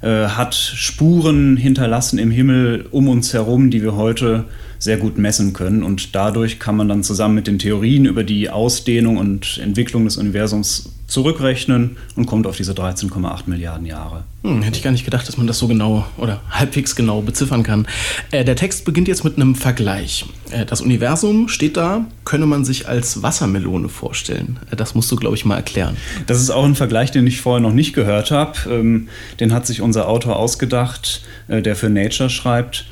äh, 0.01 0.27
hat 0.27 0.55
Spuren 0.55 1.57
hinterlassen 1.57 2.19
im 2.19 2.31
Himmel 2.31 2.87
um 2.91 3.07
uns 3.07 3.33
herum, 3.33 3.69
die 3.69 3.83
wir 3.83 3.95
heute 3.95 4.45
sehr 4.79 4.97
gut 4.97 5.17
messen 5.17 5.53
können. 5.53 5.83
Und 5.83 6.15
dadurch 6.15 6.59
kann 6.59 6.75
man 6.75 6.89
dann 6.89 7.03
zusammen 7.03 7.35
mit 7.35 7.47
den 7.47 7.59
Theorien 7.59 8.05
über 8.05 8.23
die 8.23 8.49
Ausdehnung 8.49 9.17
und 9.17 9.59
Entwicklung 9.61 10.05
des 10.05 10.17
Universums 10.17 10.91
zurückrechnen 11.11 11.97
und 12.15 12.25
kommt 12.25 12.47
auf 12.47 12.55
diese 12.55 12.71
13,8 12.71 13.43
Milliarden 13.47 13.85
Jahre. 13.85 14.23
Hm, 14.43 14.61
hätte 14.61 14.77
ich 14.77 14.83
gar 14.83 14.91
nicht 14.91 15.03
gedacht, 15.03 15.27
dass 15.27 15.37
man 15.37 15.45
das 15.45 15.59
so 15.59 15.67
genau 15.67 16.05
oder 16.17 16.39
halbwegs 16.49 16.95
genau 16.95 17.21
beziffern 17.21 17.63
kann. 17.63 17.85
Äh, 18.31 18.45
der 18.45 18.55
Text 18.55 18.85
beginnt 18.85 19.09
jetzt 19.09 19.23
mit 19.25 19.35
einem 19.35 19.55
Vergleich. 19.55 20.25
Äh, 20.51 20.65
das 20.65 20.79
Universum 20.79 21.49
steht 21.49 21.75
da, 21.75 22.05
könne 22.23 22.45
man 22.45 22.63
sich 22.63 22.87
als 22.87 23.21
Wassermelone 23.21 23.89
vorstellen. 23.89 24.57
Äh, 24.71 24.77
das 24.77 24.95
musst 24.95 25.11
du, 25.11 25.17
glaube 25.17 25.35
ich, 25.35 25.43
mal 25.43 25.57
erklären. 25.57 25.97
Das 26.27 26.39
ist 26.39 26.49
auch 26.49 26.63
ein 26.63 26.75
Vergleich, 26.75 27.11
den 27.11 27.27
ich 27.27 27.41
vorher 27.41 27.61
noch 27.61 27.73
nicht 27.73 27.93
gehört 27.93 28.31
habe. 28.31 28.57
Ähm, 28.69 29.09
den 29.41 29.53
hat 29.53 29.67
sich 29.67 29.81
unser 29.81 30.07
Autor 30.07 30.37
ausgedacht, 30.37 31.23
äh, 31.49 31.61
der 31.61 31.75
für 31.75 31.89
Nature 31.89 32.29
schreibt. 32.29 32.85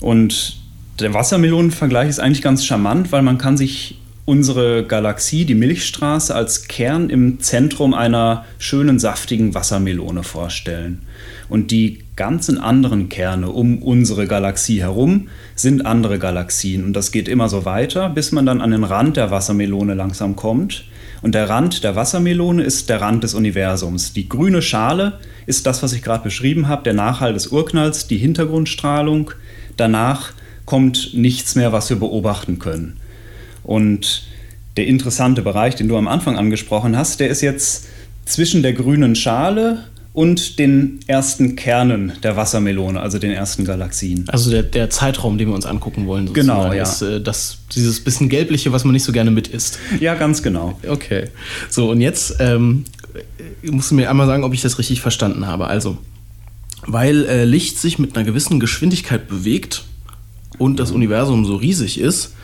Und 0.00 0.58
der 1.00 1.12
Wassermelonenvergleich 1.12 2.08
ist 2.08 2.20
eigentlich 2.20 2.42
ganz 2.42 2.64
charmant, 2.64 3.10
weil 3.10 3.22
man 3.22 3.36
kann 3.36 3.56
sich 3.56 3.98
unsere 4.26 4.86
Galaxie, 4.86 5.44
die 5.44 5.54
Milchstraße, 5.54 6.34
als 6.34 6.66
Kern 6.66 7.10
im 7.10 7.40
Zentrum 7.40 7.92
einer 7.92 8.44
schönen, 8.58 8.98
saftigen 8.98 9.54
Wassermelone 9.54 10.22
vorstellen. 10.22 11.02
Und 11.48 11.70
die 11.70 12.00
ganzen 12.16 12.58
anderen 12.58 13.08
Kerne 13.08 13.50
um 13.50 13.82
unsere 13.82 14.26
Galaxie 14.26 14.80
herum 14.80 15.28
sind 15.54 15.84
andere 15.84 16.18
Galaxien. 16.18 16.84
Und 16.84 16.94
das 16.94 17.12
geht 17.12 17.28
immer 17.28 17.48
so 17.48 17.64
weiter, 17.64 18.08
bis 18.08 18.32
man 18.32 18.46
dann 18.46 18.62
an 18.62 18.70
den 18.70 18.84
Rand 18.84 19.16
der 19.16 19.30
Wassermelone 19.30 19.94
langsam 19.94 20.36
kommt. 20.36 20.84
Und 21.20 21.34
der 21.34 21.48
Rand 21.48 21.84
der 21.84 21.96
Wassermelone 21.96 22.62
ist 22.62 22.88
der 22.88 23.00
Rand 23.00 23.24
des 23.24 23.34
Universums. 23.34 24.12
Die 24.14 24.28
grüne 24.28 24.62
Schale 24.62 25.18
ist 25.46 25.66
das, 25.66 25.82
was 25.82 25.92
ich 25.92 26.02
gerade 26.02 26.24
beschrieben 26.24 26.68
habe, 26.68 26.82
der 26.82 26.94
Nachhall 26.94 27.34
des 27.34 27.48
Urknalls, 27.48 28.06
die 28.08 28.18
Hintergrundstrahlung. 28.18 29.30
Danach 29.76 30.32
kommt 30.64 31.12
nichts 31.12 31.56
mehr, 31.56 31.72
was 31.72 31.90
wir 31.90 31.98
beobachten 31.98 32.58
können. 32.58 32.98
Und 33.64 34.24
der 34.76 34.86
interessante 34.86 35.42
Bereich, 35.42 35.74
den 35.74 35.88
du 35.88 35.96
am 35.96 36.08
Anfang 36.08 36.36
angesprochen 36.36 36.96
hast, 36.96 37.20
der 37.20 37.28
ist 37.28 37.40
jetzt 37.40 37.86
zwischen 38.24 38.62
der 38.62 38.72
grünen 38.72 39.14
Schale 39.14 39.84
und 40.14 40.60
den 40.60 41.00
ersten 41.08 41.56
Kernen 41.56 42.12
der 42.22 42.36
Wassermelone, 42.36 43.00
also 43.00 43.18
den 43.18 43.32
ersten 43.32 43.64
Galaxien. 43.64 44.24
Also 44.28 44.50
der, 44.50 44.62
der 44.62 44.88
Zeitraum, 44.88 45.38
den 45.38 45.48
wir 45.48 45.54
uns 45.54 45.66
angucken 45.66 46.06
wollen, 46.06 46.28
sozusagen, 46.28 46.62
genau, 46.62 46.72
ja. 46.72 46.84
ist 46.84 47.02
äh, 47.02 47.20
das, 47.20 47.58
dieses 47.74 48.02
bisschen 48.02 48.28
gelbliche, 48.28 48.70
was 48.70 48.84
man 48.84 48.92
nicht 48.92 49.02
so 49.02 49.10
gerne 49.10 49.32
mit 49.32 49.48
isst. 49.48 49.80
Ja, 49.98 50.14
ganz 50.14 50.42
genau. 50.44 50.78
Okay. 50.86 51.30
So, 51.68 51.90
und 51.90 52.00
jetzt 52.00 52.36
ähm, 52.38 52.84
musst 53.62 53.90
du 53.90 53.96
mir 53.96 54.08
einmal 54.08 54.28
sagen, 54.28 54.44
ob 54.44 54.54
ich 54.54 54.62
das 54.62 54.78
richtig 54.78 55.00
verstanden 55.00 55.48
habe. 55.48 55.66
Also, 55.66 55.98
weil 56.86 57.26
äh, 57.26 57.44
Licht 57.44 57.80
sich 57.80 57.98
mit 57.98 58.16
einer 58.16 58.24
gewissen 58.24 58.60
Geschwindigkeit 58.60 59.26
bewegt 59.26 59.84
und 60.58 60.78
das 60.78 60.92
Universum 60.92 61.44
so 61.44 61.56
riesig 61.56 61.98
ist, 61.98 62.34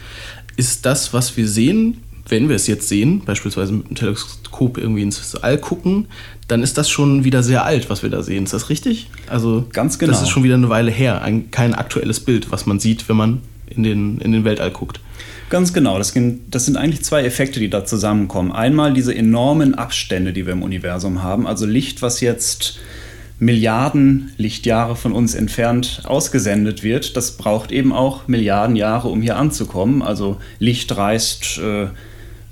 ist 0.60 0.84
das, 0.84 1.14
was 1.14 1.38
wir 1.38 1.48
sehen, 1.48 2.02
wenn 2.28 2.50
wir 2.50 2.54
es 2.54 2.66
jetzt 2.66 2.86
sehen, 2.86 3.22
beispielsweise 3.24 3.72
mit 3.72 3.88
dem 3.88 3.96
Teleskop 3.96 4.76
irgendwie 4.76 5.02
ins 5.02 5.34
All 5.36 5.56
gucken, 5.56 6.06
dann 6.48 6.62
ist 6.62 6.76
das 6.76 6.90
schon 6.90 7.24
wieder 7.24 7.42
sehr 7.42 7.64
alt, 7.64 7.88
was 7.88 8.02
wir 8.02 8.10
da 8.10 8.22
sehen. 8.22 8.44
Ist 8.44 8.52
das 8.52 8.68
richtig? 8.68 9.08
Also 9.26 9.64
ganz 9.72 9.98
genau. 9.98 10.12
Das 10.12 10.22
ist 10.22 10.28
schon 10.28 10.44
wieder 10.44 10.54
eine 10.54 10.68
Weile 10.68 10.90
her, 10.90 11.22
ein, 11.22 11.50
kein 11.50 11.74
aktuelles 11.74 12.20
Bild, 12.20 12.52
was 12.52 12.66
man 12.66 12.78
sieht, 12.78 13.08
wenn 13.08 13.16
man 13.16 13.40
in 13.68 13.82
den, 13.82 14.18
in 14.18 14.32
den 14.32 14.44
Weltall 14.44 14.70
guckt. 14.70 15.00
Ganz 15.48 15.72
genau. 15.72 15.96
Das, 15.96 16.12
das 16.50 16.66
sind 16.66 16.76
eigentlich 16.76 17.02
zwei 17.02 17.24
Effekte, 17.24 17.58
die 17.58 17.70
da 17.70 17.84
zusammenkommen. 17.86 18.52
Einmal 18.52 18.92
diese 18.92 19.14
enormen 19.14 19.74
Abstände, 19.74 20.34
die 20.34 20.44
wir 20.44 20.52
im 20.52 20.62
Universum 20.62 21.22
haben. 21.22 21.46
Also 21.46 21.66
Licht, 21.66 22.02
was 22.02 22.20
jetzt 22.20 22.78
Milliarden 23.40 24.32
Lichtjahre 24.36 24.96
von 24.96 25.12
uns 25.12 25.34
entfernt 25.34 26.02
ausgesendet 26.04 26.82
wird, 26.82 27.16
das 27.16 27.38
braucht 27.38 27.72
eben 27.72 27.92
auch 27.92 28.28
Milliarden 28.28 28.76
Jahre, 28.76 29.08
um 29.08 29.22
hier 29.22 29.36
anzukommen. 29.36 30.02
Also 30.02 30.36
Licht 30.58 30.94
reist 30.94 31.58
äh, 31.58 31.88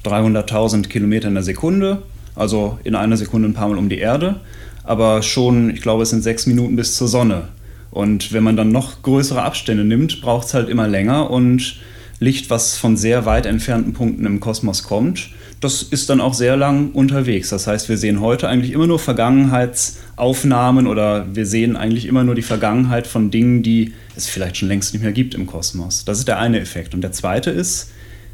300.000 0.05 0.89
Kilometer 0.89 1.29
in 1.29 1.35
der 1.35 1.43
Sekunde, 1.43 2.03
also 2.35 2.79
in 2.85 2.95
einer 2.95 3.19
Sekunde 3.19 3.49
ein 3.49 3.55
paar 3.55 3.69
Mal 3.69 3.77
um 3.77 3.91
die 3.91 3.99
Erde, 3.99 4.41
aber 4.83 5.23
schon, 5.23 5.69
ich 5.69 5.83
glaube, 5.83 6.05
es 6.05 6.11
sind 6.11 6.23
sechs 6.23 6.47
Minuten 6.47 6.75
bis 6.75 6.97
zur 6.97 7.09
Sonne. 7.09 7.49
Und 7.91 8.33
wenn 8.33 8.43
man 8.43 8.57
dann 8.57 8.73
noch 8.73 9.03
größere 9.03 9.43
Abstände 9.43 9.85
nimmt, 9.85 10.23
braucht 10.23 10.47
es 10.47 10.55
halt 10.55 10.71
immer 10.71 10.89
länger 10.89 11.31
und 11.31 11.81
Licht, 12.19 12.49
was 12.49 12.79
von 12.79 12.97
sehr 12.97 13.27
weit 13.27 13.45
entfernten 13.45 13.93
Punkten 13.93 14.25
im 14.25 14.41
Kosmos 14.41 14.83
kommt, 14.83 15.31
das 15.61 15.83
ist 15.83 16.09
dann 16.09 16.21
auch 16.21 16.35
sehr 16.35 16.57
lang 16.57 16.93
unterwegs. 16.93 17.49
Das 17.49 17.67
heißt, 17.67 17.89
wir 17.89 17.97
sehen 17.97 18.21
heute 18.21 18.49
eigentlich 18.49 18.73
immer 18.73 18.87
nur 18.87 18.99
Vergangenheitsaufnahmen 18.99 20.87
oder 20.87 21.27
wir 21.35 21.47
sehen 21.47 21.77
eigentlich 21.77 22.07
immer 22.07 22.23
nur 22.23 22.37
die 22.37 22.43
Vergangenheit 22.43 23.07
von 23.07 23.31
Dingen, 23.31 23.63
die 23.63 23.95
es 24.17 24.29
vielleicht 24.29 24.57
schon 24.57 24.69
längst 24.69 24.93
nicht 24.93 25.03
mehr 25.03 25.13
gibt 25.13 25.35
im 25.35 25.47
Kosmos. 25.47 26.05
Das 26.05 26.19
ist 26.19 26.29
der 26.29 26.39
eine 26.39 26.61
Effekt. 26.61 26.95
Und 26.95 27.01
der 27.01 27.13
zweite 27.13 27.51
ist, 27.51 27.91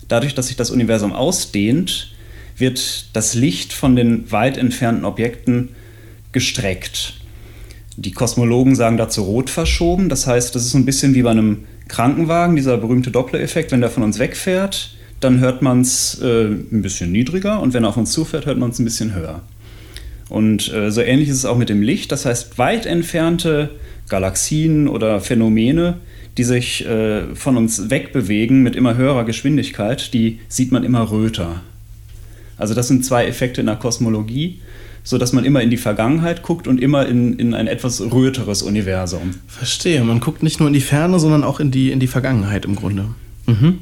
dadurch, 0.08 0.34
dass 0.34 0.48
sich 0.48 0.56
das 0.56 0.70
Universum 0.70 1.12
ausdehnt, 1.12 2.12
wird 2.56 3.06
das 3.14 3.34
Licht 3.34 3.72
von 3.72 3.96
den 3.96 4.30
weit 4.30 4.58
entfernten 4.58 5.04
Objekten 5.04 5.70
gestreckt. 6.32 7.14
Die 7.96 8.12
Kosmologen 8.12 8.74
sagen 8.74 8.96
dazu 8.96 9.22
rot 9.22 9.48
verschoben. 9.48 10.08
Das 10.08 10.26
heißt, 10.26 10.54
das 10.54 10.64
ist 10.64 10.72
so 10.72 10.78
ein 10.78 10.84
bisschen 10.84 11.14
wie 11.14 11.22
bei 11.22 11.30
einem 11.30 11.64
Krankenwagen, 11.88 12.56
dieser 12.56 12.76
berühmte 12.76 13.10
Doppler-Effekt. 13.10 13.72
Wenn 13.72 13.80
der 13.80 13.90
von 13.90 14.02
uns 14.02 14.18
wegfährt, 14.18 14.90
dann 15.20 15.40
hört 15.40 15.62
man 15.62 15.80
es 15.80 16.20
äh, 16.22 16.46
ein 16.46 16.82
bisschen 16.82 17.12
niedriger 17.12 17.60
und 17.60 17.74
wenn 17.74 17.84
er 17.84 17.90
auf 17.90 17.96
uns 17.96 18.12
zufährt, 18.12 18.46
hört 18.46 18.58
man 18.58 18.70
es 18.70 18.78
ein 18.78 18.84
bisschen 18.84 19.14
höher. 19.14 19.40
Und 20.28 20.72
äh, 20.72 20.90
so 20.90 21.00
ähnlich 21.00 21.28
ist 21.28 21.36
es 21.36 21.44
auch 21.44 21.58
mit 21.58 21.68
dem 21.68 21.82
Licht. 21.82 22.10
Das 22.10 22.24
heißt, 22.24 22.58
weit 22.58 22.86
entfernte 22.86 23.70
Galaxien 24.08 24.88
oder 24.88 25.20
Phänomene 25.20 25.98
die 26.36 26.44
sich 26.44 26.84
äh, 26.86 27.34
von 27.34 27.56
uns 27.56 27.90
wegbewegen 27.90 28.62
mit 28.62 28.76
immer 28.76 28.96
höherer 28.96 29.24
Geschwindigkeit, 29.24 30.12
die 30.12 30.40
sieht 30.48 30.72
man 30.72 30.84
immer 30.84 31.10
röter. 31.10 31.62
Also 32.56 32.74
das 32.74 32.88
sind 32.88 33.04
zwei 33.04 33.26
Effekte 33.26 33.60
in 33.60 33.66
der 33.66 33.76
Kosmologie, 33.76 34.60
so 35.02 35.18
dass 35.18 35.32
man 35.32 35.44
immer 35.44 35.60
in 35.60 35.70
die 35.70 35.76
Vergangenheit 35.76 36.42
guckt 36.42 36.66
und 36.66 36.80
immer 36.80 37.06
in, 37.06 37.38
in 37.38 37.54
ein 37.54 37.66
etwas 37.66 38.00
röteres 38.00 38.62
Universum. 38.62 39.34
Verstehe, 39.46 40.02
man 40.02 40.20
guckt 40.20 40.42
nicht 40.42 40.60
nur 40.60 40.68
in 40.68 40.74
die 40.74 40.80
Ferne, 40.80 41.18
sondern 41.18 41.44
auch 41.44 41.60
in 41.60 41.70
die, 41.70 41.92
in 41.92 42.00
die 42.00 42.06
Vergangenheit 42.06 42.64
im 42.64 42.74
Grunde. 42.74 43.06
Mhm. 43.46 43.80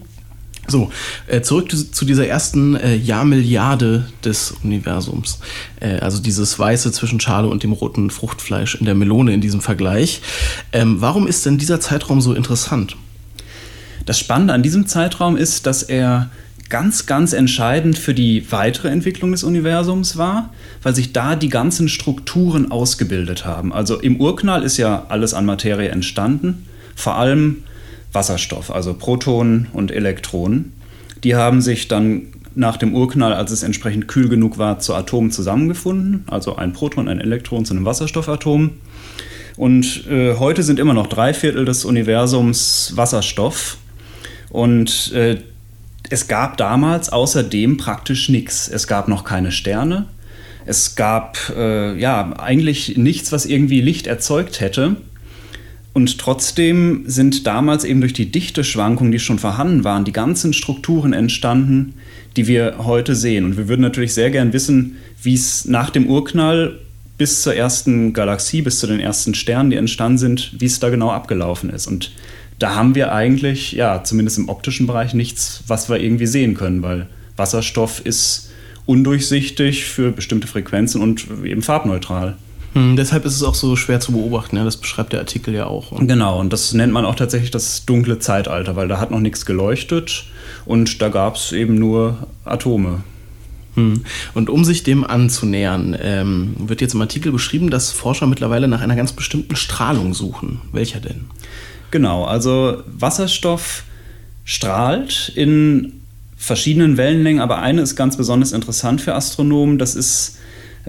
So, 0.68 0.90
äh, 1.26 1.40
zurück 1.40 1.70
zu 1.70 2.04
dieser 2.04 2.26
ersten 2.26 2.76
äh, 2.76 2.94
Jahrmilliarde 2.94 4.06
des 4.24 4.54
Universums. 4.62 5.40
Äh, 5.80 5.98
also 5.98 6.22
dieses 6.22 6.56
Weiße 6.56 6.92
zwischen 6.92 7.18
Schale 7.18 7.48
und 7.48 7.64
dem 7.64 7.72
roten 7.72 8.10
Fruchtfleisch 8.10 8.76
in 8.76 8.86
der 8.86 8.94
Melone 8.94 9.34
in 9.34 9.40
diesem 9.40 9.60
Vergleich. 9.60 10.22
Ähm, 10.72 11.00
warum 11.00 11.26
ist 11.26 11.44
denn 11.46 11.58
dieser 11.58 11.80
Zeitraum 11.80 12.20
so 12.20 12.32
interessant? 12.32 12.96
Das 14.06 14.18
Spannende 14.18 14.54
an 14.54 14.62
diesem 14.62 14.86
Zeitraum 14.86 15.36
ist, 15.36 15.66
dass 15.66 15.82
er 15.82 16.30
ganz, 16.68 17.06
ganz 17.06 17.32
entscheidend 17.32 17.98
für 17.98 18.14
die 18.14 18.50
weitere 18.50 18.88
Entwicklung 18.88 19.32
des 19.32 19.44
Universums 19.44 20.16
war, 20.16 20.54
weil 20.82 20.94
sich 20.94 21.12
da 21.12 21.36
die 21.36 21.50
ganzen 21.50 21.88
Strukturen 21.88 22.70
ausgebildet 22.70 23.44
haben. 23.44 23.72
Also 23.72 24.00
im 24.00 24.18
Urknall 24.20 24.62
ist 24.62 24.78
ja 24.78 25.06
alles 25.08 25.34
an 25.34 25.44
Materie 25.44 25.90
entstanden, 25.90 26.66
vor 26.94 27.16
allem 27.16 27.64
Wasserstoff, 28.12 28.70
also 28.70 28.94
Protonen 28.94 29.68
und 29.72 29.90
Elektronen. 29.90 30.72
Die 31.24 31.34
haben 31.34 31.60
sich 31.60 31.88
dann 31.88 32.28
nach 32.54 32.76
dem 32.76 32.94
Urknall, 32.94 33.32
als 33.32 33.50
es 33.50 33.62
entsprechend 33.62 34.08
kühl 34.08 34.28
genug 34.28 34.58
war, 34.58 34.78
zu 34.78 34.94
Atomen 34.94 35.30
zusammengefunden, 35.30 36.24
also 36.26 36.56
ein 36.56 36.72
Proton, 36.72 37.08
ein 37.08 37.20
Elektron 37.20 37.64
zu 37.64 37.74
einem 37.74 37.84
Wasserstoffatom. 37.84 38.72
Und 39.56 40.06
äh, 40.08 40.36
heute 40.36 40.62
sind 40.62 40.78
immer 40.78 40.94
noch 40.94 41.06
drei 41.06 41.34
Viertel 41.34 41.64
des 41.64 41.84
Universums 41.84 42.92
Wasserstoff. 42.96 43.78
Und 44.50 45.12
äh, 45.12 45.38
es 46.10 46.28
gab 46.28 46.56
damals 46.56 47.10
außerdem 47.10 47.76
praktisch 47.76 48.28
nichts. 48.28 48.68
Es 48.68 48.86
gab 48.86 49.08
noch 49.08 49.24
keine 49.24 49.52
Sterne. 49.52 50.06
Es 50.64 50.94
gab 50.94 51.38
äh, 51.56 51.98
ja 51.98 52.34
eigentlich 52.38 52.96
nichts, 52.96 53.32
was 53.32 53.46
irgendwie 53.46 53.80
Licht 53.80 54.06
erzeugt 54.06 54.60
hätte. 54.60 54.96
Und 55.92 56.18
trotzdem 56.18 57.04
sind 57.06 57.46
damals 57.46 57.84
eben 57.84 58.00
durch 58.00 58.14
die 58.14 58.30
Dichteschwankungen, 58.30 59.12
die 59.12 59.18
schon 59.18 59.38
vorhanden 59.38 59.84
waren, 59.84 60.04
die 60.04 60.12
ganzen 60.12 60.52
Strukturen 60.54 61.12
entstanden, 61.12 61.94
die 62.36 62.46
wir 62.46 62.76
heute 62.78 63.14
sehen. 63.14 63.44
Und 63.44 63.58
wir 63.58 63.68
würden 63.68 63.82
natürlich 63.82 64.14
sehr 64.14 64.30
gern 64.30 64.52
wissen, 64.52 64.96
wie 65.22 65.34
es 65.34 65.66
nach 65.66 65.90
dem 65.90 66.06
Urknall 66.06 66.78
bis 67.18 67.42
zur 67.42 67.54
ersten 67.54 68.14
Galaxie, 68.14 68.62
bis 68.62 68.78
zu 68.78 68.86
den 68.86 69.00
ersten 69.00 69.34
Sternen, 69.34 69.70
die 69.70 69.76
entstanden 69.76 70.18
sind, 70.18 70.52
wie 70.58 70.64
es 70.64 70.80
da 70.80 70.88
genau 70.88 71.10
abgelaufen 71.10 71.68
ist. 71.68 71.86
Und 71.86 72.12
da 72.58 72.74
haben 72.74 72.94
wir 72.94 73.12
eigentlich, 73.12 73.72
ja, 73.72 74.02
zumindest 74.02 74.38
im 74.38 74.48
optischen 74.48 74.86
Bereich 74.86 75.14
nichts, 75.14 75.62
was 75.66 75.90
wir 75.90 76.00
irgendwie 76.00 76.26
sehen 76.26 76.54
können, 76.54 76.82
weil 76.82 77.06
Wasserstoff 77.36 78.00
ist 78.04 78.50
undurchsichtig 78.86 79.84
für 79.84 80.10
bestimmte 80.10 80.46
Frequenzen 80.46 81.00
und 81.00 81.26
eben 81.44 81.62
farbneutral. 81.62 82.36
Hm, 82.74 82.96
deshalb 82.96 83.24
ist 83.24 83.34
es 83.34 83.42
auch 83.42 83.54
so 83.54 83.76
schwer 83.76 84.00
zu 84.00 84.12
beobachten, 84.12 84.56
ja? 84.56 84.64
das 84.64 84.76
beschreibt 84.76 85.12
der 85.12 85.20
Artikel 85.20 85.54
ja 85.54 85.66
auch. 85.66 85.92
Und 85.92 86.06
genau, 86.08 86.40
und 86.40 86.52
das 86.52 86.72
nennt 86.72 86.92
man 86.92 87.04
auch 87.04 87.14
tatsächlich 87.14 87.50
das 87.50 87.84
dunkle 87.84 88.18
Zeitalter, 88.18 88.76
weil 88.76 88.88
da 88.88 88.98
hat 88.98 89.10
noch 89.10 89.20
nichts 89.20 89.44
geleuchtet 89.44 90.24
und 90.64 91.02
da 91.02 91.08
gab 91.08 91.36
es 91.36 91.52
eben 91.52 91.74
nur 91.74 92.26
Atome. 92.44 93.02
Hm. 93.74 94.04
Und 94.34 94.50
um 94.50 94.64
sich 94.64 94.82
dem 94.82 95.04
anzunähern, 95.04 95.96
ähm, 96.00 96.54
wird 96.58 96.80
jetzt 96.80 96.94
im 96.94 97.00
Artikel 97.00 97.32
beschrieben, 97.32 97.70
dass 97.70 97.90
Forscher 97.90 98.26
mittlerweile 98.26 98.68
nach 98.68 98.80
einer 98.80 98.96
ganz 98.96 99.12
bestimmten 99.12 99.56
Strahlung 99.56 100.14
suchen. 100.14 100.60
Welcher 100.72 101.00
denn? 101.00 101.26
Genau, 101.90 102.24
also 102.24 102.82
Wasserstoff 102.86 103.84
strahlt 104.44 105.32
in 105.34 105.92
verschiedenen 106.36 106.96
Wellenlängen, 106.96 107.40
aber 107.40 107.58
eine 107.58 107.82
ist 107.82 107.96
ganz 107.96 108.16
besonders 108.16 108.52
interessant 108.52 109.00
für 109.00 109.14
Astronomen. 109.14 109.78
Das 109.78 109.94
ist 109.94 110.38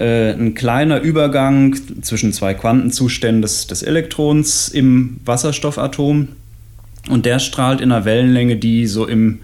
ein 0.02 0.56
kleiner 0.56 1.02
Übergang 1.02 1.76
zwischen 2.02 2.34
zwei 2.34 2.54
Quantenzuständen 2.54 3.42
des, 3.42 3.68
des 3.68 3.84
Elektrons 3.84 4.70
im 4.70 5.20
Wasserstoffatom. 5.26 6.30
Und 7.10 7.26
der 7.26 7.40
strahlt 7.40 7.82
in 7.82 7.92
einer 7.92 8.06
Wellenlänge, 8.06 8.58
die 8.58 8.88
so 8.88 9.06
im 9.06 9.40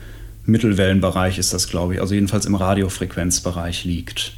Mittelwellenbereich 0.45 1.37
ist 1.37 1.53
das, 1.53 1.67
glaube 1.67 1.95
ich, 1.95 2.01
also 2.01 2.15
jedenfalls 2.15 2.45
im 2.45 2.55
Radiofrequenzbereich 2.55 3.85
liegt. 3.85 4.33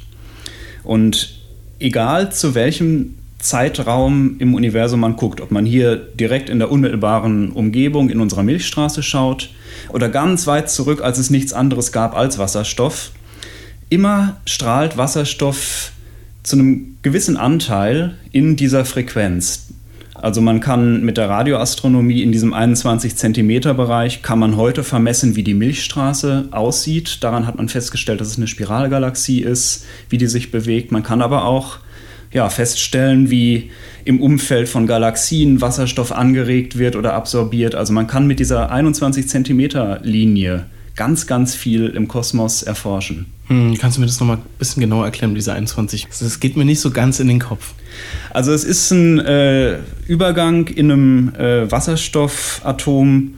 Und 0.82 1.38
egal 1.78 2.32
zu 2.32 2.54
welchem 2.54 3.14
Zeitraum 3.38 4.36
im 4.38 4.54
Universum 4.54 5.00
man 5.00 5.16
guckt, 5.16 5.40
ob 5.40 5.50
man 5.50 5.66
hier 5.66 5.96
direkt 5.96 6.48
in 6.48 6.58
der 6.58 6.70
unmittelbaren 6.70 7.50
Umgebung 7.52 8.08
in 8.10 8.20
unserer 8.20 8.42
Milchstraße 8.42 9.02
schaut 9.02 9.50
oder 9.88 10.08
ganz 10.08 10.46
weit 10.46 10.70
zurück, 10.70 11.02
als 11.02 11.18
es 11.18 11.30
nichts 11.30 11.52
anderes 11.52 11.90
gab 11.90 12.16
als 12.16 12.38
Wasserstoff, 12.38 13.10
immer 13.88 14.40
strahlt 14.46 14.96
Wasserstoff 14.96 15.92
zu 16.42 16.56
einem 16.56 16.96
gewissen 17.02 17.36
Anteil 17.36 18.16
in 18.32 18.56
dieser 18.56 18.84
Frequenz. 18.84 19.68
Also 20.14 20.40
man 20.40 20.60
kann 20.60 21.02
mit 21.02 21.16
der 21.16 21.28
Radioastronomie 21.28 22.22
in 22.22 22.30
diesem 22.30 22.54
21 22.54 23.16
Zentimeter 23.16 23.74
Bereich 23.74 24.22
kann 24.22 24.38
man 24.38 24.56
heute 24.56 24.84
vermessen, 24.84 25.34
wie 25.34 25.42
die 25.42 25.54
Milchstraße 25.54 26.48
aussieht. 26.52 27.24
Daran 27.24 27.46
hat 27.46 27.56
man 27.56 27.68
festgestellt, 27.68 28.20
dass 28.20 28.28
es 28.28 28.36
eine 28.36 28.46
Spiralgalaxie 28.46 29.40
ist, 29.40 29.84
wie 30.10 30.18
die 30.18 30.28
sich 30.28 30.52
bewegt. 30.52 30.92
Man 30.92 31.02
kann 31.02 31.22
aber 31.22 31.44
auch 31.44 31.78
ja, 32.32 32.48
feststellen, 32.48 33.30
wie 33.30 33.70
im 34.04 34.20
Umfeld 34.20 34.68
von 34.68 34.86
Galaxien 34.86 35.60
Wasserstoff 35.60 36.12
angeregt 36.12 36.78
wird 36.78 36.94
oder 36.94 37.14
absorbiert. 37.14 37.74
Also 37.74 37.92
man 37.92 38.06
kann 38.06 38.26
mit 38.26 38.38
dieser 38.38 38.70
21 38.70 39.28
Zentimeter 39.28 40.00
Linie 40.02 40.66
ganz, 40.96 41.26
ganz 41.26 41.54
viel 41.54 41.86
im 41.86 42.08
Kosmos 42.08 42.62
erforschen. 42.62 43.26
Hm, 43.48 43.76
kannst 43.78 43.96
du 43.96 44.00
mir 44.00 44.06
das 44.06 44.20
nochmal 44.20 44.36
ein 44.36 44.42
bisschen 44.58 44.80
genauer 44.80 45.04
erklären, 45.04 45.34
diese 45.34 45.52
21? 45.52 46.08
Das 46.18 46.40
geht 46.40 46.56
mir 46.56 46.64
nicht 46.64 46.80
so 46.80 46.90
ganz 46.90 47.20
in 47.20 47.28
den 47.28 47.40
Kopf. 47.40 47.72
Also 48.30 48.52
es 48.52 48.64
ist 48.64 48.90
ein 48.90 49.18
äh, 49.18 49.78
Übergang 50.06 50.68
in 50.68 50.90
einem 50.90 51.34
äh, 51.34 51.70
Wasserstoffatom 51.70 53.34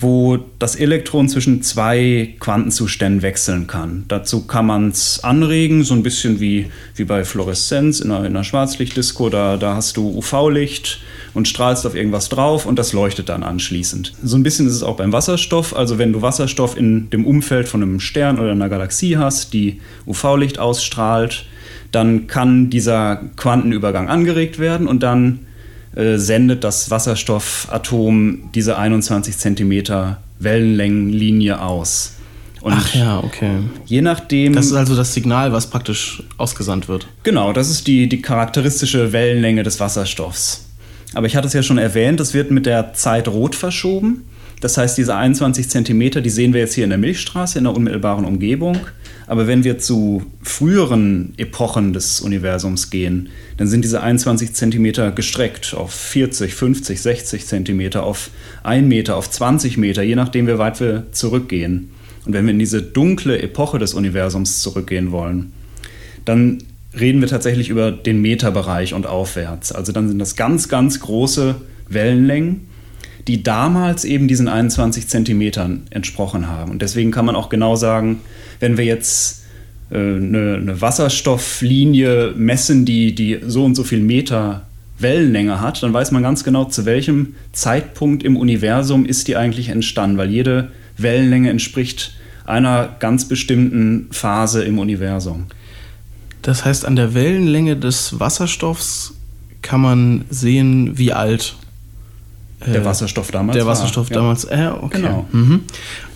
wo 0.00 0.38
das 0.58 0.76
Elektron 0.76 1.28
zwischen 1.28 1.62
zwei 1.62 2.34
Quantenzuständen 2.40 3.22
wechseln 3.22 3.66
kann. 3.66 4.06
Dazu 4.08 4.46
kann 4.46 4.66
man 4.66 4.88
es 4.88 5.22
anregen, 5.22 5.84
so 5.84 5.94
ein 5.94 6.02
bisschen 6.02 6.40
wie, 6.40 6.70
wie 6.96 7.04
bei 7.04 7.24
Fluoreszenz 7.24 8.00
in 8.00 8.10
einer, 8.10 8.20
in 8.20 8.32
einer 8.34 8.44
Schwarzlichtdisco. 8.44 9.28
Da, 9.28 9.58
da 9.58 9.74
hast 9.74 9.98
du 9.98 10.08
UV-Licht 10.16 11.00
und 11.34 11.48
strahlst 11.48 11.86
auf 11.86 11.94
irgendwas 11.94 12.30
drauf 12.30 12.64
und 12.64 12.78
das 12.78 12.92
leuchtet 12.92 13.28
dann 13.28 13.42
anschließend. 13.42 14.14
So 14.22 14.36
ein 14.36 14.42
bisschen 14.42 14.66
ist 14.66 14.74
es 14.74 14.82
auch 14.82 14.96
beim 14.96 15.12
Wasserstoff. 15.12 15.76
Also 15.76 15.98
wenn 15.98 16.12
du 16.12 16.22
Wasserstoff 16.22 16.76
in 16.76 17.10
dem 17.10 17.26
Umfeld 17.26 17.68
von 17.68 17.82
einem 17.82 18.00
Stern 18.00 18.38
oder 18.38 18.52
einer 18.52 18.68
Galaxie 18.70 19.18
hast, 19.18 19.52
die 19.52 19.80
UV-Licht 20.06 20.58
ausstrahlt, 20.58 21.44
dann 21.92 22.26
kann 22.26 22.70
dieser 22.70 23.16
Quantenübergang 23.36 24.08
angeregt 24.08 24.58
werden 24.58 24.86
und 24.86 25.02
dann 25.02 25.40
äh, 25.94 26.16
sendet 26.16 26.64
das 26.64 26.90
Wasserstoffatom 26.90 28.50
diese 28.54 28.78
21 28.78 29.36
cm 29.36 30.16
Wellenlängenlinie 30.38 31.60
aus. 31.60 32.14
Und 32.60 32.74
Ach 32.74 32.94
ja, 32.94 33.18
okay. 33.18 33.58
Je 33.86 34.02
nachdem. 34.02 34.52
Das 34.54 34.66
ist 34.66 34.74
also 34.74 34.94
das 34.94 35.14
Signal, 35.14 35.52
was 35.52 35.68
praktisch 35.68 36.22
ausgesandt 36.36 36.88
wird. 36.88 37.06
Genau, 37.22 37.52
das 37.52 37.70
ist 37.70 37.86
die, 37.86 38.08
die 38.08 38.20
charakteristische 38.20 39.12
Wellenlänge 39.12 39.62
des 39.62 39.80
Wasserstoffs. 39.80 40.66
Aber 41.14 41.26
ich 41.26 41.36
hatte 41.36 41.48
es 41.48 41.54
ja 41.54 41.62
schon 41.62 41.78
erwähnt, 41.78 42.20
es 42.20 42.34
wird 42.34 42.50
mit 42.50 42.66
der 42.66 42.92
Zeit 42.92 43.28
rot 43.28 43.54
verschoben. 43.54 44.24
Das 44.60 44.76
heißt, 44.76 44.98
diese 44.98 45.16
21 45.16 45.68
Zentimeter, 45.70 46.20
die 46.20 46.30
sehen 46.30 46.52
wir 46.52 46.60
jetzt 46.60 46.74
hier 46.74 46.84
in 46.84 46.90
der 46.90 46.98
Milchstraße, 46.98 47.58
in 47.58 47.64
der 47.64 47.74
unmittelbaren 47.74 48.26
Umgebung. 48.26 48.78
Aber 49.30 49.46
wenn 49.46 49.62
wir 49.62 49.78
zu 49.78 50.24
früheren 50.42 51.34
Epochen 51.36 51.92
des 51.92 52.20
Universums 52.20 52.90
gehen, 52.90 53.28
dann 53.58 53.68
sind 53.68 53.84
diese 53.84 54.02
21 54.02 54.54
Zentimeter 54.54 55.12
gestreckt 55.12 55.72
auf 55.72 55.92
40, 55.92 56.52
50, 56.52 57.00
60 57.00 57.46
Zentimeter, 57.46 58.02
auf 58.02 58.30
1 58.64 58.88
Meter, 58.88 59.14
auf 59.14 59.30
20 59.30 59.76
Meter, 59.76 60.02
je 60.02 60.16
nachdem, 60.16 60.48
wie 60.48 60.58
weit 60.58 60.80
wir 60.80 61.12
zurückgehen. 61.12 61.92
Und 62.26 62.32
wenn 62.32 62.44
wir 62.44 62.52
in 62.52 62.58
diese 62.58 62.82
dunkle 62.82 63.40
Epoche 63.40 63.78
des 63.78 63.94
Universums 63.94 64.62
zurückgehen 64.62 65.12
wollen, 65.12 65.52
dann 66.24 66.58
reden 66.98 67.20
wir 67.20 67.28
tatsächlich 67.28 67.68
über 67.68 67.92
den 67.92 68.20
Meterbereich 68.20 68.94
und 68.94 69.06
aufwärts. 69.06 69.70
Also 69.70 69.92
dann 69.92 70.08
sind 70.08 70.18
das 70.18 70.34
ganz, 70.34 70.68
ganz 70.68 70.98
große 70.98 71.54
Wellenlängen, 71.88 72.66
die 73.30 73.44
damals 73.44 74.04
eben 74.04 74.26
diesen 74.26 74.48
21 74.48 75.06
Zentimetern 75.06 75.82
entsprochen 75.90 76.48
haben. 76.48 76.72
Und 76.72 76.82
deswegen 76.82 77.12
kann 77.12 77.24
man 77.24 77.36
auch 77.36 77.48
genau 77.48 77.76
sagen, 77.76 78.22
wenn 78.58 78.76
wir 78.76 78.84
jetzt 78.84 79.44
äh, 79.92 79.94
eine, 79.94 80.56
eine, 80.60 80.80
Wasserstofflinie 80.80 82.34
messen, 82.36 82.84
die, 82.84 83.14
die 83.14 83.38
so 83.46 83.64
und 83.64 83.76
so 83.76 83.84
viel 83.84 84.00
Meter 84.00 84.66
Wellenlänge 84.98 85.60
hat, 85.60 85.80
dann 85.80 85.92
weiß 85.92 86.10
man 86.10 86.24
ganz 86.24 86.42
genau, 86.42 86.64
zu 86.64 86.86
welchem 86.86 87.36
Zeitpunkt 87.52 88.24
im 88.24 88.36
Universum 88.36 89.06
ist 89.06 89.28
die 89.28 89.36
eigentlich 89.36 89.68
entstanden, 89.68 90.18
weil 90.18 90.28
jede 90.28 90.72
Wellenlänge 90.98 91.50
entspricht 91.50 92.16
einer 92.46 92.96
ganz 92.98 93.28
bestimmten 93.28 94.08
Phase 94.10 94.64
im 94.64 94.80
Universum. 94.80 95.46
Das 96.42 96.64
heißt, 96.64 96.84
an 96.84 96.96
der 96.96 97.14
Wellenlänge 97.14 97.76
des 97.76 98.18
Wasserstoffs 98.18 99.14
kann 99.62 99.82
man 99.82 100.24
sehen, 100.30 100.98
wie 100.98 101.12
alt 101.12 101.54
der 102.66 102.82
äh, 102.82 102.84
Wasserstoff 102.84 103.30
damals. 103.30 103.56
Der 103.56 103.66
Wasserstoff 103.66 104.10
war. 104.10 104.16
damals, 104.16 104.46
ja. 104.50 104.70
äh, 104.70 104.78
okay. 104.80 105.00
Genau. 105.00 105.26
Mhm. 105.32 105.60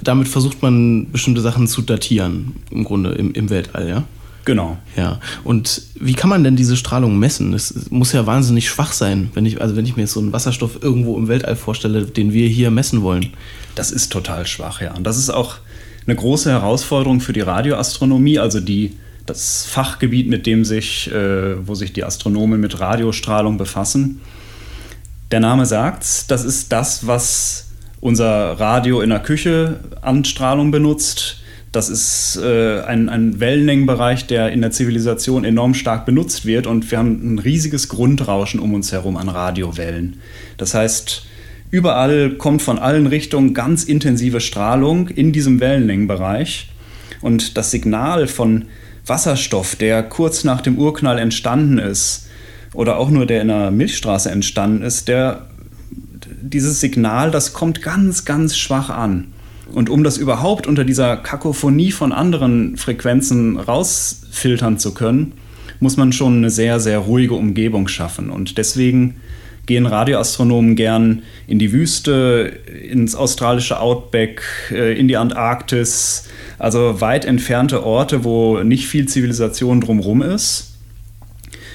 Damit 0.03 0.29
versucht 0.29 0.63
man 0.63 1.11
bestimmte 1.11 1.41
Sachen 1.41 1.67
zu 1.67 1.83
datieren, 1.83 2.55
im 2.71 2.85
Grunde 2.85 3.13
im, 3.13 3.33
im 3.33 3.51
Weltall, 3.51 3.89
ja? 3.89 4.05
Genau. 4.45 4.77
Ja. 4.97 5.21
Und 5.43 5.83
wie 5.95 6.13
kann 6.13 6.29
man 6.29 6.45
denn 6.45 6.57
diese 6.57 6.77
Strahlung 6.77 7.19
messen? 7.19 7.53
Das 7.53 7.91
muss 7.91 8.13
ja 8.13 8.27
wahnsinnig 8.27 8.69
schwach 8.69 8.93
sein, 8.93 9.31
wenn 9.35 9.47
ich, 9.47 9.61
also 9.61 9.75
wenn 9.77 9.87
ich 9.87 9.97
mir 9.97 10.03
jetzt 10.03 10.13
so 10.13 10.21
einen 10.21 10.33
Wasserstoff 10.33 10.83
irgendwo 10.83 11.17
im 11.17 11.29
Weltall 11.29 11.57
vorstelle, 11.57 12.03
den 12.05 12.33
wir 12.33 12.47
hier 12.49 12.71
messen 12.71 13.03
wollen. 13.03 13.31
Das 13.75 13.91
ist 13.91 14.13
total 14.13 14.47
schwach, 14.47 14.81
ja. 14.83 14.95
Und 14.95 15.05
das 15.05 15.17
ist 15.17 15.31
auch 15.31 15.57
eine 16.07 16.15
große 16.15 16.51
Herausforderung 16.51 17.21
für 17.21 17.33
die 17.33 17.41
Radioastronomie, 17.41 18.39
also 18.39 18.61
die, 18.61 18.93
das 19.25 19.65
Fachgebiet, 19.65 20.29
mit 20.29 20.47
dem 20.47 20.65
sich, 20.67 21.11
äh, 21.11 21.67
wo 21.67 21.75
sich 21.75 21.95
die 21.95 22.05
Astronomen 22.05 22.61
mit 22.61 22.79
Radiostrahlung 22.81 23.57
befassen. 23.57 24.21
Der 25.35 25.41
Name 25.41 25.67
sagt's, 25.67 26.29
das 26.29 26.45
ist 26.45 26.71
das, 26.71 27.09
was 27.09 27.67
unser 28.01 28.53
Radio 28.53 29.01
in 29.01 29.11
der 29.11 29.19
Küche 29.19 29.81
an 30.01 30.25
Strahlung 30.25 30.71
benutzt. 30.71 31.43
Das 31.73 31.89
ist 31.89 32.39
äh, 32.41 32.83
ein, 32.83 33.09
ein 33.09 33.41
Wellenlängenbereich, 33.41 34.29
der 34.29 34.53
in 34.53 34.61
der 34.61 34.71
Zivilisation 34.71 35.45
enorm 35.45 35.75
stark 35.75 36.07
benutzt 36.07 36.47
wird 36.47 36.69
und 36.69 36.89
wir 36.89 36.99
haben 36.99 37.35
ein 37.35 37.41
riesiges 37.41 37.89
Grundrauschen 37.89 38.61
um 38.61 38.75
uns 38.75 38.93
herum 38.93 39.17
an 39.17 39.29
Radiowellen. 39.29 40.21
Das 40.57 40.73
heißt, 40.73 41.27
überall 41.73 42.35
kommt 42.35 42.63
von 42.63 42.79
allen 42.79 43.09
Richtungen 43.09 43.55
ganz 43.55 43.83
intensive 43.83 44.41
Strahlung 44.41 45.09
in 45.09 45.33
diesem 45.33 45.59
Wellenlängenbereich 45.59 46.71
und 47.23 47.57
das 47.57 47.73
Signal 47.73 48.29
von 48.29 48.67
Wasserstoff, 49.05 49.75
der 49.75 50.05
kurz 50.05 50.45
nach 50.45 50.61
dem 50.61 50.79
Urknall 50.79 51.19
entstanden 51.19 51.79
ist, 51.79 52.25
oder 52.75 52.99
auch 52.99 53.11
nur 53.11 53.25
der 53.25 53.41
in 53.41 53.49
der 53.49 53.71
Milchstraße 53.71 54.31
entstanden 54.31 54.83
ist, 54.83 55.09
der 55.09 55.47
dieses 56.43 56.81
Signal, 56.81 57.31
das 57.31 57.53
kommt 57.53 57.83
ganz, 57.83 58.25
ganz 58.25 58.57
schwach 58.57 58.91
an. 58.91 59.29
Und 59.73 59.89
um 59.89 60.05
das 60.05 60.19
überhaupt 60.19 60.67
unter 60.67 60.85
dieser 60.85 61.17
Kakophonie 61.17 61.91
von 61.91 62.13
anderen 62.13 62.77
Frequenzen 62.77 63.59
rausfiltern 63.59 64.79
zu 64.79 64.93
können, 64.93 65.33
muss 65.81 65.97
man 65.97 66.13
schon 66.13 66.39
eine 66.39 66.51
sehr, 66.51 66.81
sehr 66.81 66.99
ruhige 66.99 67.35
Umgebung 67.35 67.89
schaffen. 67.89 68.31
Und 68.31 68.59
deswegen 68.59 69.17
gehen 69.67 69.87
Radioastronomen 69.87 70.77
gern 70.77 71.23
in 71.47 71.59
die 71.59 71.73
Wüste, 71.73 72.53
ins 72.89 73.15
australische 73.15 73.81
Outback, 73.81 74.43
äh, 74.71 74.99
in 74.99 75.09
die 75.09 75.17
Antarktis, 75.17 76.29
also 76.59 77.01
weit 77.01 77.25
entfernte 77.25 77.85
Orte, 77.85 78.25
wo 78.25 78.63
nicht 78.63 78.87
viel 78.87 79.07
Zivilisation 79.07 79.81
drumherum 79.81 80.21
ist 80.23 80.74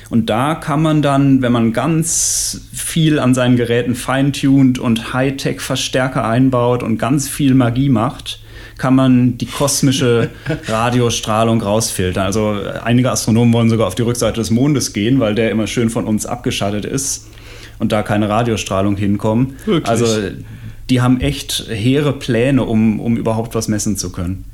und 0.09 0.29
da 0.29 0.55
kann 0.55 0.81
man 0.81 1.01
dann, 1.01 1.41
wenn 1.41 1.51
man 1.51 1.71
ganz 1.71 2.61
viel 2.73 3.19
an 3.19 3.33
seinen 3.33 3.57
Geräten 3.57 3.95
feintuned 3.95 4.79
und 4.79 5.13
Hightech-Verstärker 5.13 6.27
einbaut 6.27 6.81
und 6.81 6.97
ganz 6.97 7.29
viel 7.29 7.53
Magie 7.53 7.89
macht, 7.89 8.39
kann 8.77 8.95
man 8.95 9.37
die 9.37 9.45
kosmische 9.45 10.29
Radiostrahlung 10.67 11.61
rausfiltern. 11.61 12.25
Also 12.25 12.57
einige 12.83 13.11
Astronomen 13.11 13.53
wollen 13.53 13.69
sogar 13.69 13.87
auf 13.87 13.95
die 13.95 14.01
Rückseite 14.01 14.39
des 14.39 14.49
Mondes 14.49 14.93
gehen, 14.93 15.19
weil 15.19 15.35
der 15.35 15.51
immer 15.51 15.67
schön 15.67 15.89
von 15.89 16.05
uns 16.05 16.25
abgeschattet 16.25 16.85
ist 16.85 17.27
und 17.77 17.91
da 17.91 18.01
keine 18.01 18.29
Radiostrahlung 18.29 18.97
hinkommt. 18.97 19.53
Also 19.83 20.05
die 20.89 21.01
haben 21.01 21.21
echt 21.21 21.65
hehre 21.69 22.13
Pläne, 22.13 22.63
um, 22.63 22.99
um 22.99 23.15
überhaupt 23.15 23.53
was 23.53 23.67
messen 23.67 23.95
zu 23.95 24.11
können. 24.11 24.45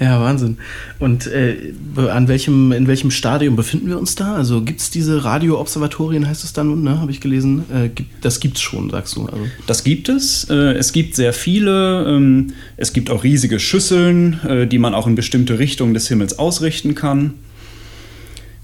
Ja, 0.00 0.20
Wahnsinn. 0.20 0.58
Und 1.00 1.26
äh, 1.26 1.72
an 1.96 2.28
welchem, 2.28 2.70
in 2.72 2.86
welchem 2.86 3.10
Stadium 3.10 3.56
befinden 3.56 3.88
wir 3.88 3.98
uns 3.98 4.14
da? 4.14 4.36
Also 4.36 4.62
gibt 4.62 4.80
es 4.80 4.90
diese 4.90 5.24
Radioobservatorien, 5.24 6.26
heißt 6.26 6.44
es 6.44 6.52
dann, 6.52 6.82
ne, 6.82 7.00
habe 7.00 7.10
ich 7.10 7.20
gelesen? 7.20 7.64
Äh, 7.72 7.88
gibt, 7.88 8.24
das 8.24 8.38
gibt 8.38 8.56
es 8.56 8.62
schon, 8.62 8.90
sagst 8.90 9.16
du. 9.16 9.26
Also. 9.26 9.44
Das 9.66 9.82
gibt 9.82 10.08
es. 10.08 10.48
Äh, 10.50 10.74
es 10.74 10.92
gibt 10.92 11.16
sehr 11.16 11.32
viele. 11.32 12.06
Ähm, 12.06 12.52
es 12.76 12.92
gibt 12.92 13.10
auch 13.10 13.24
riesige 13.24 13.58
Schüsseln, 13.58 14.40
äh, 14.46 14.66
die 14.68 14.78
man 14.78 14.94
auch 14.94 15.08
in 15.08 15.16
bestimmte 15.16 15.58
Richtungen 15.58 15.94
des 15.94 16.06
Himmels 16.06 16.38
ausrichten 16.38 16.94
kann. 16.94 17.34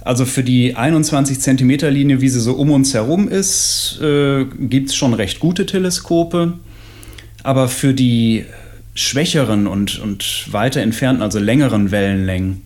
Also 0.05 0.27
für 0.27 0.45
die 0.45 0.77
21 0.77 1.41
Zentimeter 1.41 1.91
Linie, 1.91 2.21
wie 2.21 2.29
sie 2.29 2.41
so 2.41 2.53
um 2.53 2.71
uns 2.71 2.95
herum 2.95 3.27
ist, 3.27 3.99
äh, 4.03 4.45
gibt 4.45 4.91
es 4.91 4.95
schon 4.95 5.15
recht 5.15 5.41
gute 5.41 5.67
Teleskope. 5.67 6.55
Aber 7.43 7.69
für 7.69 7.93
die 7.93 8.45
schwächeren 8.95 9.67
und, 9.67 9.99
und 9.99 10.53
weiter 10.53 10.81
entfernten, 10.81 11.23
also 11.23 11.39
längeren 11.39 11.91
Wellenlängen, 11.91 12.63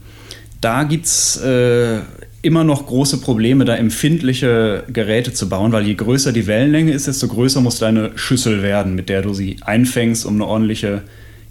da 0.61 0.83
gibt 0.85 1.07
es 1.07 1.37
äh, 1.37 2.01
immer 2.43 2.65
noch 2.65 2.87
große 2.87 3.21
Probleme, 3.21 3.65
da 3.65 3.77
empfindliche 3.77 4.85
Geräte 4.93 5.33
zu 5.33 5.49
bauen, 5.49 5.73
weil 5.73 5.87
je 5.87 5.95
größer 5.95 6.33
die 6.33 6.47
Wellenlänge 6.47 6.93
ist, 6.93 7.07
desto 7.07 7.29
größer 7.29 7.61
muss 7.61 7.79
deine 7.79 8.13
Schüssel 8.17 8.63
werden, 8.63 8.95
mit 8.95 9.09
der 9.09 9.23
du 9.23 9.35
sie 9.35 9.57
einfängst, 9.61 10.27
um 10.27 10.35
eine 10.35 10.47
ordentliche 10.47 11.03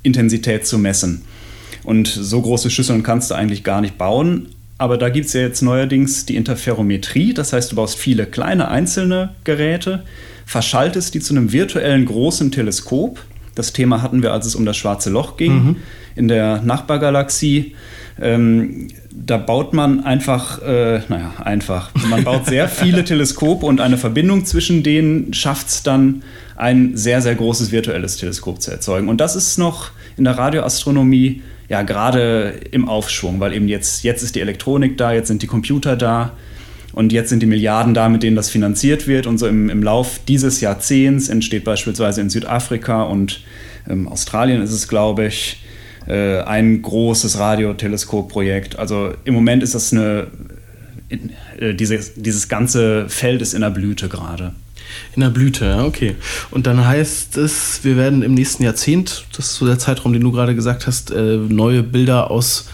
Intensität 0.03 0.65
zu 0.65 0.77
messen. 0.77 1.23
Und 1.83 2.07
so 2.07 2.41
große 2.41 2.69
Schüsseln 2.69 3.03
kannst 3.03 3.31
du 3.31 3.35
eigentlich 3.35 3.63
gar 3.63 3.81
nicht 3.81 3.97
bauen. 3.97 4.49
aber 4.77 4.97
da 4.97 5.09
gibt 5.09 5.25
es 5.25 5.33
ja 5.33 5.41
jetzt 5.41 5.61
neuerdings 5.61 6.25
die 6.25 6.35
Interferometrie. 6.35 7.33
Das 7.33 7.51
heißt, 7.51 7.71
du 7.71 7.75
baust 7.75 7.97
viele 7.97 8.25
kleine 8.27 8.67
einzelne 8.67 9.33
Geräte, 9.43 10.03
verschaltest 10.45 11.15
die 11.15 11.19
zu 11.19 11.33
einem 11.33 11.51
virtuellen 11.51 12.05
großen 12.05 12.51
Teleskop. 12.51 13.19
Das 13.57 13.73
Thema 13.73 14.01
hatten 14.01 14.21
wir, 14.21 14.33
als 14.33 14.45
es 14.45 14.55
um 14.55 14.65
das 14.65 14.77
schwarze 14.77 15.09
Loch 15.09 15.37
ging, 15.37 15.53
mhm. 15.53 15.75
in 16.15 16.27
der 16.27 16.61
Nachbargalaxie. 16.61 17.75
Ähm, 18.19 18.87
da 19.11 19.37
baut 19.37 19.73
man 19.73 20.03
einfach, 20.03 20.61
äh, 20.61 21.01
naja, 21.09 21.33
einfach. 21.43 21.91
Man 22.09 22.23
baut 22.23 22.45
sehr 22.45 22.69
viele 22.69 23.03
Teleskope 23.03 23.65
und 23.65 23.81
eine 23.81 23.97
Verbindung 23.97 24.45
zwischen 24.45 24.83
denen 24.83 25.33
schafft 25.33 25.67
es 25.69 25.83
dann, 25.83 26.23
ein 26.55 26.97
sehr, 26.97 27.21
sehr 27.21 27.35
großes 27.35 27.71
virtuelles 27.71 28.17
Teleskop 28.17 28.61
zu 28.61 28.71
erzeugen. 28.71 29.09
Und 29.09 29.21
das 29.21 29.35
ist 29.35 29.57
noch 29.57 29.91
in 30.17 30.23
der 30.23 30.37
Radioastronomie 30.37 31.43
ja 31.69 31.83
gerade 31.83 32.55
im 32.71 32.87
Aufschwung, 32.87 33.39
weil 33.39 33.53
eben 33.53 33.67
jetzt, 33.67 34.03
jetzt 34.03 34.23
ist 34.23 34.35
die 34.35 34.41
Elektronik 34.41 34.97
da, 34.97 35.11
jetzt 35.11 35.27
sind 35.27 35.41
die 35.43 35.47
Computer 35.47 35.95
da 35.95 36.33
und 36.93 37.11
jetzt 37.11 37.29
sind 37.29 37.41
die 37.41 37.47
Milliarden 37.47 37.93
da, 37.93 38.09
mit 38.09 38.23
denen 38.23 38.35
das 38.35 38.49
finanziert 38.49 39.07
wird. 39.07 39.27
Und 39.27 39.37
so 39.37 39.47
im, 39.47 39.69
im 39.69 39.83
Lauf 39.83 40.19
dieses 40.27 40.61
Jahrzehnts 40.61 41.29
entsteht 41.29 41.63
beispielsweise 41.63 42.21
in 42.21 42.29
Südafrika 42.29 43.03
und 43.03 43.41
ähm, 43.89 44.07
Australien 44.07 44.61
ist 44.61 44.71
es, 44.71 44.87
glaube 44.87 45.27
ich, 45.27 45.63
äh, 46.07 46.39
ein 46.41 46.81
großes 46.81 47.37
Radioteleskopprojekt. 47.37 48.79
Also 48.79 49.13
im 49.25 49.33
Moment 49.33 49.63
ist 49.63 49.75
das 49.75 49.91
eine, 49.91 50.27
äh, 51.59 51.73
diese, 51.73 51.99
dieses 52.15 52.47
ganze 52.47 53.09
Feld 53.09 53.41
ist 53.41 53.53
in 53.53 53.61
der 53.61 53.69
Blüte 53.69 54.07
gerade. 54.09 54.53
In 55.15 55.21
der 55.21 55.29
Blüte, 55.29 55.65
ja, 55.65 55.83
okay. 55.83 56.15
Und 56.49 56.65
dann 56.65 56.85
heißt 56.85 57.37
es, 57.37 57.83
wir 57.83 57.97
werden 57.97 58.23
im 58.23 58.33
nächsten 58.33 58.63
Jahrzehnt, 58.63 59.25
das 59.35 59.47
ist 59.47 59.55
so 59.55 59.65
der 59.65 59.79
Zeitraum, 59.79 60.13
den 60.13 60.21
du 60.21 60.31
gerade 60.31 60.55
gesagt 60.55 60.87
hast, 60.87 61.11
äh, 61.11 61.37
neue 61.37 61.83
Bilder 61.83 62.31
aus 62.31 62.69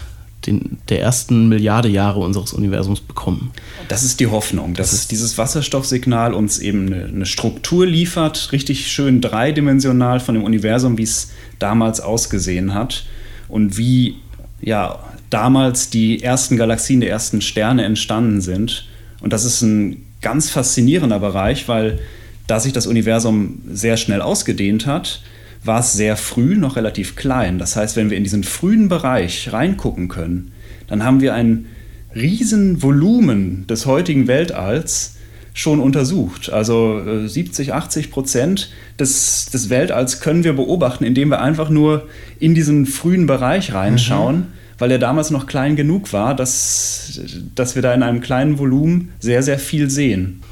den, 0.46 0.78
der 0.88 1.00
ersten 1.00 1.48
Milliarde 1.48 1.88
Jahre 1.88 2.20
unseres 2.20 2.52
Universums 2.52 3.00
bekommen. 3.00 3.50
Das 3.88 4.02
ist 4.02 4.20
die 4.20 4.26
Hoffnung, 4.26 4.74
dass 4.74 4.92
es 4.92 5.08
dieses 5.08 5.38
Wasserstoffsignal 5.38 6.34
uns 6.34 6.58
eben 6.58 6.86
eine, 6.86 7.04
eine, 7.06 7.26
Struktur 7.26 7.86
liefert, 7.86 8.52
richtig 8.52 8.90
schön 8.90 9.20
dreidimensional 9.20 10.20
von 10.20 10.34
dem 10.34 10.44
Universum, 10.44 10.98
wie 10.98 11.02
es 11.02 11.30
damals 11.58 12.00
ausgesehen 12.00 12.74
hat 12.74 13.04
und 13.48 13.78
wie 13.78 14.16
ja 14.60 14.98
damals 15.30 15.90
die 15.90 16.22
ersten 16.22 16.56
Galaxien, 16.56 17.00
die 17.00 17.08
ersten 17.08 17.40
Sterne 17.40 17.84
entstanden 17.84 18.40
sind. 18.40 18.86
Und 19.20 19.32
das 19.32 19.44
ist 19.44 19.62
ein 19.62 20.04
ganz 20.20 20.50
faszinierender 20.50 21.18
Bereich, 21.18 21.68
weil 21.68 21.98
da 22.46 22.60
sich 22.60 22.72
das 22.72 22.86
Universum 22.86 23.62
sehr 23.72 23.96
schnell 23.96 24.20
ausgedehnt 24.20 24.86
hat, 24.86 25.22
war 25.64 25.80
es 25.80 25.94
sehr 25.94 26.16
früh 26.16 26.56
noch 26.56 26.76
relativ 26.76 27.16
klein. 27.16 27.58
Das 27.58 27.76
heißt, 27.76 27.96
wenn 27.96 28.10
wir 28.10 28.16
in 28.16 28.24
diesen 28.24 28.44
frühen 28.44 28.88
Bereich 28.88 29.52
reingucken 29.52 30.08
können, 30.08 30.52
dann 30.86 31.02
haben 31.02 31.20
wir 31.20 31.34
ein 31.34 31.66
riesen 32.14 32.82
Volumen 32.82 33.66
des 33.66 33.86
heutigen 33.86 34.28
Weltalls 34.28 35.16
schon 35.54 35.80
untersucht. 35.80 36.50
Also 36.50 37.26
70, 37.26 37.68
äh, 37.68 37.72
80 37.72 38.10
Prozent 38.10 38.70
des, 38.98 39.46
des 39.46 39.70
Weltalls 39.70 40.20
können 40.20 40.44
wir 40.44 40.52
beobachten, 40.52 41.04
indem 41.04 41.30
wir 41.30 41.40
einfach 41.40 41.70
nur 41.70 42.08
in 42.40 42.54
diesen 42.54 42.86
frühen 42.86 43.26
Bereich 43.26 43.72
reinschauen, 43.72 44.36
mhm. 44.36 44.46
weil 44.78 44.90
er 44.90 44.98
damals 44.98 45.30
noch 45.30 45.46
klein 45.46 45.76
genug 45.76 46.12
war, 46.12 46.34
dass, 46.34 47.20
dass 47.54 47.76
wir 47.76 47.82
da 47.82 47.94
in 47.94 48.02
einem 48.02 48.20
kleinen 48.20 48.58
Volumen 48.58 49.12
sehr, 49.20 49.42
sehr 49.42 49.58
viel 49.58 49.88
sehen 49.90 50.42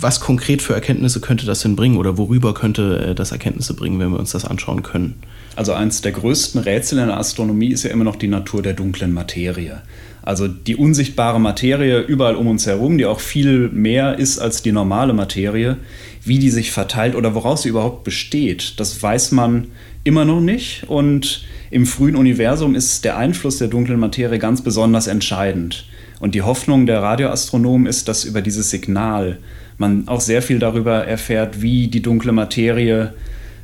was 0.00 0.20
konkret 0.20 0.62
für 0.62 0.74
Erkenntnisse 0.74 1.20
könnte 1.20 1.46
das 1.46 1.60
denn 1.60 1.76
bringen 1.76 1.96
oder 1.96 2.18
worüber 2.18 2.54
könnte 2.54 3.08
äh, 3.10 3.14
das 3.14 3.32
Erkenntnisse 3.32 3.74
bringen, 3.74 3.98
wenn 3.98 4.10
wir 4.10 4.18
uns 4.18 4.32
das 4.32 4.44
anschauen 4.44 4.82
können? 4.82 5.22
Also 5.56 5.72
eines 5.72 6.00
der 6.00 6.12
größten 6.12 6.60
Rätsel 6.60 6.98
in 6.98 7.08
der 7.08 7.18
Astronomie 7.18 7.68
ist 7.68 7.82
ja 7.82 7.90
immer 7.90 8.04
noch 8.04 8.16
die 8.16 8.28
Natur 8.28 8.62
der 8.62 8.72
dunklen 8.72 9.12
Materie. 9.12 9.82
Also 10.22 10.48
die 10.48 10.76
unsichtbare 10.76 11.40
Materie 11.40 12.00
überall 12.00 12.36
um 12.36 12.46
uns 12.46 12.66
herum, 12.66 12.98
die 12.98 13.06
auch 13.06 13.20
viel 13.20 13.68
mehr 13.70 14.18
ist 14.18 14.38
als 14.38 14.62
die 14.62 14.72
normale 14.72 15.12
Materie, 15.12 15.78
wie 16.24 16.38
die 16.38 16.50
sich 16.50 16.72
verteilt 16.72 17.14
oder 17.14 17.34
woraus 17.34 17.62
sie 17.62 17.70
überhaupt 17.70 18.04
besteht, 18.04 18.78
das 18.78 19.02
weiß 19.02 19.32
man 19.32 19.68
immer 20.04 20.24
noch 20.24 20.40
nicht. 20.40 20.84
Und 20.88 21.44
im 21.70 21.86
frühen 21.86 22.16
Universum 22.16 22.74
ist 22.74 23.04
der 23.04 23.16
Einfluss 23.16 23.58
der 23.58 23.68
dunklen 23.68 23.98
Materie 23.98 24.38
ganz 24.38 24.62
besonders 24.62 25.06
entscheidend. 25.06 25.86
Und 26.20 26.34
die 26.34 26.42
Hoffnung 26.42 26.84
der 26.84 27.02
Radioastronomen 27.02 27.86
ist, 27.86 28.06
dass 28.06 28.24
über 28.24 28.42
dieses 28.42 28.70
Signal 28.70 29.38
man 29.80 30.06
auch 30.08 30.20
sehr 30.20 30.42
viel 30.42 30.58
darüber 30.58 31.06
erfährt, 31.06 31.62
wie 31.62 31.88
die 31.88 32.02
dunkle 32.02 32.32
Materie 32.32 33.14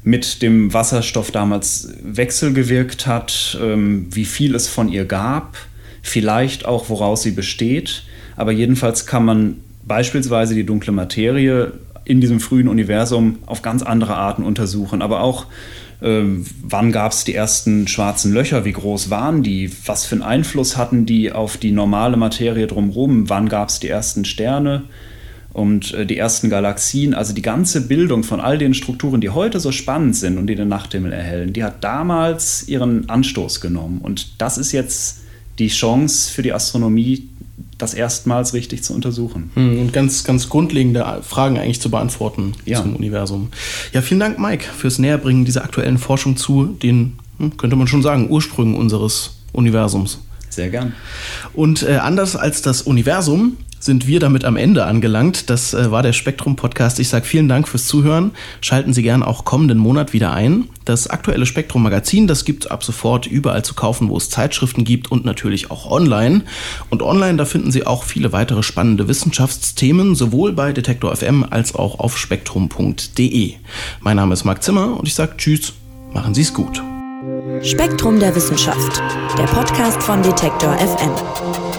mit 0.02 0.40
dem 0.42 0.72
Wasserstoff 0.72 1.30
damals 1.30 1.92
wechselgewirkt 2.02 3.06
hat, 3.06 3.58
ähm, 3.60 4.06
wie 4.10 4.24
viel 4.24 4.54
es 4.54 4.68
von 4.68 4.88
ihr 4.88 5.04
gab, 5.04 5.56
vielleicht 6.02 6.64
auch 6.64 6.88
woraus 6.88 7.22
sie 7.22 7.32
besteht. 7.32 8.04
Aber 8.36 8.52
jedenfalls 8.52 9.06
kann 9.06 9.24
man 9.24 9.56
beispielsweise 9.84 10.54
die 10.54 10.64
dunkle 10.64 10.92
Materie 10.92 11.72
in 12.04 12.20
diesem 12.20 12.38
frühen 12.38 12.68
Universum 12.68 13.38
auf 13.46 13.62
ganz 13.62 13.82
andere 13.82 14.14
Arten 14.14 14.44
untersuchen, 14.44 15.02
aber 15.02 15.22
auch 15.22 15.46
ähm, 16.02 16.46
wann 16.62 16.92
gab 16.92 17.12
es 17.12 17.24
die 17.24 17.34
ersten 17.34 17.88
schwarzen 17.88 18.32
Löcher, 18.32 18.64
wie 18.64 18.72
groß 18.72 19.10
waren 19.10 19.42
die, 19.42 19.70
was 19.86 20.04
für 20.04 20.14
einen 20.14 20.22
Einfluss 20.22 20.76
hatten 20.76 21.06
die 21.06 21.32
auf 21.32 21.56
die 21.56 21.72
normale 21.72 22.16
Materie 22.16 22.66
drumherum, 22.66 23.28
wann 23.28 23.48
gab 23.48 23.70
es 23.70 23.80
die 23.80 23.88
ersten 23.88 24.24
Sterne, 24.24 24.84
und 25.56 25.94
äh, 25.94 26.04
die 26.04 26.18
ersten 26.18 26.50
Galaxien, 26.50 27.14
also 27.14 27.32
die 27.32 27.40
ganze 27.40 27.80
Bildung 27.80 28.24
von 28.24 28.40
all 28.40 28.58
den 28.58 28.74
Strukturen, 28.74 29.22
die 29.22 29.30
heute 29.30 29.58
so 29.58 29.72
spannend 29.72 30.14
sind 30.14 30.36
und 30.36 30.48
die 30.48 30.54
den 30.54 30.68
Nachthimmel 30.68 31.14
erhellen, 31.14 31.54
die 31.54 31.64
hat 31.64 31.82
damals 31.82 32.68
ihren 32.68 33.08
Anstoß 33.08 33.62
genommen. 33.62 34.02
Und 34.02 34.42
das 34.42 34.58
ist 34.58 34.72
jetzt 34.72 35.20
die 35.58 35.68
Chance 35.68 36.30
für 36.30 36.42
die 36.42 36.52
Astronomie, 36.52 37.30
das 37.78 37.94
erstmals 37.94 38.52
richtig 38.52 38.84
zu 38.84 38.92
untersuchen. 38.92 39.50
Hm, 39.54 39.78
und 39.80 39.92
ganz, 39.94 40.24
ganz 40.24 40.50
grundlegende 40.50 41.22
Fragen 41.22 41.56
eigentlich 41.56 41.80
zu 41.80 41.90
beantworten 41.90 42.52
ja. 42.66 42.82
zum 42.82 42.94
Universum. 42.94 43.48
Ja, 43.94 44.02
vielen 44.02 44.20
Dank, 44.20 44.38
Mike, 44.38 44.66
fürs 44.76 44.98
Näherbringen 44.98 45.46
dieser 45.46 45.64
aktuellen 45.64 45.96
Forschung 45.96 46.36
zu 46.36 46.66
den, 46.66 47.18
hm, 47.38 47.56
könnte 47.56 47.76
man 47.76 47.86
schon 47.86 48.02
sagen, 48.02 48.28
Ursprüngen 48.28 48.74
unseres 48.74 49.38
Universums. 49.54 50.18
Sehr 50.50 50.68
gern. 50.68 50.92
Und 51.54 51.82
äh, 51.82 51.96
anders 51.96 52.36
als 52.36 52.60
das 52.60 52.82
Universum 52.82 53.56
sind 53.78 54.06
wir 54.06 54.20
damit 54.20 54.44
am 54.44 54.56
Ende 54.56 54.84
angelangt. 54.84 55.50
Das 55.50 55.74
äh, 55.74 55.90
war 55.90 56.02
der 56.02 56.12
Spektrum-Podcast. 56.12 56.98
Ich 57.00 57.08
sage 57.08 57.24
vielen 57.24 57.48
Dank 57.48 57.68
fürs 57.68 57.86
Zuhören. 57.86 58.32
Schalten 58.60 58.92
Sie 58.92 59.02
gern 59.02 59.22
auch 59.22 59.44
kommenden 59.44 59.78
Monat 59.78 60.12
wieder 60.12 60.32
ein. 60.32 60.68
Das 60.84 61.08
aktuelle 61.08 61.46
Spektrum-Magazin, 61.46 62.26
das 62.26 62.44
gibt 62.44 62.64
es 62.64 62.70
ab 62.70 62.84
sofort 62.84 63.26
überall 63.26 63.64
zu 63.64 63.74
kaufen, 63.74 64.08
wo 64.08 64.16
es 64.16 64.30
Zeitschriften 64.30 64.84
gibt 64.84 65.10
und 65.10 65.24
natürlich 65.24 65.70
auch 65.70 65.90
online. 65.90 66.42
Und 66.90 67.02
online, 67.02 67.36
da 67.36 67.44
finden 67.44 67.70
Sie 67.70 67.86
auch 67.86 68.04
viele 68.04 68.32
weitere 68.32 68.62
spannende 68.62 69.08
Wissenschaftsthemen, 69.08 70.14
sowohl 70.14 70.52
bei 70.52 70.72
Detektor 70.72 71.14
FM 71.14 71.44
als 71.48 71.74
auch 71.74 71.98
auf 71.98 72.18
spektrum.de. 72.18 73.54
Mein 74.00 74.16
Name 74.16 74.34
ist 74.34 74.44
Marc 74.44 74.62
Zimmer 74.62 74.98
und 74.98 75.06
ich 75.06 75.14
sage 75.14 75.36
Tschüss, 75.36 75.72
machen 76.12 76.34
Sie 76.34 76.42
es 76.42 76.54
gut. 76.54 76.82
Spektrum 77.62 78.20
der 78.20 78.34
Wissenschaft, 78.36 79.02
der 79.38 79.44
Podcast 79.44 80.02
von 80.02 80.22
Detektor 80.22 80.76
FM. 80.78 81.75